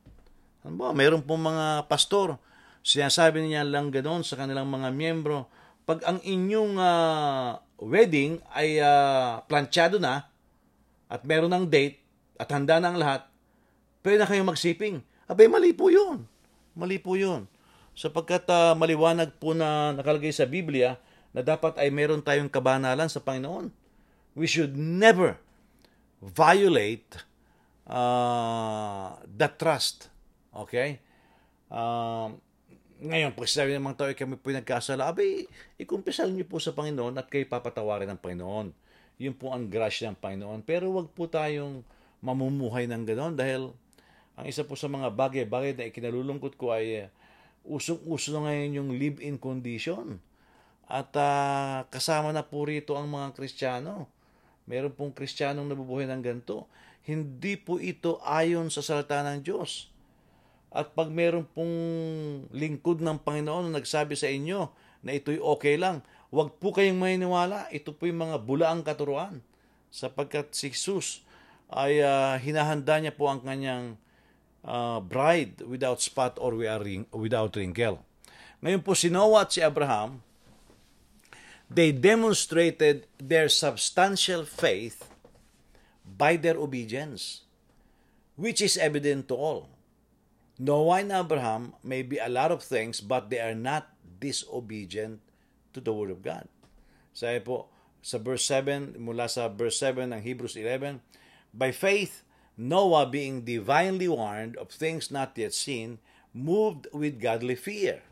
Ano 0.65 0.75
ba? 0.77 0.93
Mayroon 0.93 1.21
pong 1.21 1.45
mga 1.45 1.85
pastor, 1.85 2.41
sinasabi 2.85 3.41
niya 3.41 3.65
lang 3.65 3.89
ganoon 3.89 4.21
sa 4.21 4.37
kanilang 4.37 4.69
mga 4.69 4.93
miyembro, 4.93 5.49
pag 5.89 6.05
ang 6.05 6.21
inyong 6.21 6.77
uh, 6.77 7.57
wedding 7.81 8.37
ay 8.53 8.77
uh, 8.77 9.41
planchado 9.49 9.97
na 9.97 10.29
at 11.09 11.25
meron 11.25 11.49
ng 11.49 11.65
date 11.65 11.97
at 12.37 12.49
handa 12.53 12.77
na 12.77 12.93
ang 12.93 12.97
lahat, 13.01 13.21
pwede 14.05 14.21
na 14.21 14.29
kayong 14.29 14.49
magsiping. 14.53 15.01
Abay, 15.25 15.49
mali 15.49 15.73
po 15.73 15.89
yun. 15.89 16.29
Mali 16.77 17.01
po 17.01 17.17
yun 17.17 17.49
sapagkat 17.95 18.43
uh, 18.51 18.75
maliwanag 18.75 19.31
po 19.39 19.55
na 19.55 19.95
nakalagay 19.95 20.35
sa 20.35 20.43
Biblia 20.43 20.99
na 21.31 21.39
dapat 21.39 21.79
ay 21.79 21.87
meron 21.89 22.19
tayong 22.19 22.51
kabanalan 22.51 23.07
sa 23.07 23.23
Panginoon. 23.23 23.71
We 24.35 24.51
should 24.51 24.75
never 24.75 25.39
violate 26.19 27.23
uh, 27.87 29.15
the 29.23 29.47
trust. 29.55 30.11
Okay? 30.51 30.99
Uh, 31.71 32.35
ngayon, 33.03 33.35
pag 33.35 33.51
sinabi 33.51 33.75
ng 33.75 33.85
mga 33.91 33.97
tao, 33.99 34.09
kami 34.15 34.35
po 34.39 34.55
nagkasala, 34.55 35.11
abay, 35.11 35.51
ikumpisal 35.75 36.31
niyo 36.31 36.47
po 36.47 36.63
sa 36.63 36.71
Panginoon 36.71 37.19
at 37.19 37.27
kayo 37.27 37.43
papatawarin 37.43 38.07
ng 38.15 38.21
Panginoon. 38.23 38.71
Yun 39.19 39.35
po 39.35 39.51
ang 39.51 39.67
grasya 39.67 40.11
ng 40.11 40.19
Panginoon. 40.19 40.63
Pero 40.63 40.91
wag 40.95 41.11
po 41.11 41.27
tayong 41.27 41.83
mamumuhay 42.23 42.87
ng 42.87 43.03
ganoon 43.03 43.35
dahil 43.35 43.75
ang 44.35 44.45
isa 44.47 44.63
po 44.63 44.79
sa 44.79 44.87
mga 44.87 45.11
bagay-bagay 45.11 45.75
na 45.75 45.87
ikinalulungkot 45.91 46.55
ko 46.55 46.71
ay 46.71 47.07
uh, 47.07 47.11
usong-uso 47.67 48.35
na 48.35 48.51
ngayon 48.51 48.71
yung 48.79 48.89
live-in 48.95 49.35
condition. 49.39 50.19
At 50.87 51.11
uh, 51.17 51.87
kasama 51.91 52.31
na 52.31 52.47
po 52.47 52.63
rito 52.67 52.95
ang 52.95 53.11
mga 53.11 53.35
Kristiyano. 53.35 54.07
Meron 54.67 54.93
pong 54.95 55.11
Kristiyanong 55.11 55.67
nabubuhay 55.67 56.07
ng 56.09 56.21
ganito. 56.23 56.67
Hindi 57.05 57.55
po 57.55 57.77
ito 57.77 58.17
ayon 58.25 58.73
sa 58.73 58.81
salita 58.81 59.21
ng 59.21 59.45
Diyos. 59.45 59.93
At 60.75 60.91
pag 60.91 61.07
meron 61.07 61.47
pong 61.47 61.71
lingkod 62.51 62.99
ng 62.99 63.23
Panginoon 63.23 63.71
na 63.71 63.79
nagsabi 63.79 64.19
sa 64.19 64.27
inyo 64.27 64.67
na 65.07 65.15
ito'y 65.15 65.39
okay 65.39 65.79
lang, 65.79 66.03
huwag 66.35 66.59
po 66.59 66.75
kayong 66.75 66.99
maniniwala. 66.99 67.71
Ito 67.71 67.95
po 67.95 68.11
yung 68.11 68.27
mga 68.27 68.43
bulaang 68.43 68.83
katuruan. 68.83 69.39
Sapagkat 69.87 70.51
si 70.51 70.75
Jesus 70.75 71.23
ay 71.71 72.03
uh, 72.03 72.35
hinahanda 72.35 72.99
niya 72.99 73.15
po 73.15 73.31
ang 73.31 73.39
kanyang 73.39 73.95
uh, 74.67 74.99
bride 74.99 75.63
without 75.63 76.03
spot 76.03 76.35
or 76.43 76.51
without 77.15 77.55
wrinkle. 77.55 78.03
Ngayon 78.59 78.83
po 78.83 78.91
si 78.99 79.07
Noah 79.07 79.47
at 79.47 79.55
si 79.55 79.63
Abraham, 79.63 80.19
they 81.71 81.95
demonstrated 81.95 83.07
their 83.15 83.47
substantial 83.47 84.43
faith 84.43 85.07
by 86.03 86.35
their 86.35 86.59
obedience, 86.59 87.47
which 88.35 88.59
is 88.59 88.75
evident 88.75 89.31
to 89.31 89.39
all. 89.39 89.74
Noah 90.57 91.03
and 91.03 91.11
Abraham 91.11 91.75
may 91.83 92.01
be 92.01 92.17
a 92.17 92.31
lot 92.31 92.51
of 92.51 92.63
things, 92.63 93.01
but 93.01 93.29
they 93.29 93.39
are 93.39 93.55
not 93.55 93.91
disobedient 94.19 95.19
to 95.73 95.81
the 95.81 95.91
Word 95.91 96.11
of 96.11 96.23
God. 96.23 96.47
Sabi 97.11 97.43
po, 97.43 97.67
sa 97.99 98.19
verse 98.19 98.47
7, 98.47 98.95
mula 98.95 99.27
sa 99.27 99.51
verse 99.51 99.75
7 99.79 100.15
ng 100.15 100.21
Hebrews 100.23 100.55
11, 100.55 101.03
By 101.51 101.75
faith, 101.75 102.23
Noah 102.55 103.07
being 103.07 103.43
divinely 103.43 104.07
warned 104.07 104.55
of 104.55 104.71
things 104.71 105.11
not 105.11 105.35
yet 105.35 105.51
seen, 105.51 105.99
moved 106.31 106.87
with 106.95 107.19
godly 107.19 107.55
fear, 107.55 108.03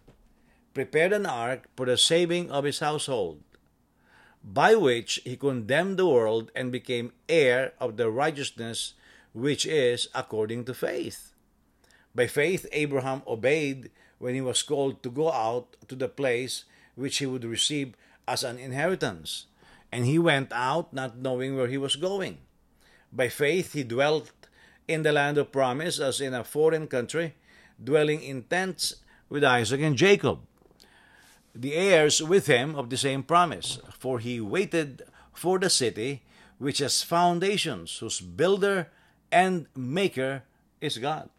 prepared 0.73 1.13
an 1.15 1.27
ark 1.27 1.67
for 1.75 1.85
the 1.85 1.95
saving 1.95 2.51
of 2.51 2.63
his 2.63 2.79
household, 2.79 3.39
by 4.43 4.75
which 4.75 5.23
he 5.23 5.39
condemned 5.39 5.95
the 5.95 6.07
world 6.07 6.51
and 6.55 6.71
became 6.71 7.15
heir 7.27 7.71
of 7.79 7.95
the 7.95 8.11
righteousness 8.11 8.95
which 9.31 9.65
is 9.65 10.11
according 10.11 10.67
to 10.67 10.73
faith. 10.73 11.32
By 12.16 12.28
faith, 12.28 12.66
Abraham 12.72 13.24
obeyed 13.28 13.91
when 14.20 14.36
he 14.36 14.41
was 14.41 14.61
called 14.64 15.01
to 15.03 15.09
go 15.09 15.32
out 15.32 15.76
to 15.88 15.95
the 15.95 16.07
place 16.07 16.66
which 16.95 17.18
he 17.18 17.26
would 17.26 17.43
receive 17.43 17.95
as 18.28 18.43
an 18.43 18.59
inheritance 18.59 19.47
and 19.93 20.07
he 20.07 20.18
went 20.18 20.51
out 20.51 20.91
not 20.91 21.18
knowing 21.18 21.55
where 21.55 21.68
he 21.68 21.78
was 21.78 21.95
going. 21.95 22.39
By 23.11 23.30
faith 23.30 23.74
he 23.74 23.84
dwelt 23.84 24.32
in 24.88 25.03
the 25.03 25.11
land 25.11 25.38
of 25.38 25.51
promise 25.51 25.99
as 25.99 26.20
in 26.20 26.34
a 26.34 26.43
foreign 26.43 26.88
country, 26.88 27.36
dwelling 27.82 28.24
in 28.24 28.41
tents 28.41 28.95
with 29.30 29.43
Isaac 29.43 29.82
and 29.82 29.95
Jacob, 29.95 30.39
the 31.53 31.76
heirs 31.76 32.24
with 32.24 32.47
him 32.47 32.76
of 32.76 32.89
the 32.89 32.97
same 32.97 33.22
promise. 33.22 33.78
For 33.99 34.18
he 34.18 34.41
waited 34.41 35.03
for 35.32 35.59
the 35.59 35.70
city 35.70 36.24
which 36.57 36.80
has 36.80 37.03
foundations, 37.03 37.95
whose 37.99 38.20
builder 38.20 38.89
and 39.32 39.68
maker 39.76 40.41
is 40.82 40.97
God. 40.97 41.30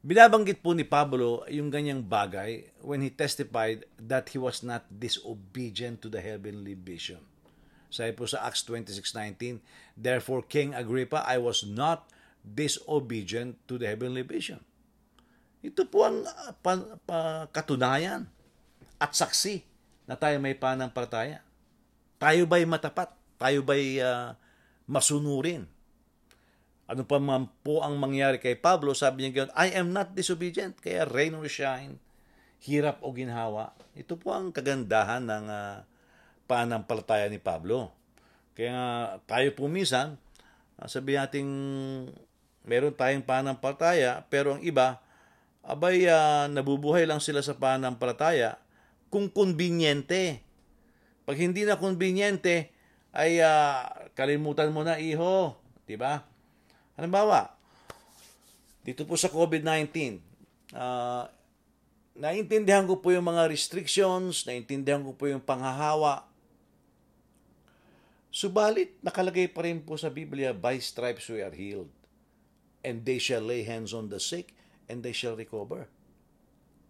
Binabanggit 0.00 0.64
po 0.64 0.72
ni 0.72 0.80
Pablo 0.80 1.44
yung 1.52 1.68
ganyang 1.68 2.00
bagay 2.00 2.64
when 2.80 3.04
he 3.04 3.12
testified 3.12 3.84
that 4.00 4.32
he 4.32 4.40
was 4.40 4.64
not 4.64 4.88
disobedient 4.88 6.00
to 6.00 6.08
the 6.08 6.24
heavenly 6.24 6.72
vision. 6.72 7.20
Sabi 7.92 8.16
po 8.16 8.24
sa 8.24 8.48
Acts 8.48 8.64
26.19, 8.64 9.60
Therefore, 10.00 10.40
King 10.48 10.72
Agrippa, 10.72 11.20
I 11.28 11.36
was 11.36 11.68
not 11.68 12.08
disobedient 12.40 13.60
to 13.68 13.76
the 13.76 13.92
heavenly 13.92 14.24
vision. 14.24 14.64
Ito 15.60 15.84
po 15.84 16.08
ang 16.08 16.24
uh, 16.24 16.56
pa, 16.64 16.80
pa, 17.04 17.18
katunayan 17.52 18.24
at 18.96 19.12
saksi 19.12 19.60
na 20.08 20.16
tayo 20.16 20.40
may 20.40 20.56
pananampalataya. 20.56 21.44
Tayo 22.16 22.48
ba'y 22.48 22.64
matapat? 22.64 23.12
Tayo 23.36 23.60
ba'y 23.60 24.00
uh, 24.00 24.32
masunurin? 24.88 25.68
Ano 26.90 27.06
pa 27.06 27.22
man 27.22 27.46
po 27.62 27.86
ang 27.86 27.94
mangyari 28.02 28.42
kay 28.42 28.58
Pablo, 28.58 28.98
sabi 28.98 29.22
niya 29.22 29.46
ganoon, 29.46 29.54
I 29.54 29.78
am 29.78 29.94
not 29.94 30.10
disobedient, 30.10 30.74
kaya 30.82 31.06
rain 31.06 31.38
or 31.38 31.46
shine, 31.46 32.02
hirap 32.66 32.98
o 33.06 33.14
ginhawa. 33.14 33.70
Ito 33.94 34.18
po 34.18 34.34
ang 34.34 34.50
kagandahan 34.50 35.22
ng 35.22 35.46
uh, 35.46 35.86
pananampalataya 36.50 37.30
ni 37.30 37.38
Pablo. 37.38 37.94
Kaya 38.58 38.74
nga 38.74 38.88
tayo 39.30 39.54
po 39.54 39.70
minsan, 39.70 40.18
uh, 40.82 40.90
sabi 40.90 41.14
nating 41.14 41.46
meron 42.66 42.90
tayong 42.98 43.22
pananampalataya, 43.22 44.26
pero 44.26 44.58
ang 44.58 44.62
iba, 44.66 44.98
abay 45.62 46.10
uh, 46.10 46.50
nabubuhay 46.50 47.06
lang 47.06 47.22
sila 47.22 47.38
sa 47.38 47.54
pananampalataya 47.54 48.58
kung 49.14 49.30
konbinyente. 49.30 50.42
Pag 51.22 51.38
hindi 51.38 51.62
na 51.62 51.78
konbinyente, 51.78 52.74
ay 53.14 53.38
uh, 53.38 54.10
kalimutan 54.18 54.74
mo 54.74 54.82
na 54.82 54.98
iho, 54.98 55.54
'di 55.86 55.94
ba? 55.94 56.29
Halimbawa, 57.00 57.48
dito 58.84 59.08
po 59.08 59.16
sa 59.16 59.32
COVID-19, 59.32 60.20
uh, 60.76 61.24
naintindihan 62.12 62.84
ko 62.84 63.00
po 63.00 63.08
yung 63.08 63.24
mga 63.24 63.48
restrictions, 63.48 64.44
naintindihan 64.44 65.00
ko 65.00 65.16
po 65.16 65.24
yung 65.24 65.40
panghahawa. 65.40 66.28
Subalit, 68.28 69.00
nakalagay 69.00 69.48
pa 69.48 69.64
rin 69.64 69.80
po 69.80 69.96
sa 69.96 70.12
Biblia, 70.12 70.52
by 70.52 70.76
stripes 70.76 71.32
we 71.32 71.40
are 71.40 71.56
healed. 71.56 71.88
And 72.84 73.00
they 73.00 73.16
shall 73.16 73.48
lay 73.48 73.64
hands 73.64 73.96
on 73.96 74.12
the 74.12 74.20
sick, 74.20 74.52
and 74.84 75.00
they 75.00 75.16
shall 75.16 75.40
recover. 75.40 75.88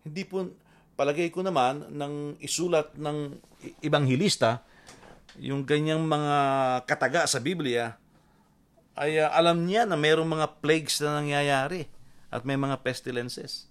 Hindi 0.03 0.27
po, 0.27 0.51
palagay 0.99 1.31
ko 1.31 1.47
naman, 1.47 1.87
ng 1.87 2.43
isulat 2.43 2.99
ng 2.99 3.39
ibang 3.87 4.11
hilista, 4.11 4.67
yung 5.39 5.63
ganyang 5.63 6.03
mga 6.03 6.35
kataga 6.83 7.31
sa 7.31 7.39
Biblia, 7.39 8.00
ay 8.99 9.21
uh, 9.23 9.31
alam 9.31 9.67
niya 9.67 9.87
na 9.87 9.95
mayroong 9.99 10.29
mga 10.29 10.63
plagues 10.63 10.99
na 11.03 11.23
nangyayari 11.23 11.87
at 12.31 12.47
may 12.47 12.59
mga 12.59 12.79
pestilences. 12.83 13.71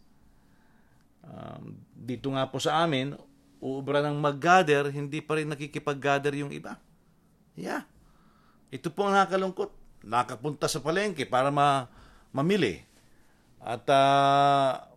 Um, 1.23 1.79
dito 1.93 2.31
nga 2.31 2.47
po 2.47 2.59
sa 2.59 2.83
amin, 2.83 3.15
uubra 3.59 3.99
ng 4.03 4.17
mag-gather, 4.19 4.87
hindi 4.91 5.19
pa 5.19 5.39
rin 5.39 5.51
nakikipag-gather 5.51 6.31
yung 6.35 6.51
iba. 6.51 6.79
Yeah. 7.59 7.83
Ito 8.71 8.91
po 8.93 9.07
ang 9.07 9.19
nakakalungkot. 9.19 9.71
Nakapunta 10.07 10.71
sa 10.71 10.79
palengke 10.79 11.27
para 11.27 11.51
ma 11.51 11.91
mamili. 12.31 12.79
At 13.59 13.83
uh, 13.91 14.87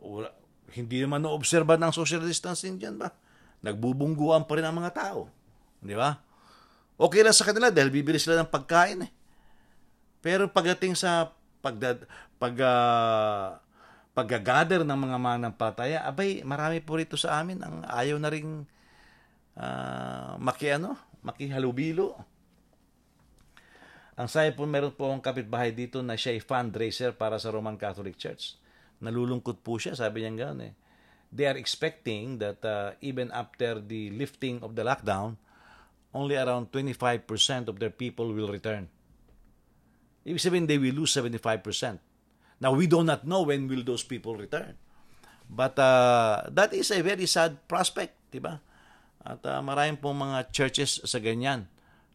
hindi 0.70 1.02
naman 1.02 1.26
na-obserba 1.26 1.74
ng 1.74 1.90
social 1.90 2.22
distancing 2.22 2.78
dyan 2.78 3.02
ba? 3.02 3.10
Nagbubungguan 3.62 4.46
pa 4.46 4.58
rin 4.58 4.66
ang 4.66 4.78
mga 4.78 4.94
tao. 4.94 5.26
Di 5.82 5.98
ba? 5.98 6.14
Okay 6.94 7.26
lang 7.26 7.34
sa 7.34 7.46
kanila 7.46 7.74
dahil 7.74 7.90
bibili 7.90 8.22
sila 8.22 8.38
ng 8.42 8.50
pagkain 8.50 9.02
eh. 9.02 9.10
Pero 10.22 10.46
pagdating 10.46 10.94
sa 10.94 11.34
pagdad, 11.58 12.06
pag 12.38 12.54
uh, 12.56 13.58
paggagather 14.14 14.86
ng 14.86 14.98
mga 14.98 15.18
manampalataya, 15.18 15.98
abay, 16.06 16.46
marami 16.46 16.78
po 16.78 16.96
rito 16.96 17.18
sa 17.18 17.42
amin 17.42 17.58
ang 17.60 17.82
ayaw 17.90 18.16
na 18.20 18.30
ring 18.30 18.62
uh, 19.58 20.38
maki 20.38 20.78
ano, 20.78 20.94
makihalubilo. 21.24 22.14
Ang 24.12 24.28
sayo 24.28 24.52
po, 24.52 24.68
meron 24.68 24.92
po 24.92 25.08
akong 25.08 25.24
kapitbahay 25.24 25.72
dito 25.72 26.04
na 26.04 26.14
siya 26.14 26.36
ay 26.36 26.44
fundraiser 26.44 27.16
para 27.16 27.40
sa 27.40 27.48
Roman 27.48 27.80
Catholic 27.80 28.20
Church. 28.20 28.60
Nalulungkot 29.00 29.64
po 29.64 29.80
siya, 29.80 29.96
sabi 29.96 30.22
niya 30.22 30.46
gano'n 30.46 30.70
eh. 30.70 30.72
They 31.32 31.48
are 31.48 31.56
expecting 31.56 32.36
that 32.44 32.60
uh, 32.60 32.92
even 33.00 33.32
after 33.32 33.80
the 33.80 34.12
lifting 34.12 34.60
of 34.60 34.76
the 34.76 34.84
lockdown, 34.84 35.40
only 36.12 36.36
around 36.36 36.68
25% 36.68 37.72
of 37.72 37.80
their 37.80 37.90
people 37.90 38.28
will 38.36 38.52
return. 38.52 38.92
Ibig 40.22 40.42
sabihin, 40.42 40.66
they 40.70 40.78
will 40.78 41.02
lose 41.02 41.14
75%. 41.14 41.98
Now, 42.62 42.70
we 42.70 42.86
do 42.86 43.02
not 43.02 43.26
know 43.26 43.42
when 43.42 43.66
will 43.66 43.82
those 43.82 44.06
people 44.06 44.38
return. 44.38 44.78
But 45.50 45.74
uh, 45.76 46.46
that 46.54 46.70
is 46.70 46.94
a 46.94 47.02
very 47.02 47.26
sad 47.26 47.58
prospect, 47.66 48.14
di 48.30 48.38
ba? 48.38 48.62
At 49.22 49.42
uh, 49.42 49.58
maraming 49.60 49.98
po 49.98 50.14
mga 50.14 50.48
churches 50.54 51.02
sa 51.02 51.18
ganyan. 51.18 51.66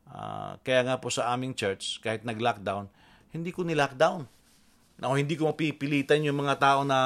Uh, 0.07 0.55
kaya 0.63 0.87
nga 0.87 0.95
po 1.03 1.11
sa 1.11 1.35
aming 1.35 1.51
church, 1.51 1.99
kahit 1.99 2.23
nag-lockdown, 2.23 2.87
hindi 3.35 3.51
ko 3.51 3.67
ni-lockdown. 3.67 4.23
Now, 4.97 5.13
hindi 5.19 5.35
ko 5.35 5.51
mapipilitan 5.51 6.23
yung 6.23 6.39
mga 6.39 6.57
tao 6.57 6.79
na 6.87 6.99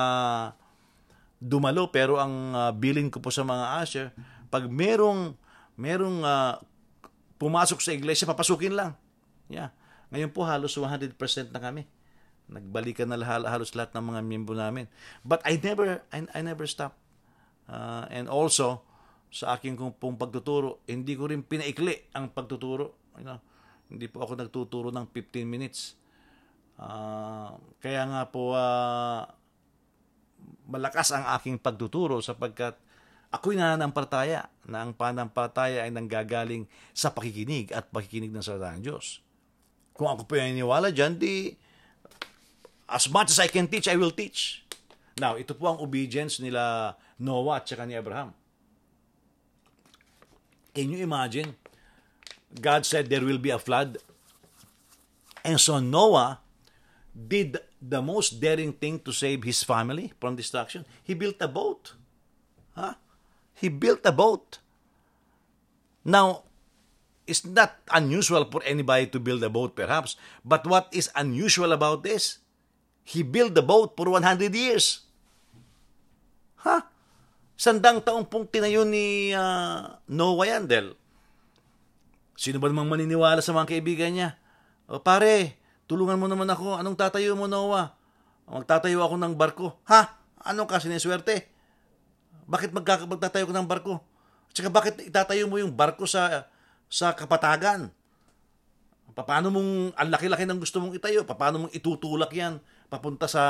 dumalo, 1.41 1.89
pero 1.89 2.21
ang 2.21 2.53
uh, 2.53 2.71
bilin 2.71 3.09
ko 3.09 3.17
po 3.17 3.33
sa 3.33 3.41
mga 3.41 3.65
usher, 3.81 4.07
pag 4.53 4.69
merong, 4.69 5.33
merong 5.75 6.21
uh, 6.21 6.61
pumasok 7.41 7.81
sa 7.81 7.91
iglesia, 7.91 8.29
papasukin 8.29 8.77
lang. 8.77 8.93
Yeah. 9.49 9.73
Ngayon 10.11 10.31
po 10.35 10.43
halos 10.43 10.75
100% 10.75 11.15
na 11.55 11.59
kami. 11.63 11.87
Nagbalikan 12.51 13.07
na 13.07 13.19
halos 13.23 13.71
lahat 13.71 13.95
ng 13.95 14.11
mga 14.11 14.21
miyembro 14.27 14.55
namin. 14.55 14.91
But 15.23 15.39
I 15.47 15.55
never 15.55 16.03
I, 16.11 16.27
I 16.35 16.39
never 16.43 16.67
stop. 16.67 16.99
Uh, 17.71 18.03
and 18.11 18.27
also 18.27 18.83
sa 19.31 19.55
aking 19.55 19.79
pong 19.95 20.19
pagtuturo, 20.19 20.83
hindi 20.83 21.15
ko 21.15 21.31
rin 21.31 21.39
pinaikli 21.39 22.11
ang 22.11 22.35
pagtuturo. 22.35 23.15
You 23.15 23.23
know, 23.23 23.39
hindi 23.87 24.11
po 24.11 24.27
ako 24.27 24.35
nagtuturo 24.35 24.91
ng 24.91 25.07
15 25.07 25.47
minutes. 25.47 25.95
Uh, 26.75 27.55
kaya 27.79 28.03
nga 28.11 28.27
po 28.27 28.51
uh, 28.51 29.23
malakas 30.67 31.15
ang 31.15 31.23
aking 31.39 31.55
pagtuturo 31.63 32.19
sapagkat 32.19 32.75
ako'y 33.31 33.55
nananampalataya 33.55 34.51
na 34.67 34.83
ang 34.83 34.91
pananampalataya 34.91 35.87
ay 35.87 35.91
nanggagaling 35.95 36.67
sa 36.91 37.15
pakikinig 37.15 37.71
at 37.71 37.87
pakikinig 37.87 38.35
ng 38.35 38.43
salita 38.43 38.75
ng 38.75 38.83
Diyos. 38.83 39.23
Kung 39.93 40.07
ako 40.07 40.25
po 40.25 40.39
yung 40.39 40.55
iniwala 40.55 40.89
dyan, 40.89 41.19
di 41.19 41.53
as 42.91 43.07
much 43.07 43.31
as 43.31 43.39
I 43.39 43.47
can 43.47 43.71
teach, 43.71 43.87
I 43.87 43.95
will 43.95 44.11
teach. 44.11 44.63
Now, 45.19 45.39
ito 45.39 45.55
po 45.55 45.71
ang 45.71 45.79
obedience 45.79 46.39
nila 46.43 46.95
Noah 47.21 47.63
at 47.63 47.69
saka 47.69 47.87
ni 47.87 47.95
Abraham. 47.95 48.35
Can 50.71 50.91
you 50.91 51.03
imagine? 51.03 51.55
God 52.51 52.83
said 52.87 53.07
there 53.07 53.23
will 53.23 53.39
be 53.39 53.51
a 53.51 53.59
flood. 53.59 53.99
And 55.43 55.59
so 55.59 55.79
Noah 55.79 56.39
did 57.11 57.59
the 57.81 58.01
most 58.01 58.39
daring 58.39 58.71
thing 58.71 58.99
to 59.03 59.11
save 59.11 59.43
his 59.43 59.63
family 59.63 60.13
from 60.19 60.35
destruction. 60.35 60.85
He 61.03 61.13
built 61.13 61.39
a 61.41 61.47
boat. 61.47 61.95
Huh? 62.75 62.95
He 63.55 63.67
built 63.67 64.05
a 64.05 64.11
boat. 64.11 64.59
Now, 66.05 66.43
it's 67.25 67.45
not 67.45 67.77
unusual 67.93 68.47
for 68.49 68.61
anybody 68.65 69.07
to 69.09 69.19
build 69.21 69.41
a 69.45 69.51
boat, 69.51 69.77
perhaps. 69.77 70.17
But 70.45 70.65
what 70.65 70.89
is 70.93 71.13
unusual 71.13 71.71
about 71.71 72.01
this? 72.05 72.41
He 73.05 73.25
built 73.25 73.57
the 73.57 73.65
boat 73.65 73.97
for 73.97 74.09
100 74.09 74.53
years. 74.53 75.05
Huh? 76.61 76.85
Sandang 77.57 78.01
taong 78.01 78.29
pong 78.29 78.49
tinayo 78.49 78.85
ni 78.85 79.33
uh, 79.33 79.97
Noah 80.09 80.45
yan. 80.49 80.65
Sino 82.37 82.57
ba 82.57 82.69
namang 82.69 82.89
maniniwala 82.89 83.41
sa 83.41 83.53
mga 83.53 83.77
kaibigan 83.77 84.13
niya? 84.13 84.37
O 84.89 84.97
pare, 84.97 85.61
tulungan 85.85 86.17
mo 86.17 86.25
naman 86.25 86.49
ako. 86.49 86.77
Anong 86.77 86.97
tatayo 86.97 87.37
mo, 87.37 87.45
Noah? 87.45 88.01
Magtatayo 88.51 88.99
ako 88.99 89.15
ng 89.15 89.33
barko. 89.39 89.79
Ha? 89.87 90.19
Anong 90.43 90.67
kasi 90.67 90.91
ni 90.91 90.99
swerte? 90.99 91.47
Bakit 92.51 92.75
magkaka- 92.75 93.07
magtatayo 93.07 93.47
ko 93.47 93.55
ng 93.55 93.69
barko? 93.69 94.03
At 94.51 94.53
saka 94.59 94.67
bakit 94.67 94.99
itatayo 94.99 95.47
mo 95.47 95.55
yung 95.55 95.71
barko 95.71 96.03
sa 96.03 96.51
sa 96.91 97.15
kapatagan? 97.15 97.87
Paano 99.15 99.47
mong 99.47 99.95
ang 99.95 100.09
laki-laki 100.11 100.43
ng 100.43 100.59
gusto 100.59 100.83
mong 100.83 100.95
itayo? 100.99 101.23
Paano 101.23 101.67
mong 101.67 101.73
itutulak 101.75 102.31
yan 102.35 102.59
papunta 102.91 103.31
sa 103.31 103.43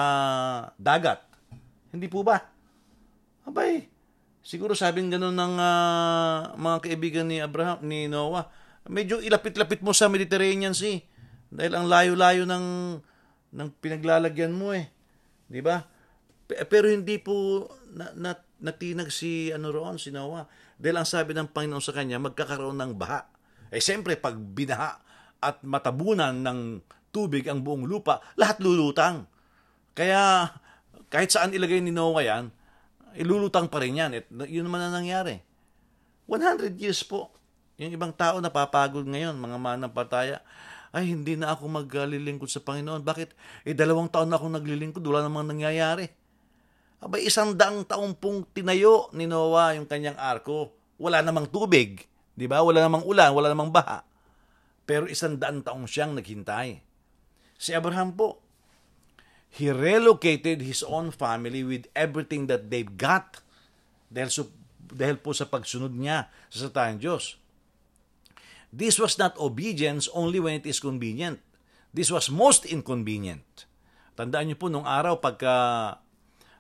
dagat? 0.78 1.26
Hindi 1.90 2.06
po 2.06 2.22
ba? 2.22 2.38
Abay, 3.46 3.90
siguro 4.46 4.78
sabing 4.78 5.10
ganun 5.10 5.34
ng 5.34 5.56
uh, 5.58 6.54
mga 6.58 6.78
kaibigan 6.86 7.26
ni 7.26 7.42
Abraham, 7.42 7.82
ni 7.82 8.06
Noah, 8.06 8.50
medyo 8.86 9.18
ilapit-lapit 9.22 9.82
mo 9.82 9.94
sa 9.94 10.10
Mediterranean 10.10 10.78
Sea. 10.78 11.02
Dahil 11.52 11.74
ang 11.76 11.86
layo-layo 11.90 12.48
ng, 12.48 12.66
ng 13.52 13.70
pinaglalagyan 13.84 14.56
mo 14.56 14.72
eh. 14.72 14.88
Di 15.52 15.60
ba? 15.60 15.84
Pero 16.48 16.88
hindi 16.88 17.20
po 17.20 17.68
na, 17.92 18.12
na, 18.16 18.32
natinag 18.62 19.12
si 19.12 19.52
ano 19.52 19.74
roon, 19.74 20.00
si 20.00 20.16
Noah. 20.16 20.48
Dahil 20.82 20.98
ang 20.98 21.06
sabi 21.06 21.38
ng 21.38 21.54
Panginoon 21.54 21.84
sa 21.84 21.94
kanya, 21.94 22.18
magkakaroon 22.18 22.82
ng 22.82 22.98
baha. 22.98 23.30
Eh 23.70 23.78
siyempre, 23.78 24.18
pag 24.18 24.34
binaha 24.34 24.98
at 25.38 25.62
matabunan 25.62 26.34
ng 26.42 26.82
tubig 27.14 27.46
ang 27.46 27.62
buong 27.62 27.86
lupa, 27.86 28.18
lahat 28.34 28.58
lulutang. 28.66 29.30
Kaya 29.94 30.50
kahit 31.14 31.30
saan 31.30 31.54
ilagay 31.54 31.86
ni 31.86 31.94
Noah 31.94 32.26
yan, 32.26 32.46
ilulutang 33.14 33.70
pa 33.70 33.78
rin 33.78 34.02
yan. 34.02 34.12
At 34.18 34.26
yun 34.50 34.66
naman 34.66 34.82
ang 34.90 35.06
nangyari. 35.06 35.46
100 36.26 36.74
years 36.82 37.06
po. 37.06 37.30
Yung 37.78 37.94
ibang 37.94 38.16
tao 38.16 38.42
napapagod 38.42 39.06
ngayon, 39.06 39.38
mga 39.38 39.58
manampataya. 39.62 40.42
Ay, 40.92 41.14
hindi 41.14 41.40
na 41.40 41.56
ako 41.56 41.72
maglilingkod 41.72 42.52
sa 42.52 42.60
Panginoon. 42.60 43.06
Bakit? 43.06 43.30
Eh, 43.64 43.72
dalawang 43.78 44.12
taon 44.12 44.28
na 44.28 44.36
akong 44.36 44.52
naglilingkod, 44.52 45.04
wala 45.06 45.24
namang 45.24 45.48
nangyayari. 45.48 46.10
Abay, 47.02 47.26
isang 47.26 47.58
daang 47.58 47.82
taong 47.82 48.14
pong 48.14 48.46
tinayo 48.54 49.10
ni 49.18 49.26
Noah 49.26 49.74
yung 49.74 49.90
kanyang 49.90 50.22
arko. 50.22 50.70
Wala 51.02 51.26
namang 51.26 51.50
tubig. 51.50 52.06
Di 52.38 52.46
ba? 52.46 52.62
Wala 52.62 52.86
namang 52.86 53.02
ulan, 53.10 53.34
wala 53.34 53.50
namang 53.50 53.74
baha. 53.74 54.06
Pero 54.86 55.10
isang 55.10 55.34
daang 55.34 55.66
taong 55.66 55.90
siyang 55.90 56.14
naghintay. 56.14 56.78
Si 57.58 57.74
Abraham 57.74 58.14
po, 58.14 58.38
he 59.50 59.74
relocated 59.74 60.62
his 60.62 60.86
own 60.86 61.10
family 61.10 61.66
with 61.66 61.90
everything 61.98 62.46
that 62.46 62.70
they've 62.70 62.94
got 63.02 63.42
dahil, 64.14 64.30
su- 64.30 64.54
dahil 64.78 65.18
po 65.18 65.34
sa 65.34 65.50
pagsunod 65.50 65.98
niya 65.98 66.30
sa 66.54 66.70
salitang 66.70 67.02
Diyos. 67.02 67.42
This 68.70 69.02
was 69.02 69.18
not 69.18 69.36
obedience 69.42 70.06
only 70.14 70.38
when 70.38 70.62
it 70.62 70.70
is 70.70 70.78
convenient. 70.78 71.42
This 71.92 72.14
was 72.14 72.30
most 72.30 72.64
inconvenient. 72.70 73.66
Tandaan 74.16 74.54
niyo 74.54 74.58
po, 74.62 74.70
nung 74.70 74.88
araw, 74.88 75.18
pagka 75.18 75.98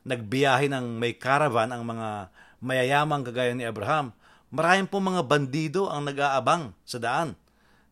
nagbiyahe 0.08 0.72
ng 0.72 0.98
may 0.98 1.18
caravan 1.18 1.70
ang 1.74 1.86
mga 1.86 2.34
mayayamang 2.62 3.26
kagaya 3.26 3.54
ni 3.54 3.66
Abraham, 3.66 4.14
maraming 4.54 4.90
po 4.90 5.02
mga 5.02 5.26
bandido 5.26 5.90
ang 5.90 6.06
nag-aabang 6.06 6.74
sa 6.86 6.98
daan. 6.98 7.38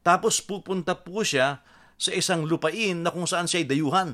Tapos 0.01 0.41
pupunta 0.41 0.93
po 0.97 1.21
siya 1.21 1.61
sa 1.99 2.11
isang 2.15 2.47
lupain 2.47 3.03
na 3.03 3.11
kung 3.11 3.27
saan 3.27 3.45
siya 3.45 3.61
ay 3.61 3.67
dayuhan 3.67 4.09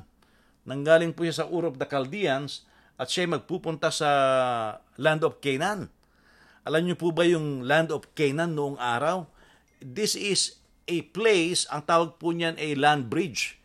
Nanggaling 0.65 1.13
po 1.13 1.23
siya 1.23 1.45
sa 1.45 1.47
Ur 1.47 1.69
of 1.69 1.77
the 1.77 1.85
Chaldeans 1.85 2.65
at 2.97 3.13
siya 3.13 3.29
magpupunta 3.29 3.93
sa 3.93 4.09
land 4.97 5.21
of 5.21 5.37
Canaan. 5.37 5.93
Alam 6.65 6.89
niyo 6.89 6.97
po 6.97 7.13
ba 7.13 7.21
yung 7.21 7.61
land 7.61 7.93
of 7.93 8.09
Canaan 8.17 8.57
noong 8.57 8.81
araw? 8.81 9.29
This 9.77 10.17
is 10.17 10.57
a 10.89 11.05
place, 11.13 11.69
ang 11.69 11.85
tawag 11.85 12.17
po 12.17 12.33
niyan 12.33 12.57
ay 12.57 12.73
land 12.73 13.13
bridge, 13.13 13.61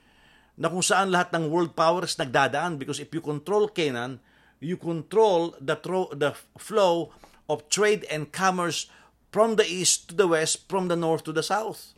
na 0.61 0.68
kung 0.68 0.84
saan 0.84 1.08
lahat 1.08 1.32
ng 1.32 1.48
world 1.48 1.72
powers 1.72 2.20
nagdadaan 2.20 2.76
because 2.76 3.00
if 3.00 3.08
you 3.16 3.24
control 3.24 3.64
Canaan, 3.72 4.20
you 4.61 4.76
control 4.76 5.56
the, 5.56 5.72
tro- 5.80 6.12
the 6.12 6.36
flow 6.61 7.16
of 7.48 7.64
trade 7.72 8.04
and 8.12 8.28
commerce 8.28 8.92
from 9.32 9.56
the 9.56 9.64
east 9.64 10.12
to 10.12 10.14
the 10.14 10.28
west, 10.28 10.68
from 10.68 10.92
the 10.92 11.00
north 11.00 11.24
to 11.24 11.32
the 11.32 11.40
south. 11.40 11.96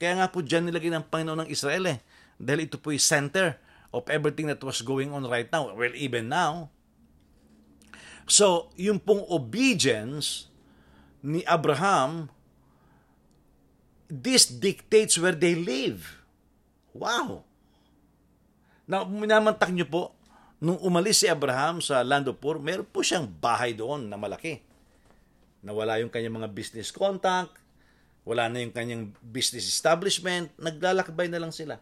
Kaya 0.00 0.16
nga 0.16 0.32
po 0.32 0.40
dyan 0.40 0.72
nilagay 0.72 0.88
ng 0.88 1.04
Panginoon 1.12 1.44
ng 1.44 1.52
Israel 1.52 1.84
eh. 1.84 1.98
Dahil 2.40 2.64
ito 2.64 2.80
po 2.80 2.96
yung 2.96 3.04
center 3.04 3.60
of 3.92 4.08
everything 4.08 4.48
that 4.48 4.64
was 4.64 4.80
going 4.80 5.12
on 5.12 5.28
right 5.28 5.52
now. 5.52 5.68
Well, 5.76 5.92
even 5.92 6.32
now. 6.32 6.72
So, 8.24 8.72
yung 8.78 9.04
pong 9.04 9.28
obedience 9.28 10.48
ni 11.20 11.44
Abraham, 11.44 12.32
this 14.06 14.48
dictates 14.48 15.20
where 15.20 15.34
they 15.34 15.58
live. 15.58 16.24
Wow! 16.96 17.47
Now, 18.88 19.04
minamantak 19.04 19.68
nyo 19.68 19.84
po, 19.84 20.02
nung 20.64 20.80
umalis 20.80 21.20
si 21.20 21.28
Abraham 21.28 21.84
sa 21.84 22.00
land 22.00 22.32
of 22.32 22.40
Ur, 22.40 22.56
meron 22.56 22.88
po 22.88 23.04
siyang 23.04 23.28
bahay 23.28 23.76
doon 23.76 24.08
na 24.08 24.16
malaki. 24.16 24.64
Nawala 25.60 26.00
yung 26.00 26.08
kanyang 26.08 26.40
mga 26.40 26.50
business 26.56 26.88
contact, 26.88 27.52
wala 28.24 28.48
na 28.48 28.64
yung 28.64 28.72
kanyang 28.72 29.12
business 29.20 29.68
establishment, 29.68 30.48
naglalakbay 30.56 31.28
na 31.28 31.36
lang 31.36 31.52
sila. 31.52 31.76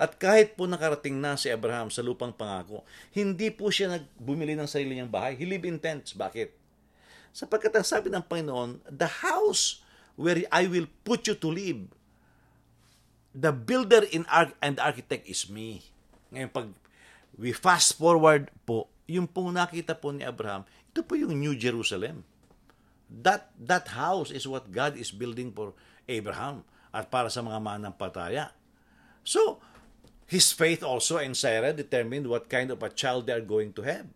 At 0.00 0.16
kahit 0.16 0.56
po 0.56 0.64
nakarating 0.64 1.18
na 1.18 1.34
si 1.36 1.52
Abraham 1.52 1.92
sa 1.92 2.00
lupang 2.00 2.32
pangako, 2.32 2.86
hindi 3.12 3.52
po 3.52 3.68
siya 3.68 3.98
nagbumili 3.98 4.56
ng 4.56 4.70
sarili 4.70 4.96
niyang 4.96 5.12
bahay. 5.12 5.36
He 5.36 5.44
lived 5.44 5.68
in 5.68 5.76
tents. 5.76 6.16
Bakit? 6.16 6.56
Sapagkat 7.36 7.74
ang 7.76 7.84
sabi 7.84 8.08
ng 8.08 8.24
Panginoon, 8.24 8.80
the 8.88 9.10
house 9.20 9.84
where 10.16 10.40
I 10.48 10.70
will 10.70 10.88
put 11.04 11.28
you 11.28 11.36
to 11.36 11.48
live, 11.52 11.90
the 13.36 13.52
builder 13.52 14.08
in 14.08 14.24
arch- 14.32 14.56
and 14.64 14.80
architect 14.80 15.28
is 15.28 15.52
me. 15.52 15.84
Ngayon, 16.30 16.50
pag 16.50 16.68
we 17.38 17.54
fast 17.54 17.98
forward 17.98 18.50
po, 18.66 18.90
yung 19.10 19.26
pong 19.26 19.54
nakita 19.54 19.98
po 19.98 20.14
ni 20.14 20.22
Abraham, 20.22 20.62
ito 20.90 21.02
po 21.02 21.18
yung 21.18 21.34
New 21.34 21.54
Jerusalem. 21.58 22.22
That, 23.10 23.50
that 23.58 23.90
house 23.90 24.30
is 24.30 24.46
what 24.46 24.70
God 24.70 24.94
is 24.94 25.10
building 25.10 25.50
for 25.50 25.74
Abraham 26.06 26.62
at 26.94 27.10
para 27.10 27.26
sa 27.26 27.42
mga 27.42 27.58
manampataya. 27.58 28.54
So, 29.26 29.58
His 30.30 30.54
faith 30.54 30.86
also 30.86 31.18
and 31.18 31.34
Sarah 31.34 31.74
determined 31.74 32.30
what 32.30 32.46
kind 32.46 32.70
of 32.70 32.78
a 32.86 32.94
child 32.94 33.26
they 33.26 33.34
are 33.34 33.42
going 33.42 33.74
to 33.74 33.82
have. 33.82 34.06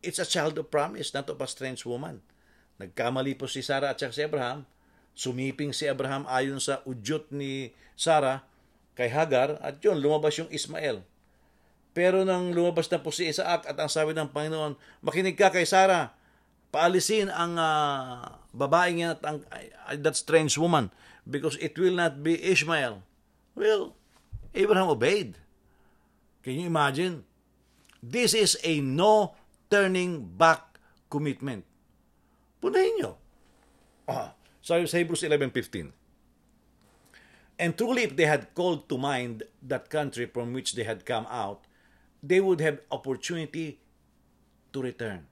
It's 0.00 0.16
a 0.16 0.24
child 0.24 0.56
of 0.56 0.72
promise, 0.72 1.12
not 1.12 1.28
of 1.28 1.44
a 1.44 1.48
strange 1.48 1.84
woman. 1.84 2.24
Nagkamali 2.80 3.36
po 3.36 3.44
si 3.44 3.60
Sarah 3.60 3.92
at 3.92 4.00
si 4.00 4.24
Abraham. 4.24 4.64
Sumiping 5.12 5.76
si 5.76 5.84
Abraham 5.84 6.24
ayon 6.24 6.56
sa 6.56 6.80
udyot 6.88 7.28
ni 7.36 7.76
Sarah 7.92 8.48
kay 8.96 9.12
Hagar 9.12 9.60
at 9.60 9.76
yun, 9.84 10.00
lumabas 10.00 10.40
yung 10.40 10.48
Ismael. 10.48 11.04
Pero 11.90 12.22
nang 12.22 12.54
lumabas 12.54 12.86
na 12.88 13.02
po 13.02 13.10
si 13.10 13.26
Isaac 13.26 13.66
at 13.66 13.76
ang 13.76 13.90
sabi 13.90 14.14
ng 14.14 14.30
Panginoon, 14.30 14.78
makinig 15.02 15.34
ka 15.34 15.50
kay 15.50 15.66
Sarah, 15.66 16.14
paalisin 16.70 17.26
ang 17.30 17.58
uh, 17.58 18.38
babaeng 18.54 19.02
yan 19.02 19.10
at 19.18 19.22
ang, 19.26 19.42
uh, 19.50 19.96
that 19.98 20.14
strange 20.14 20.54
woman 20.54 20.94
because 21.26 21.58
it 21.58 21.74
will 21.74 21.94
not 21.94 22.22
be 22.22 22.38
Ishmael. 22.38 23.02
Well, 23.58 23.98
Abraham 24.54 24.90
obeyed. 24.90 25.34
Can 26.46 26.56
you 26.56 26.66
imagine? 26.70 27.26
This 28.00 28.32
is 28.32 28.56
a 28.64 28.80
no 28.80 29.36
turning 29.68 30.24
back 30.24 30.78
commitment. 31.10 31.66
Punahin 32.62 32.96
nyo. 32.96 33.12
Ah, 34.08 34.32
sa 34.62 34.80
Hebrews 34.80 35.22
11.15. 35.26 35.92
And 37.60 37.76
truly, 37.76 38.08
if 38.08 38.16
they 38.16 38.24
had 38.24 38.56
called 38.56 38.88
to 38.88 38.96
mind 38.96 39.44
that 39.60 39.92
country 39.92 40.24
from 40.24 40.56
which 40.56 40.72
they 40.72 40.84
had 40.88 41.04
come 41.04 41.28
out, 41.28 41.68
they 42.20 42.40
would 42.40 42.60
have 42.60 42.80
opportunity 42.92 43.80
to 44.70 44.78
return. 44.84 45.24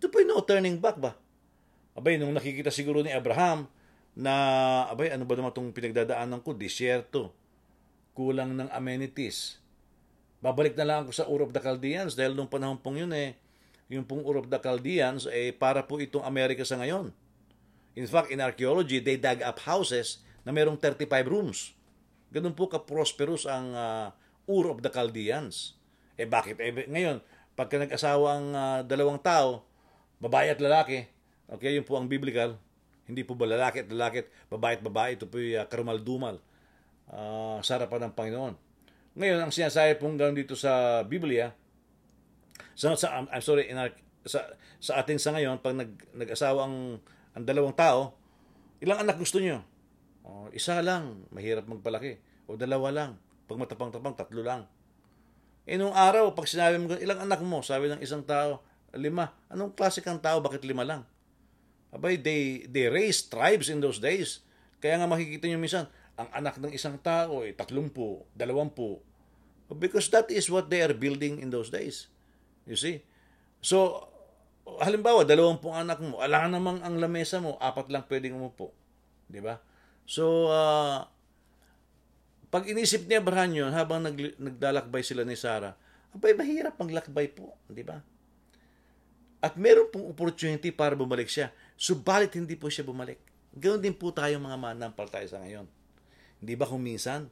Ito 0.00 0.08
po 0.08 0.24
no 0.24 0.40
turning 0.44 0.80
back 0.80 0.96
ba? 0.96 1.12
Abay, 1.92 2.16
nung 2.16 2.32
nakikita 2.32 2.72
siguro 2.72 3.04
ni 3.04 3.12
Abraham 3.12 3.68
na, 4.16 4.32
abay, 4.88 5.12
ano 5.12 5.28
ba 5.28 5.36
naman 5.36 5.52
itong 5.52 5.70
pinagdadaanan 5.74 6.40
ko? 6.40 6.56
Disyerto 6.56 7.36
kulang 8.14 8.52
ng 8.52 8.68
amenities. 8.72 9.60
Babalik 10.40 10.76
na 10.76 10.84
lang 10.84 10.98
ako 11.04 11.12
sa 11.12 11.28
Ur 11.28 11.44
of 11.44 11.52
the 11.52 11.60
Chaldeans 11.60 12.16
dahil 12.16 12.32
nung 12.32 12.48
panahon 12.48 12.80
pong 12.80 13.00
yun 13.04 13.12
eh, 13.12 13.36
yung 13.92 14.04
pong 14.04 14.24
Ur 14.24 14.40
of 14.40 14.48
the 14.48 14.60
Chaldeans 14.60 15.28
eh 15.28 15.52
para 15.52 15.84
po 15.84 16.00
itong 16.00 16.24
Amerika 16.24 16.64
sa 16.64 16.80
ngayon. 16.80 17.12
In 17.98 18.06
fact, 18.06 18.30
in 18.30 18.40
archaeology, 18.40 19.02
they 19.02 19.18
dug 19.18 19.42
up 19.42 19.60
houses 19.66 20.22
na 20.46 20.54
merong 20.54 20.78
35 20.78 21.10
rooms. 21.26 21.74
Ganun 22.30 22.54
po 22.54 22.70
ka-prosperous 22.70 23.44
ang 23.44 23.74
uh, 23.74 24.08
Ur 24.46 24.70
of 24.70 24.80
the 24.80 24.88
Chaldeans. 24.88 25.79
Eh 26.20 26.28
bakit? 26.28 26.60
Eh, 26.60 26.84
ngayon, 26.84 27.24
pagka 27.56 27.80
nag-asawa 27.80 28.28
ang 28.36 28.46
uh, 28.52 28.80
dalawang 28.84 29.16
tao, 29.16 29.64
babae 30.20 30.52
at 30.52 30.60
lalaki, 30.60 31.08
okay, 31.48 31.72
yun 31.72 31.88
po 31.88 31.96
ang 31.96 32.04
biblical, 32.12 32.60
hindi 33.08 33.24
po 33.24 33.32
ba 33.32 33.48
lalaki 33.48 33.82
at 33.82 33.88
lalaki, 33.88 34.28
babae 34.52 34.76
at 34.76 34.84
babae, 34.84 35.10
ito 35.16 35.24
po 35.24 35.40
yung 35.40 35.64
uh, 35.64 35.64
karumal-dumal 35.64 36.36
uh, 37.08 37.56
sa 37.64 37.80
harapan 37.80 38.12
ng 38.12 38.12
Panginoon. 38.12 38.54
Ngayon, 39.16 39.38
ang 39.40 39.52
sinasabi 39.52 39.96
pong 39.96 40.20
ganoon 40.20 40.36
dito 40.36 40.52
sa 40.52 41.00
Biblia, 41.08 41.56
sa, 42.76 42.92
sa, 43.00 43.24
I'm 43.24 43.40
sorry, 43.40 43.72
in, 43.72 43.80
sa 44.28 44.44
sa 44.80 45.00
atin 45.00 45.16
sa 45.16 45.32
ngayon 45.32 45.60
pag 45.64 45.76
nag 45.76 45.92
nag-asawa 46.12 46.68
ang 46.68 47.00
ang 47.32 47.44
dalawang 47.44 47.72
tao, 47.72 48.16
ilang 48.84 49.00
anak 49.00 49.16
gusto 49.16 49.40
niyo? 49.40 49.64
Oh, 50.24 50.52
isa 50.52 50.80
lang, 50.84 51.24
mahirap 51.32 51.64
magpalaki. 51.64 52.20
O 52.44 52.56
dalawa 52.56 52.92
lang. 52.92 53.10
Pag 53.48 53.58
matapang-tapang, 53.60 54.14
tatlo 54.18 54.42
lang. 54.44 54.68
Eh 55.68 55.76
nung 55.76 55.92
araw, 55.92 56.32
pag 56.32 56.48
sinabi 56.48 56.80
mo, 56.80 56.96
ilang 56.96 57.20
anak 57.24 57.40
mo? 57.44 57.60
Sabi 57.60 57.92
ng 57.92 58.00
isang 58.00 58.24
tao, 58.24 58.64
lima. 58.96 59.30
Anong 59.52 59.76
klase 59.76 60.00
kang 60.00 60.18
tao? 60.18 60.40
Bakit 60.40 60.64
lima 60.66 60.82
lang? 60.82 61.02
Abay, 61.90 62.16
they, 62.18 62.64
they 62.70 62.86
raised 62.86 63.30
tribes 63.30 63.66
in 63.68 63.82
those 63.82 63.98
days. 63.98 64.42
Kaya 64.78 64.96
nga 64.96 65.10
makikita 65.10 65.50
nyo 65.50 65.58
minsan, 65.60 65.84
ang 66.16 66.28
anak 66.36 66.60
ng 66.60 66.72
isang 66.72 66.96
tao 67.00 67.44
ay 67.44 67.52
eh, 67.52 67.56
tatlumpu, 67.56 68.24
dalawampu. 68.36 69.00
Because 69.70 70.10
that 70.10 70.26
is 70.28 70.50
what 70.50 70.66
they 70.66 70.82
are 70.82 70.92
building 70.92 71.38
in 71.38 71.48
those 71.48 71.70
days. 71.70 72.10
You 72.66 72.74
see? 72.74 73.02
So, 73.62 74.10
halimbawa, 74.78 75.22
dalawampung 75.26 75.74
anak 75.74 75.98
mo, 76.02 76.18
alangan 76.18 76.50
namang 76.58 76.78
ang 76.82 76.98
lamesa 76.98 77.38
mo, 77.38 77.58
apat 77.58 77.90
lang 77.90 78.04
pwedeng 78.06 78.38
umupo. 78.38 78.74
Di 79.30 79.38
ba? 79.38 79.62
So, 80.06 80.50
uh, 80.50 81.06
pag 82.50 82.66
inisip 82.66 83.06
ni 83.06 83.14
Abraham 83.14 83.54
yun, 83.54 83.70
habang 83.70 84.02
nag, 84.02 84.18
nagdalakbay 84.36 85.06
sila 85.06 85.22
ni 85.22 85.38
Sarah, 85.38 85.78
abay, 86.10 86.34
mahirap 86.34 86.74
maglakbay 86.74 87.30
po, 87.30 87.54
di 87.70 87.86
ba? 87.86 88.02
At 89.40 89.54
meron 89.56 89.88
pong 89.88 90.10
opportunity 90.10 90.68
para 90.74 90.92
bumalik 90.92 91.30
siya. 91.30 91.48
Subalit 91.78 92.34
hindi 92.36 92.58
po 92.58 92.68
siya 92.68 92.84
bumalik. 92.84 93.16
Ganoon 93.56 93.80
din 93.80 93.96
po 93.96 94.12
tayo 94.12 94.36
mga 94.36 94.58
manampalataya 94.58 95.24
sa 95.24 95.40
ngayon. 95.40 95.64
Hindi 96.42 96.54
ba 96.58 96.68
kung 96.68 96.84
minsan 96.84 97.30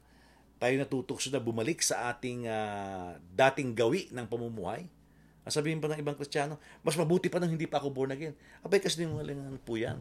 tayo 0.56 0.74
natutokso 0.80 1.28
na 1.28 1.42
bumalik 1.42 1.84
sa 1.84 2.08
ating 2.08 2.48
uh, 2.48 3.18
dating 3.36 3.76
gawi 3.76 4.08
ng 4.08 4.24
pamumuhay? 4.24 4.88
Sabihin 5.48 5.80
pa 5.80 5.88
ng 5.88 6.00
ibang 6.00 6.16
kristyano, 6.16 6.60
mas 6.84 6.92
mabuti 6.92 7.32
pa 7.32 7.40
nang 7.40 7.48
hindi 7.48 7.64
pa 7.64 7.80
ako 7.80 7.88
born 7.88 8.12
again. 8.12 8.36
Abay, 8.60 8.84
kasi 8.84 9.00
malingan 9.08 9.56
po 9.64 9.80
yan. 9.80 10.00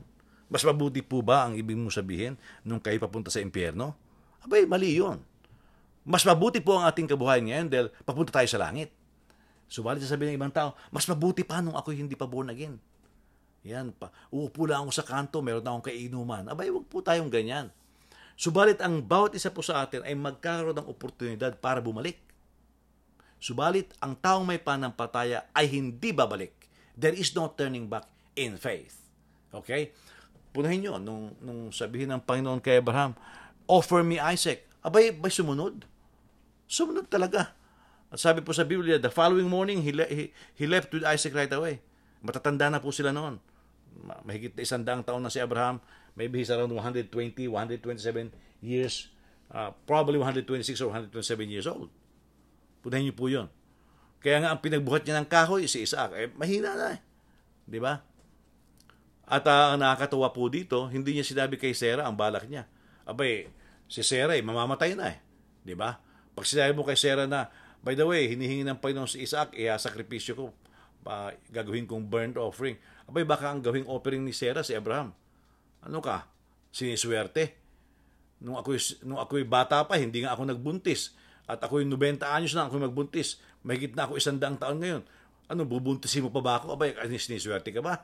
Mas 0.51 0.63
mabuti 0.63 0.99
po 0.99 1.23
ba 1.23 1.47
ang 1.47 1.55
ibig 1.55 1.75
mo 1.75 1.87
sabihin 1.87 2.35
nung 2.67 2.83
kayo 2.83 2.99
papunta 2.99 3.31
sa 3.31 3.39
impyerno? 3.39 3.95
Abay, 4.47 4.63
mali 4.63 4.95
yun. 4.95 5.19
Mas 6.07 6.23
mabuti 6.23 6.63
po 6.63 6.79
ang 6.79 6.87
ating 6.87 7.03
kabuhayan 7.03 7.43
ngayon 7.51 7.67
dahil 7.67 7.87
papunta 8.07 8.31
tayo 8.31 8.47
sa 8.47 8.63
langit. 8.63 8.95
Subalit 9.67 9.99
sasabihin 9.99 10.33
ng 10.33 10.39
ibang 10.39 10.55
tao, 10.55 10.71
mas 10.87 11.03
mabuti 11.03 11.43
pa 11.43 11.59
nung 11.59 11.75
ako 11.75 11.91
hindi 11.91 12.15
pa 12.15 12.23
born 12.23 12.47
again. 12.55 12.79
Yan 13.67 13.91
pa. 13.91 14.07
Uupo 14.31 14.63
lang 14.63 14.87
ako 14.87 14.91
sa 14.95 15.03
kanto, 15.03 15.43
meron 15.43 15.59
na 15.59 15.75
akong 15.75 15.91
kainuman. 15.91 16.47
Abay, 16.47 16.71
wag 16.71 16.87
po 16.87 17.03
tayong 17.03 17.27
ganyan. 17.27 17.67
Subalit 18.39 18.79
ang 18.79 19.03
bawat 19.03 19.35
isa 19.35 19.51
po 19.51 19.59
sa 19.59 19.83
atin 19.83 20.07
ay 20.07 20.15
magkaroon 20.15 20.79
ng 20.79 20.87
oportunidad 20.87 21.59
para 21.59 21.83
bumalik. 21.83 22.15
Subalit 23.43 23.91
ang 23.99 24.15
taong 24.15 24.47
may 24.47 24.63
panampataya 24.63 25.51
ay 25.51 25.67
hindi 25.67 26.15
babalik. 26.15 26.55
There 26.95 27.11
is 27.11 27.35
no 27.35 27.51
turning 27.51 27.91
back 27.91 28.07
in 28.39 28.55
faith. 28.55 28.95
Okay? 29.51 29.91
Punahin 30.55 30.87
nyo, 30.87 30.95
nung, 31.03 31.35
nung 31.43 31.69
sabihin 31.75 32.15
ng 32.15 32.23
Panginoon 32.23 32.63
kay 32.63 32.79
Abraham, 32.79 33.11
offer 33.67 34.01
me 34.01 34.17
Isaac. 34.17 34.65
Abay, 34.81 35.11
bay 35.11 35.31
sumunod. 35.31 35.83
Sumunod 36.67 37.11
talaga. 37.11 37.55
At 38.07 38.23
sabi 38.23 38.39
po 38.39 38.55
sa 38.55 38.63
Biblia, 38.63 38.95
the 38.99 39.11
following 39.11 39.51
morning, 39.51 39.83
he, 39.83 39.91
le- 39.91 40.31
he, 40.31 40.65
left 40.65 40.95
with 40.95 41.03
Isaac 41.03 41.35
right 41.35 41.51
away. 41.51 41.83
Matatanda 42.23 42.71
na 42.71 42.79
po 42.79 42.95
sila 42.95 43.11
noon. 43.11 43.43
Mahigit 44.23 44.55
na 44.55 44.63
isang 44.63 44.83
daang 44.87 45.03
taon 45.03 45.19
na 45.19 45.31
si 45.31 45.43
Abraham. 45.43 45.83
Maybe 46.15 46.39
he's 46.39 46.49
around 46.49 46.71
120, 46.71 47.11
127 47.11 48.63
years. 48.63 49.11
Uh, 49.51 49.75
probably 49.83 50.19
126 50.19 50.79
or 50.83 50.91
127 51.11 51.51
years 51.51 51.67
old. 51.67 51.91
Punahin 52.83 53.11
niyo 53.11 53.15
po 53.15 53.27
yun. 53.27 53.51
Kaya 54.23 54.43
nga 54.43 54.49
ang 54.55 54.63
pinagbuhat 54.63 55.03
niya 55.03 55.19
ng 55.19 55.27
kahoy, 55.27 55.67
si 55.67 55.83
Isaac, 55.83 56.15
eh, 56.15 56.31
mahina 56.35 56.73
na 56.73 56.87
eh. 56.95 56.99
Di 57.67 57.79
ba? 57.79 57.99
At 59.27 59.43
uh, 59.43 59.75
ang 59.75 59.83
nakakatuwa 59.83 60.31
po 60.31 60.47
dito, 60.47 60.87
hindi 60.87 61.11
niya 61.11 61.27
sinabi 61.27 61.59
kay 61.59 61.75
Sarah 61.75 62.07
ang 62.07 62.15
balak 62.15 62.47
niya. 62.47 62.63
Abay, 63.03 63.51
si 63.87 64.03
Sarah 64.03 64.35
eh, 64.35 64.43
mamamatay 64.43 64.93
na 64.93 65.11
eh. 65.11 65.17
Di 65.63 65.73
ba? 65.73 65.95
Pag 66.35 66.45
sinabi 66.45 66.75
mo 66.75 66.83
kay 66.85 66.99
Sarah 66.99 67.25
na, 67.25 67.49
by 67.81 67.95
the 67.95 68.05
way, 68.05 68.29
hinihingi 68.29 68.67
ng 68.67 68.77
Panginoon 68.77 69.09
si 69.09 69.23
Isaac, 69.23 69.55
eh, 69.55 69.71
sakripisyo 69.73 70.37
ko, 70.37 70.45
uh, 71.07 71.31
gagawin 71.49 71.87
kong 71.87 72.11
burnt 72.11 72.35
offering. 72.35 72.75
Abay, 73.07 73.23
baka 73.23 73.49
ang 73.49 73.63
gawing 73.63 73.87
offering 73.87 74.27
ni 74.27 74.35
Sarah 74.35 74.61
si 74.61 74.75
Abraham. 74.75 75.15
Ano 75.81 76.03
ka? 76.03 76.27
Siniswerte. 76.69 77.55
Nung 78.43 78.59
ako 78.59 78.77
nung 79.07 79.17
ako'y 79.17 79.47
bata 79.47 79.81
pa, 79.87 79.97
hindi 79.97 80.21
nga 80.21 80.35
ako 80.35 80.51
nagbuntis. 80.51 81.15
At 81.47 81.63
ako'y 81.63 81.87
90 81.87 82.27
anyos 82.27 82.53
na 82.53 82.67
ako 82.67 82.83
magbuntis. 82.83 83.39
Mahigit 83.63 83.95
na 83.95 84.05
ako 84.05 84.19
isang 84.19 84.37
daang 84.37 84.59
taon 84.59 84.83
ngayon. 84.83 85.03
Ano, 85.47 85.63
bubuntisin 85.63 86.27
mo 86.27 86.29
pa 86.29 86.43
ba 86.43 86.53
ako? 86.59 86.75
Abay, 86.75 86.91
siniswerte 87.15 87.71
ka 87.71 87.79
ba? 87.79 88.03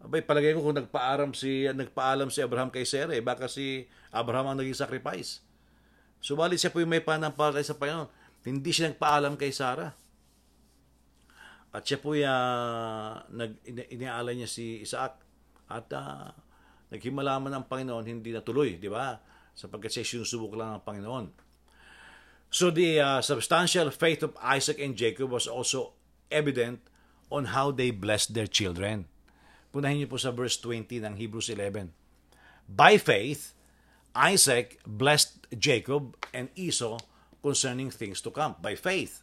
Abay, 0.00 0.24
palagay 0.24 0.56
ko 0.56 0.64
kung 0.64 0.80
nagpaaram 0.80 1.36
si, 1.36 1.68
nagpaalam 1.68 2.32
si 2.32 2.40
Abraham 2.40 2.72
kay 2.72 2.88
Sarah, 2.88 3.12
eh, 3.12 3.20
baka 3.20 3.52
si 3.52 3.84
Abraham 4.08 4.52
ang 4.52 4.58
naging 4.58 4.76
sacrifice. 4.76 5.44
Subalit 6.24 6.56
siya 6.60 6.72
po 6.72 6.80
yung 6.80 6.92
may 6.92 7.04
panampalatay 7.04 7.64
sa 7.64 7.76
Panginoon. 7.76 8.08
Hindi 8.44 8.70
siya 8.72 8.92
nagpaalam 8.92 9.36
kay 9.36 9.52
Sarah. 9.52 9.92
At 11.70 11.84
siya 11.84 12.00
po 12.00 12.16
uh, 12.16 13.12
nag, 13.28 13.60
iniaalay 13.64 14.34
niya 14.40 14.48
si 14.48 14.80
Isaac. 14.80 15.20
At 15.70 15.86
uh, 15.92 16.32
naghimalaman 16.90 17.52
ng 17.60 17.64
Panginoon, 17.68 18.04
hindi 18.08 18.32
natuloy, 18.32 18.80
di 18.80 18.88
ba? 18.88 19.20
Sapagkat 19.54 20.00
siya 20.00 20.04
sinusubok 20.04 20.56
lang 20.56 20.80
ng 20.80 20.84
Panginoon. 20.84 21.26
So 22.50 22.74
the 22.74 22.98
uh, 22.98 23.20
substantial 23.22 23.94
faith 23.94 24.26
of 24.26 24.34
Isaac 24.42 24.82
and 24.82 24.98
Jacob 24.98 25.30
was 25.30 25.46
also 25.46 25.94
evident 26.34 26.82
on 27.30 27.54
how 27.54 27.70
they 27.70 27.94
blessed 27.94 28.34
their 28.34 28.50
children. 28.50 29.06
Punahin 29.70 30.02
niyo 30.02 30.10
po 30.10 30.18
sa 30.18 30.34
verse 30.34 30.58
20 30.58 30.98
ng 31.06 31.14
Hebrews 31.14 31.46
11. 31.54 31.94
By 32.66 32.98
faith, 32.98 33.54
Isaac 34.18 34.82
blessed 34.82 35.46
Jacob 35.54 36.18
and 36.34 36.50
Esau 36.58 36.98
concerning 37.38 37.94
things 37.94 38.18
to 38.26 38.34
come. 38.34 38.58
By 38.58 38.74
faith. 38.74 39.22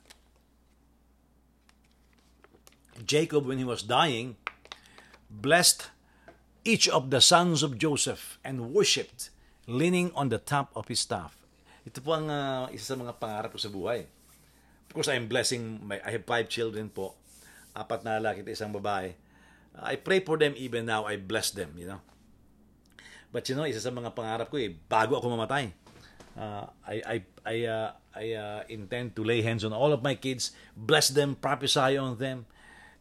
Jacob, 3.04 3.46
when 3.46 3.60
he 3.60 3.68
was 3.68 3.84
dying, 3.84 4.40
blessed 5.30 5.92
each 6.64 6.88
of 6.88 7.12
the 7.12 7.22
sons 7.22 7.62
of 7.62 7.78
Joseph 7.78 8.40
and 8.42 8.72
worshipped, 8.72 9.30
leaning 9.68 10.16
on 10.16 10.32
the 10.32 10.40
top 10.40 10.72
of 10.74 10.88
his 10.88 11.04
staff. 11.04 11.36
Ito 11.84 12.00
po 12.04 12.16
ang 12.16 12.28
uh, 12.32 12.68
isa 12.72 12.96
sa 12.96 13.00
mga 13.00 13.20
pangarap 13.20 13.52
ko 13.52 13.60
sa 13.60 13.72
buhay. 13.72 14.08
Of 14.88 14.92
course, 14.96 15.12
I 15.12 15.20
am 15.20 15.28
blessing, 15.28 15.84
my, 15.84 16.00
I 16.04 16.16
have 16.16 16.24
five 16.24 16.48
children 16.48 16.88
po. 16.88 17.16
Apat 17.76 18.08
na 18.08 18.18
lalaki 18.18 18.48
at 18.48 18.56
isang 18.56 18.72
babae 18.72 19.27
I 19.82 19.96
pray 20.02 20.26
for 20.26 20.38
them 20.38 20.58
even 20.58 20.90
now. 20.90 21.06
I 21.06 21.18
bless 21.22 21.54
them, 21.54 21.78
you 21.78 21.86
know. 21.86 22.02
But 23.30 23.46
you 23.50 23.56
know, 23.56 23.68
isa 23.68 23.84
sa 23.84 23.94
mga 23.94 24.16
pangarap 24.16 24.48
ko 24.50 24.58
eh, 24.58 24.72
bago 24.72 25.20
ako 25.20 25.36
mamatay, 25.36 25.70
uh, 26.40 26.66
I, 26.88 26.96
I, 27.04 27.18
I, 27.44 27.56
uh, 27.68 27.90
I 28.16 28.26
uh, 28.34 28.62
intend 28.72 29.14
to 29.20 29.22
lay 29.22 29.44
hands 29.44 29.68
on 29.68 29.76
all 29.76 29.92
of 29.92 30.02
my 30.02 30.16
kids, 30.16 30.56
bless 30.74 31.12
them, 31.12 31.36
prophesy 31.38 32.00
on 32.00 32.18
them, 32.18 32.48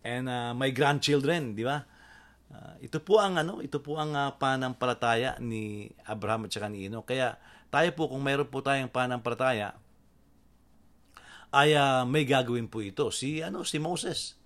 and 0.03 0.29
uh, 0.29 0.53
my 0.53 0.69
grandchildren, 0.75 1.55
di 1.55 1.63
ba? 1.63 1.87
Uh, 2.47 2.75
ito 2.83 3.03
po 3.03 3.19
ang 3.19 3.39
ano, 3.39 3.59
ito 3.63 3.83
po 3.83 3.99
ang 3.99 4.15
uh, 4.15 4.35
panampalataya 4.39 5.39
ni 5.43 5.91
Abraham 6.07 6.47
at 6.47 6.55
saka 6.55 6.71
ni 6.71 6.87
Ino. 6.87 7.03
Kaya 7.03 7.39
tayo 7.71 7.91
po 7.95 8.11
kung 8.11 8.23
mayroon 8.23 8.47
po 8.47 8.63
tayong 8.63 8.91
panampalataya 8.91 9.75
ay 11.55 11.75
uh, 11.75 12.03
may 12.07 12.27
gagawin 12.27 12.71
po 12.71 12.83
ito 12.83 13.11
si 13.11 13.43
ano 13.43 13.63
si 13.67 13.79
Moses, 13.83 14.39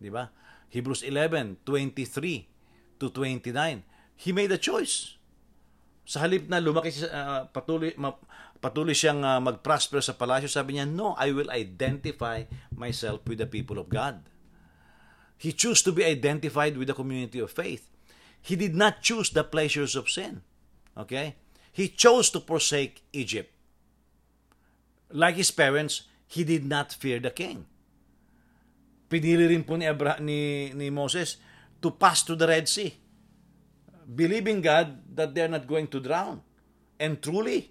di 0.00 0.08
ba? 0.08 0.28
Hebrews 0.72 1.04
11, 1.04 1.68
23 1.68 2.48
to 2.96 3.12
29. 3.12 3.84
He 4.16 4.32
made 4.32 4.48
a 4.48 4.56
choice. 4.56 5.20
Sa 6.08 6.24
halip 6.24 6.48
na 6.48 6.64
lumaki 6.64 6.88
siya, 6.88 7.12
uh, 7.12 7.42
patuloy, 7.52 7.92
ma, 8.00 8.16
patuloy 8.56 8.96
siyang 8.96 9.20
uh, 9.20 9.36
mag-prosper 9.36 10.00
sa 10.00 10.16
palasyo, 10.16 10.48
sabi 10.48 10.80
niya, 10.80 10.88
no, 10.88 11.12
I 11.20 11.36
will 11.36 11.52
identify 11.52 12.48
myself 12.72 13.20
with 13.28 13.44
the 13.44 13.46
people 13.46 13.76
of 13.76 13.92
God. 13.92 14.24
He 15.36 15.52
chose 15.52 15.84
to 15.84 15.92
be 15.92 16.08
identified 16.08 16.80
with 16.80 16.88
the 16.88 16.96
community 16.96 17.36
of 17.36 17.52
faith. 17.52 17.92
He 18.40 18.56
did 18.56 18.72
not 18.72 19.04
choose 19.04 19.28
the 19.28 19.44
pleasures 19.44 19.92
of 19.92 20.08
sin. 20.08 20.40
Okay? 20.96 21.36
He 21.68 21.92
chose 21.92 22.32
to 22.32 22.40
forsake 22.40 23.04
Egypt. 23.12 23.52
Like 25.12 25.36
his 25.36 25.52
parents, 25.52 26.08
he 26.24 26.48
did 26.48 26.64
not 26.64 26.96
fear 26.96 27.20
the 27.20 27.28
king 27.28 27.68
pinili 29.12 29.44
rin 29.44 29.60
po 29.60 29.76
ni, 29.76 29.84
Abra- 29.84 30.16
ni, 30.24 30.72
ni 30.72 30.88
Moses 30.88 31.36
to 31.84 31.92
pass 31.92 32.24
to 32.24 32.32
the 32.32 32.48
Red 32.48 32.64
Sea. 32.64 32.96
Believing 34.08 34.64
God 34.64 35.04
that 35.12 35.36
they're 35.36 35.52
not 35.52 35.68
going 35.68 35.92
to 35.92 36.00
drown. 36.00 36.40
And 36.96 37.20
truly, 37.20 37.68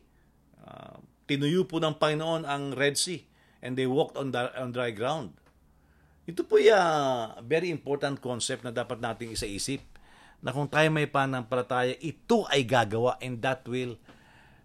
uh, 0.62 1.02
tinuyo 1.26 1.66
po 1.66 1.82
ng 1.82 1.98
Panginoon 1.98 2.46
ang 2.46 2.78
Red 2.78 3.02
Sea 3.02 3.26
and 3.66 3.74
they 3.74 3.90
walked 3.90 4.22
on, 4.22 4.30
the, 4.30 4.54
on 4.54 4.70
dry 4.70 4.94
ground. 4.94 5.34
Ito 6.30 6.46
po 6.46 6.62
yung 6.62 6.78
uh, 6.78 7.42
very 7.42 7.74
important 7.74 8.22
concept 8.22 8.62
na 8.62 8.70
dapat 8.70 9.02
nating 9.02 9.34
isaisip 9.34 9.82
na 10.46 10.54
kung 10.54 10.70
tayo 10.70 10.90
may 10.94 11.10
panampalataya, 11.10 11.98
ito 11.98 12.46
ay 12.50 12.62
gagawa 12.66 13.18
and 13.22 13.42
that 13.42 13.66
will 13.66 13.98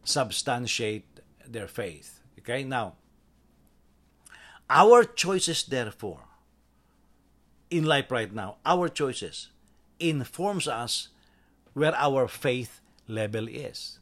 substantiate 0.05 1.09
their 1.45 1.69
faith. 1.69 2.21
Okay? 2.41 2.65
Now, 2.65 3.01
our 4.69 5.05
choices 5.05 5.65
therefore 5.65 6.26
in 7.71 7.85
life 7.85 8.11
right 8.11 8.33
now, 8.33 8.57
our 8.65 8.89
choices, 8.89 9.49
informs 9.99 10.69
us 10.69 11.09
where 11.73 11.95
our 11.97 12.29
faith 12.29 12.81
level 13.09 13.49
is. 13.49 13.99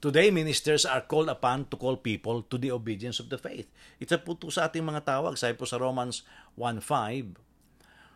Today, 0.00 0.30
ministers 0.30 0.86
are 0.86 1.02
called 1.02 1.28
upon 1.28 1.66
to 1.66 1.76
call 1.76 1.98
people 1.98 2.42
to 2.46 2.56
the 2.56 2.70
obedience 2.70 3.18
of 3.18 3.30
the 3.30 3.38
faith. 3.38 3.66
Ito 3.98 4.22
po 4.22 4.38
to 4.38 4.46
sa 4.46 4.70
ating 4.70 4.86
mga 4.86 5.02
tawag, 5.02 5.34
sabi 5.34 5.58
po 5.58 5.66
sa 5.66 5.82
Romans 5.82 6.22
1.5, 6.54 7.34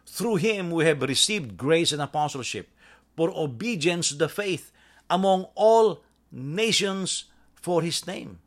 Through 0.06 0.38
Him 0.38 0.70
we 0.70 0.86
have 0.86 1.02
received 1.02 1.58
grace 1.58 1.90
and 1.90 1.98
apostleship 1.98 2.70
for 3.18 3.34
obedience 3.34 4.14
to 4.14 4.16
the 4.18 4.30
faith 4.30 4.70
among 5.10 5.50
all 5.58 6.06
nations 6.30 7.26
for 7.58 7.82
His 7.82 8.06
name. 8.06 8.38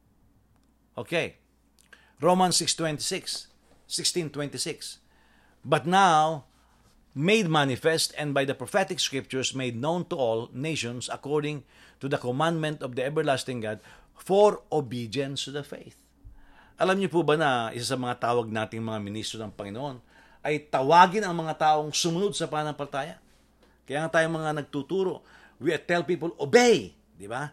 Okay. 0.95 1.35
Romans 2.23 2.55
6.26, 2.63 3.51
16.26. 3.91 5.03
But 5.65 5.89
now, 5.89 6.45
made 7.17 7.49
manifest 7.49 8.13
and 8.21 8.37
by 8.37 8.45
the 8.45 8.53
prophetic 8.53 9.01
scriptures 9.01 9.57
made 9.57 9.73
known 9.73 10.05
to 10.13 10.15
all 10.15 10.53
nations 10.53 11.09
according 11.09 11.65
to 11.97 12.05
the 12.05 12.21
commandment 12.21 12.85
of 12.85 12.93
the 12.93 13.01
everlasting 13.01 13.65
God 13.65 13.81
for 14.13 14.61
obedience 14.69 15.49
to 15.49 15.51
the 15.55 15.65
faith. 15.65 15.97
Alam 16.77 17.01
niyo 17.01 17.09
po 17.09 17.25
ba 17.25 17.33
na 17.33 17.73
isa 17.73 17.95
sa 17.95 17.97
mga 17.97 18.21
tawag 18.21 18.51
nating 18.51 18.83
mga 18.83 18.99
ministro 19.01 19.41
ng 19.41 19.57
Panginoon 19.57 19.97
ay 20.45 20.69
tawagin 20.69 21.25
ang 21.25 21.33
mga 21.33 21.57
taong 21.57 21.89
sumunod 21.89 22.37
sa 22.37 22.45
pananampalataya. 22.45 23.17
Kaya 23.89 24.05
nga 24.05 24.21
tayong 24.21 24.37
mga 24.37 24.51
nagtuturo, 24.61 25.25
we 25.57 25.73
tell 25.81 26.05
people, 26.05 26.35
obey. 26.37 26.93
Di 27.15 27.25
ba? 27.25 27.49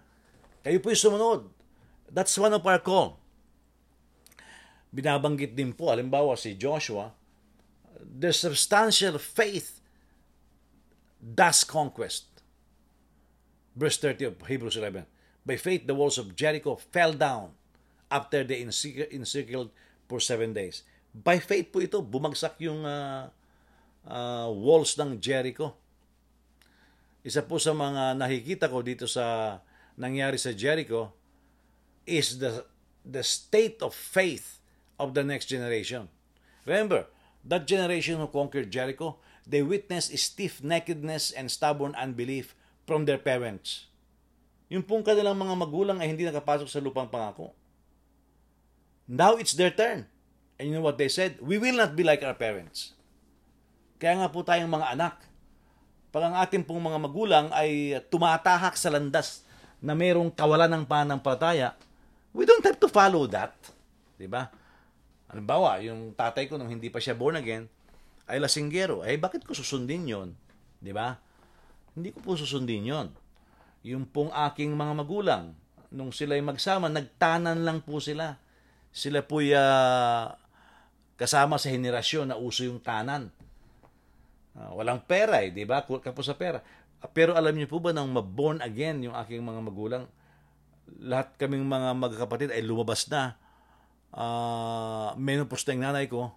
Kayo 0.61 0.83
po 0.85 0.93
yung 0.93 1.05
sumunod. 1.07 1.41
That's 2.13 2.35
one 2.37 2.53
of 2.53 2.67
our 2.67 2.83
call. 2.83 3.17
Binabanggit 4.93 5.57
din 5.57 5.73
po, 5.73 5.89
halimbawa 5.89 6.37
si 6.37 6.53
Joshua, 6.59 7.15
the 8.03 8.33
substantial 8.33 9.19
faith 9.19 9.81
does 11.23 11.65
conquest. 11.65 12.27
Verse 13.77 13.97
30 13.97 14.25
of 14.25 14.35
Hebrews 14.47 14.77
11. 14.77 15.07
By 15.47 15.57
faith, 15.57 15.87
the 15.87 15.95
walls 15.95 16.19
of 16.19 16.37
Jericho 16.37 16.77
fell 16.77 17.13
down 17.13 17.51
after 18.11 18.45
they 18.45 18.61
encircled 18.63 19.71
for 20.09 20.21
seven 20.21 20.53
days. 20.53 20.83
By 21.13 21.41
faith 21.41 21.73
po 21.73 21.81
ito, 21.81 22.05
bumagsak 22.05 22.61
yung 22.61 22.85
uh, 22.85 23.29
uh, 24.07 24.49
walls 24.53 24.95
ng 25.01 25.19
Jericho. 25.19 25.73
Isa 27.23 27.43
po 27.47 27.57
sa 27.57 27.73
mga 27.73 28.19
nakikita 28.19 28.67
ko 28.69 28.83
dito 28.83 29.07
sa 29.07 29.59
nangyari 29.97 30.37
sa 30.37 30.51
Jericho 30.51 31.15
is 32.09 32.43
the 32.43 32.67
the 33.07 33.23
state 33.23 33.83
of 33.83 33.95
faith 33.95 34.59
of 34.99 35.15
the 35.15 35.23
next 35.23 35.47
generation. 35.51 36.07
Remember, 36.67 37.07
that 37.47 37.67
generation 37.67 38.19
who 38.19 38.31
conquered 38.31 38.71
Jericho, 38.71 39.19
they 39.47 39.63
witnessed 39.63 40.15
stiff-neckedness 40.15 41.35
and 41.35 41.51
stubborn 41.51 41.95
unbelief 41.99 42.55
from 42.87 43.07
their 43.07 43.19
parents. 43.19 43.91
Yung 44.73 44.87
pong 44.87 45.05
kanilang 45.05 45.37
mga 45.37 45.55
magulang 45.59 45.99
ay 46.01 46.09
hindi 46.09 46.25
nakapasok 46.25 46.71
sa 46.71 46.81
lupang 46.81 47.11
pangako. 47.11 47.53
Now 49.05 49.37
it's 49.37 49.53
their 49.53 49.75
turn. 49.75 50.09
And 50.57 50.71
you 50.71 50.79
know 50.79 50.85
what 50.85 50.97
they 50.97 51.11
said? 51.11 51.43
We 51.43 51.59
will 51.59 51.77
not 51.77 51.99
be 51.99 52.07
like 52.07 52.23
our 52.23 52.39
parents. 52.39 52.95
Kaya 53.99 54.23
nga 54.23 54.31
po 54.31 54.41
tayong 54.47 54.71
mga 54.71 54.95
anak. 54.95 55.15
Pag 56.15 56.31
ang 56.31 56.37
ating 56.39 56.65
pong 56.65 56.81
mga 56.81 56.99
magulang 57.03 57.47
ay 57.53 58.01
tumatahak 58.09 58.79
sa 58.79 58.89
landas 58.89 59.43
na 59.83 59.93
mayroong 59.93 60.31
kawalan 60.31 60.71
ng 60.71 60.85
pananampalataya, 60.87 61.75
we 62.31 62.47
don't 62.47 62.63
have 62.63 62.79
to 62.79 62.89
follow 62.89 63.27
that. 63.27 63.53
Diba? 64.17 64.49
Halimbawa, 65.33 65.81
yung 65.81 66.13
tatay 66.13 66.45
ko 66.45 66.61
nung 66.61 66.69
hindi 66.69 66.93
pa 66.93 67.01
siya 67.01 67.17
born 67.17 67.41
again, 67.41 67.65
ay 68.29 68.37
lasinggero. 68.37 69.01
Eh, 69.03 69.17
bakit 69.17 69.49
ko 69.49 69.57
susundin 69.57 70.05
yon? 70.05 70.37
Di 70.79 70.93
ba? 70.93 71.17
Hindi 71.97 72.13
ko 72.13 72.21
po 72.21 72.31
susundin 72.37 72.85
yon. 72.85 73.09
Yung 73.83 74.05
pong 74.07 74.31
aking 74.31 74.77
mga 74.77 74.93
magulang, 74.93 75.57
nung 75.89 76.13
sila'y 76.13 76.45
magsama, 76.45 76.93
nagtanan 76.93 77.65
lang 77.65 77.81
po 77.81 77.99
sila. 77.99 78.37
Sila 78.93 79.25
po 79.25 79.41
uh, 79.41 80.27
kasama 81.17 81.57
sa 81.57 81.73
henerasyon 81.73 82.33
na 82.33 82.37
uso 82.37 82.69
yung 82.69 82.81
tanan. 82.81 83.33
Uh, 84.53 84.77
walang 84.77 85.01
pera 85.01 85.41
eh, 85.41 85.49
di 85.49 85.65
ba? 85.65 85.81
Kapos 85.85 86.29
sa 86.29 86.37
pera. 86.37 86.61
Pero 87.17 87.35
alam 87.35 87.57
niyo 87.57 87.67
po 87.67 87.81
ba 87.81 87.91
nang 87.91 88.13
maborn 88.13 88.61
again 88.61 89.01
yung 89.03 89.17
aking 89.17 89.43
mga 89.43 89.61
magulang, 89.65 90.05
lahat 91.01 91.35
kaming 91.41 91.65
mga 91.65 91.99
magkakapatid 91.99 92.53
ay 92.53 92.63
lumabas 92.63 93.09
na. 93.09 93.35
Uh, 94.13 95.17
menopause 95.17 95.65
na 95.67 95.73
yung 95.73 95.85
nanay 95.89 96.07
ko. 96.07 96.29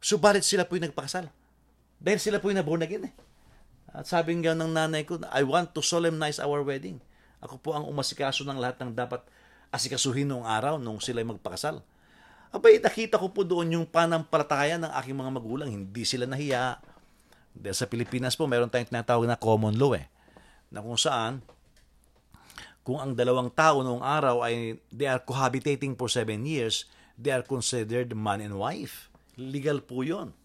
Subalit 0.00 0.44
sila 0.44 0.64
po 0.64 0.76
yung 0.76 0.88
nagpakasal. 0.88 1.28
Dahil 2.00 2.20
sila 2.20 2.40
po 2.40 2.48
yung 2.48 2.60
naborn 2.60 2.84
again 2.84 3.08
eh. 3.08 3.14
At 3.94 4.10
sabi 4.10 4.34
nga 4.42 4.56
ng 4.56 4.72
nanay 4.74 5.06
ko, 5.06 5.22
I 5.30 5.46
want 5.46 5.70
to 5.76 5.80
solemnize 5.84 6.42
our 6.42 6.64
wedding. 6.66 6.98
Ako 7.44 7.60
po 7.60 7.76
ang 7.76 7.86
umasikaso 7.86 8.42
ng 8.42 8.58
lahat 8.58 8.80
ng 8.82 8.90
dapat 8.96 9.22
asikasuhin 9.70 10.26
noong 10.26 10.48
araw 10.48 10.80
nung 10.80 10.98
sila 10.98 11.22
magpakasal. 11.22 11.84
Abay, 12.54 12.78
nakita 12.78 13.18
ko 13.18 13.30
po 13.34 13.42
doon 13.42 13.74
yung 13.74 13.86
panampalataya 13.86 14.78
ng 14.78 14.92
aking 15.02 15.16
mga 15.18 15.30
magulang. 15.30 15.68
Hindi 15.70 16.02
sila 16.06 16.26
nahiya. 16.26 16.78
Dahil 17.54 17.76
sa 17.76 17.86
Pilipinas 17.86 18.34
po, 18.34 18.46
meron 18.46 18.70
tayong 18.70 18.90
tinatawag 18.90 19.26
na 19.26 19.38
common 19.38 19.74
law 19.74 19.94
eh. 19.94 20.06
Na 20.70 20.82
kung 20.82 20.98
saan, 20.98 21.42
kung 22.84 23.00
ang 23.00 23.16
dalawang 23.16 23.48
tao 23.48 23.80
noong 23.80 24.04
araw 24.04 24.44
ay 24.44 24.76
they 24.92 25.08
are 25.08 25.24
cohabitating 25.24 25.96
for 25.96 26.12
seven 26.12 26.44
years, 26.44 26.84
they 27.16 27.32
are 27.32 27.40
considered 27.40 28.12
man 28.12 28.44
and 28.44 28.60
wife. 28.60 29.08
Legal 29.40 29.80
po 29.80 30.04
yon. 30.04 30.36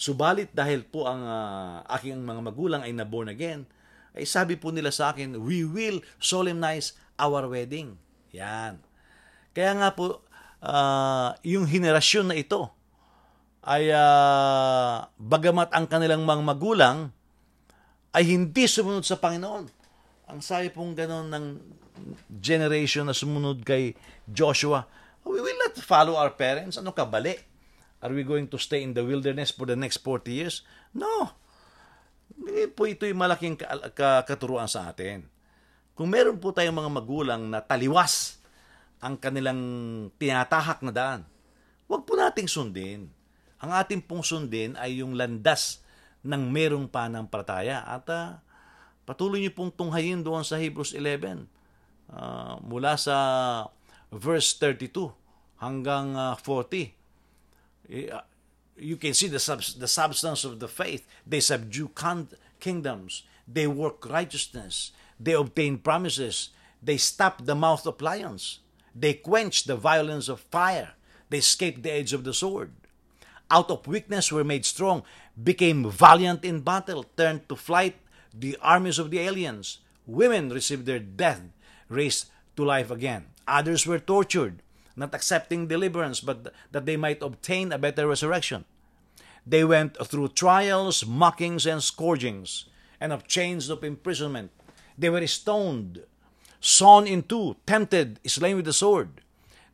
Subalit 0.00 0.48
dahil 0.56 0.88
po 0.88 1.04
ang 1.04 1.22
uh, 1.28 1.84
aking 1.92 2.24
mga 2.24 2.40
magulang 2.40 2.80
ay 2.80 2.96
na-born 2.96 3.28
again, 3.28 3.68
ay 4.16 4.24
sabi 4.24 4.56
po 4.56 4.72
nila 4.72 4.88
sa 4.88 5.12
akin, 5.12 5.36
we 5.38 5.62
will 5.62 6.00
solemnize 6.16 6.96
our 7.20 7.44
wedding. 7.44 8.00
Yan. 8.32 8.80
Kaya 9.52 9.76
nga 9.76 9.92
po, 9.92 10.24
uh, 10.64 11.36
yung 11.44 11.68
henerasyon 11.68 12.32
na 12.32 12.36
ito, 12.38 12.72
ay 13.68 13.92
uh, 13.92 15.04
bagamat 15.20 15.68
ang 15.76 15.84
kanilang 15.84 16.24
mga 16.24 16.42
magulang 16.46 16.98
ay 18.16 18.24
hindi 18.24 18.64
sumunod 18.64 19.04
sa 19.04 19.20
Panginoon. 19.20 19.77
Ang 20.28 20.44
sabi 20.44 20.68
pong 20.68 20.92
ganon 20.92 21.32
ng 21.32 21.46
generation 22.28 23.08
na 23.08 23.16
sumunod 23.16 23.64
kay 23.64 23.96
Joshua, 24.28 24.84
we 25.24 25.40
will 25.40 25.58
not 25.64 25.74
follow 25.80 26.20
our 26.20 26.36
parents. 26.36 26.76
Ano 26.76 26.92
kabali? 26.92 27.32
Are 27.98 28.12
we 28.12 28.22
going 28.22 28.46
to 28.46 28.60
stay 28.60 28.84
in 28.84 28.94
the 28.94 29.02
wilderness 29.02 29.50
for 29.50 29.66
the 29.66 29.74
next 29.74 30.04
40 30.04 30.30
years? 30.30 30.62
No. 30.92 31.32
Hindi 32.38 32.70
po 32.70 32.86
ito'y 32.86 33.16
malaking 33.16 33.58
katuruan 34.28 34.70
sa 34.70 34.92
atin. 34.92 35.26
Kung 35.98 36.12
meron 36.12 36.38
po 36.38 36.54
tayong 36.54 36.76
mga 36.76 36.92
magulang 36.94 37.42
na 37.50 37.58
taliwas 37.58 38.38
ang 39.02 39.18
kanilang 39.18 39.58
tinatahak 40.14 40.78
na 40.86 40.92
daan, 40.94 41.20
huwag 41.90 42.06
po 42.06 42.14
nating 42.14 42.46
sundin. 42.46 43.10
Ang 43.58 43.70
ating 43.74 44.06
pong 44.06 44.22
sundin 44.22 44.78
ay 44.78 45.02
yung 45.02 45.18
landas 45.18 45.82
ng 46.22 46.52
merong 46.54 46.86
panampalataya. 46.86 47.82
At 47.82 48.06
uh, 48.06 48.38
patuloy 49.08 49.40
niyo 49.40 49.56
pong 49.56 49.72
tunghayin 49.72 50.20
doon 50.20 50.44
sa 50.44 50.60
Hebrews 50.60 50.92
11 50.92 51.48
uh, 52.12 52.60
mula 52.60 53.00
sa 53.00 53.16
verse 54.12 54.52
32 54.60 55.08
hanggang 55.64 56.12
uh, 56.12 56.36
40 56.36 56.98
Uh, 57.88 58.20
you 58.76 58.96
can 58.96 59.14
see 59.14 59.28
the, 59.28 59.38
sub- 59.38 59.62
the 59.78 59.88
substance 59.88 60.44
of 60.44 60.60
the 60.60 60.68
faith. 60.68 61.06
They 61.26 61.40
subdue 61.40 61.88
con- 61.88 62.28
kingdoms. 62.60 63.24
They 63.46 63.66
work 63.66 64.08
righteousness. 64.08 64.92
They 65.18 65.32
obtain 65.32 65.78
promises. 65.78 66.50
They 66.82 66.96
stop 66.98 67.44
the 67.44 67.54
mouth 67.54 67.86
of 67.86 68.00
lions. 68.00 68.60
They 68.94 69.14
quench 69.14 69.64
the 69.64 69.76
violence 69.76 70.28
of 70.28 70.40
fire. 70.40 70.92
They 71.30 71.38
escape 71.38 71.82
the 71.82 71.92
edge 71.92 72.12
of 72.12 72.24
the 72.24 72.34
sword. 72.34 72.72
Out 73.50 73.70
of 73.70 73.86
weakness 73.86 74.30
were 74.30 74.44
made 74.44 74.66
strong, 74.66 75.02
became 75.42 75.90
valiant 75.90 76.44
in 76.44 76.60
battle, 76.60 77.04
turned 77.16 77.48
to 77.48 77.56
flight 77.56 77.96
the 78.40 78.56
armies 78.60 78.98
of 78.98 79.10
the 79.10 79.20
aliens. 79.20 79.78
Women 80.06 80.50
received 80.50 80.86
their 80.86 80.98
death, 80.98 81.42
raised 81.88 82.26
to 82.56 82.64
life 82.64 82.90
again. 82.90 83.26
Others 83.46 83.86
were 83.86 83.98
tortured, 83.98 84.62
not 84.96 85.14
accepting 85.14 85.68
deliverance, 85.68 86.20
but 86.20 86.52
that 86.72 86.86
they 86.86 86.96
might 86.96 87.22
obtain 87.22 87.72
a 87.72 87.78
better 87.78 88.06
resurrection. 88.06 88.64
They 89.46 89.64
went 89.64 89.96
through 90.06 90.28
trials, 90.28 91.06
mockings, 91.06 91.66
and 91.66 91.82
scourgings, 91.82 92.66
and 93.00 93.12
of 93.12 93.26
chains 93.26 93.70
of 93.70 93.84
imprisonment. 93.84 94.50
They 94.98 95.08
were 95.08 95.26
stoned, 95.26 96.02
sawn 96.60 97.06
in 97.06 97.22
two, 97.22 97.56
tempted, 97.66 98.20
slain 98.26 98.56
with 98.56 98.66
the 98.66 98.72
sword. 98.72 99.22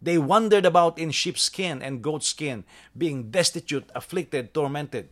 They 0.01 0.19
wandered 0.19 0.67
about 0.67 0.99
in 0.99 1.11
sheepskin 1.11 1.81
and 1.81 2.03
goatskin, 2.03 2.65
being 2.97 3.31
destitute, 3.31 3.89
afflicted, 3.95 4.53
tormented. 4.53 5.09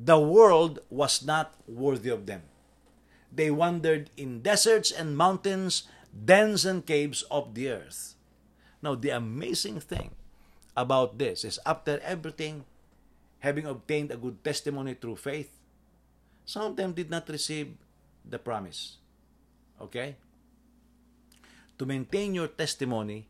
The 0.00 0.18
world 0.18 0.80
was 0.88 1.20
not 1.20 1.52
worthy 1.68 2.08
of 2.08 2.24
them. 2.24 2.48
They 3.28 3.52
wandered 3.52 4.08
in 4.16 4.40
deserts 4.40 4.90
and 4.90 5.12
mountains, 5.12 5.84
dens 6.08 6.64
and 6.64 6.80
caves 6.80 7.20
of 7.28 7.52
the 7.52 7.68
earth. 7.68 8.16
Now, 8.80 8.96
the 8.96 9.10
amazing 9.12 9.80
thing 9.84 10.16
about 10.74 11.20
this 11.20 11.44
is 11.44 11.60
after 11.66 12.00
everything 12.00 12.64
having 13.40 13.66
obtained 13.66 14.10
a 14.10 14.16
good 14.16 14.42
testimony 14.42 14.94
through 14.94 15.16
faith, 15.20 15.52
some 16.48 16.72
of 16.72 16.76
them 16.76 16.96
did 16.96 17.10
not 17.10 17.28
receive 17.28 17.76
the 18.24 18.38
promise. 18.38 18.96
Okay? 19.80 20.16
To 21.78 21.84
maintain 21.84 22.34
your 22.34 22.48
testimony, 22.48 23.28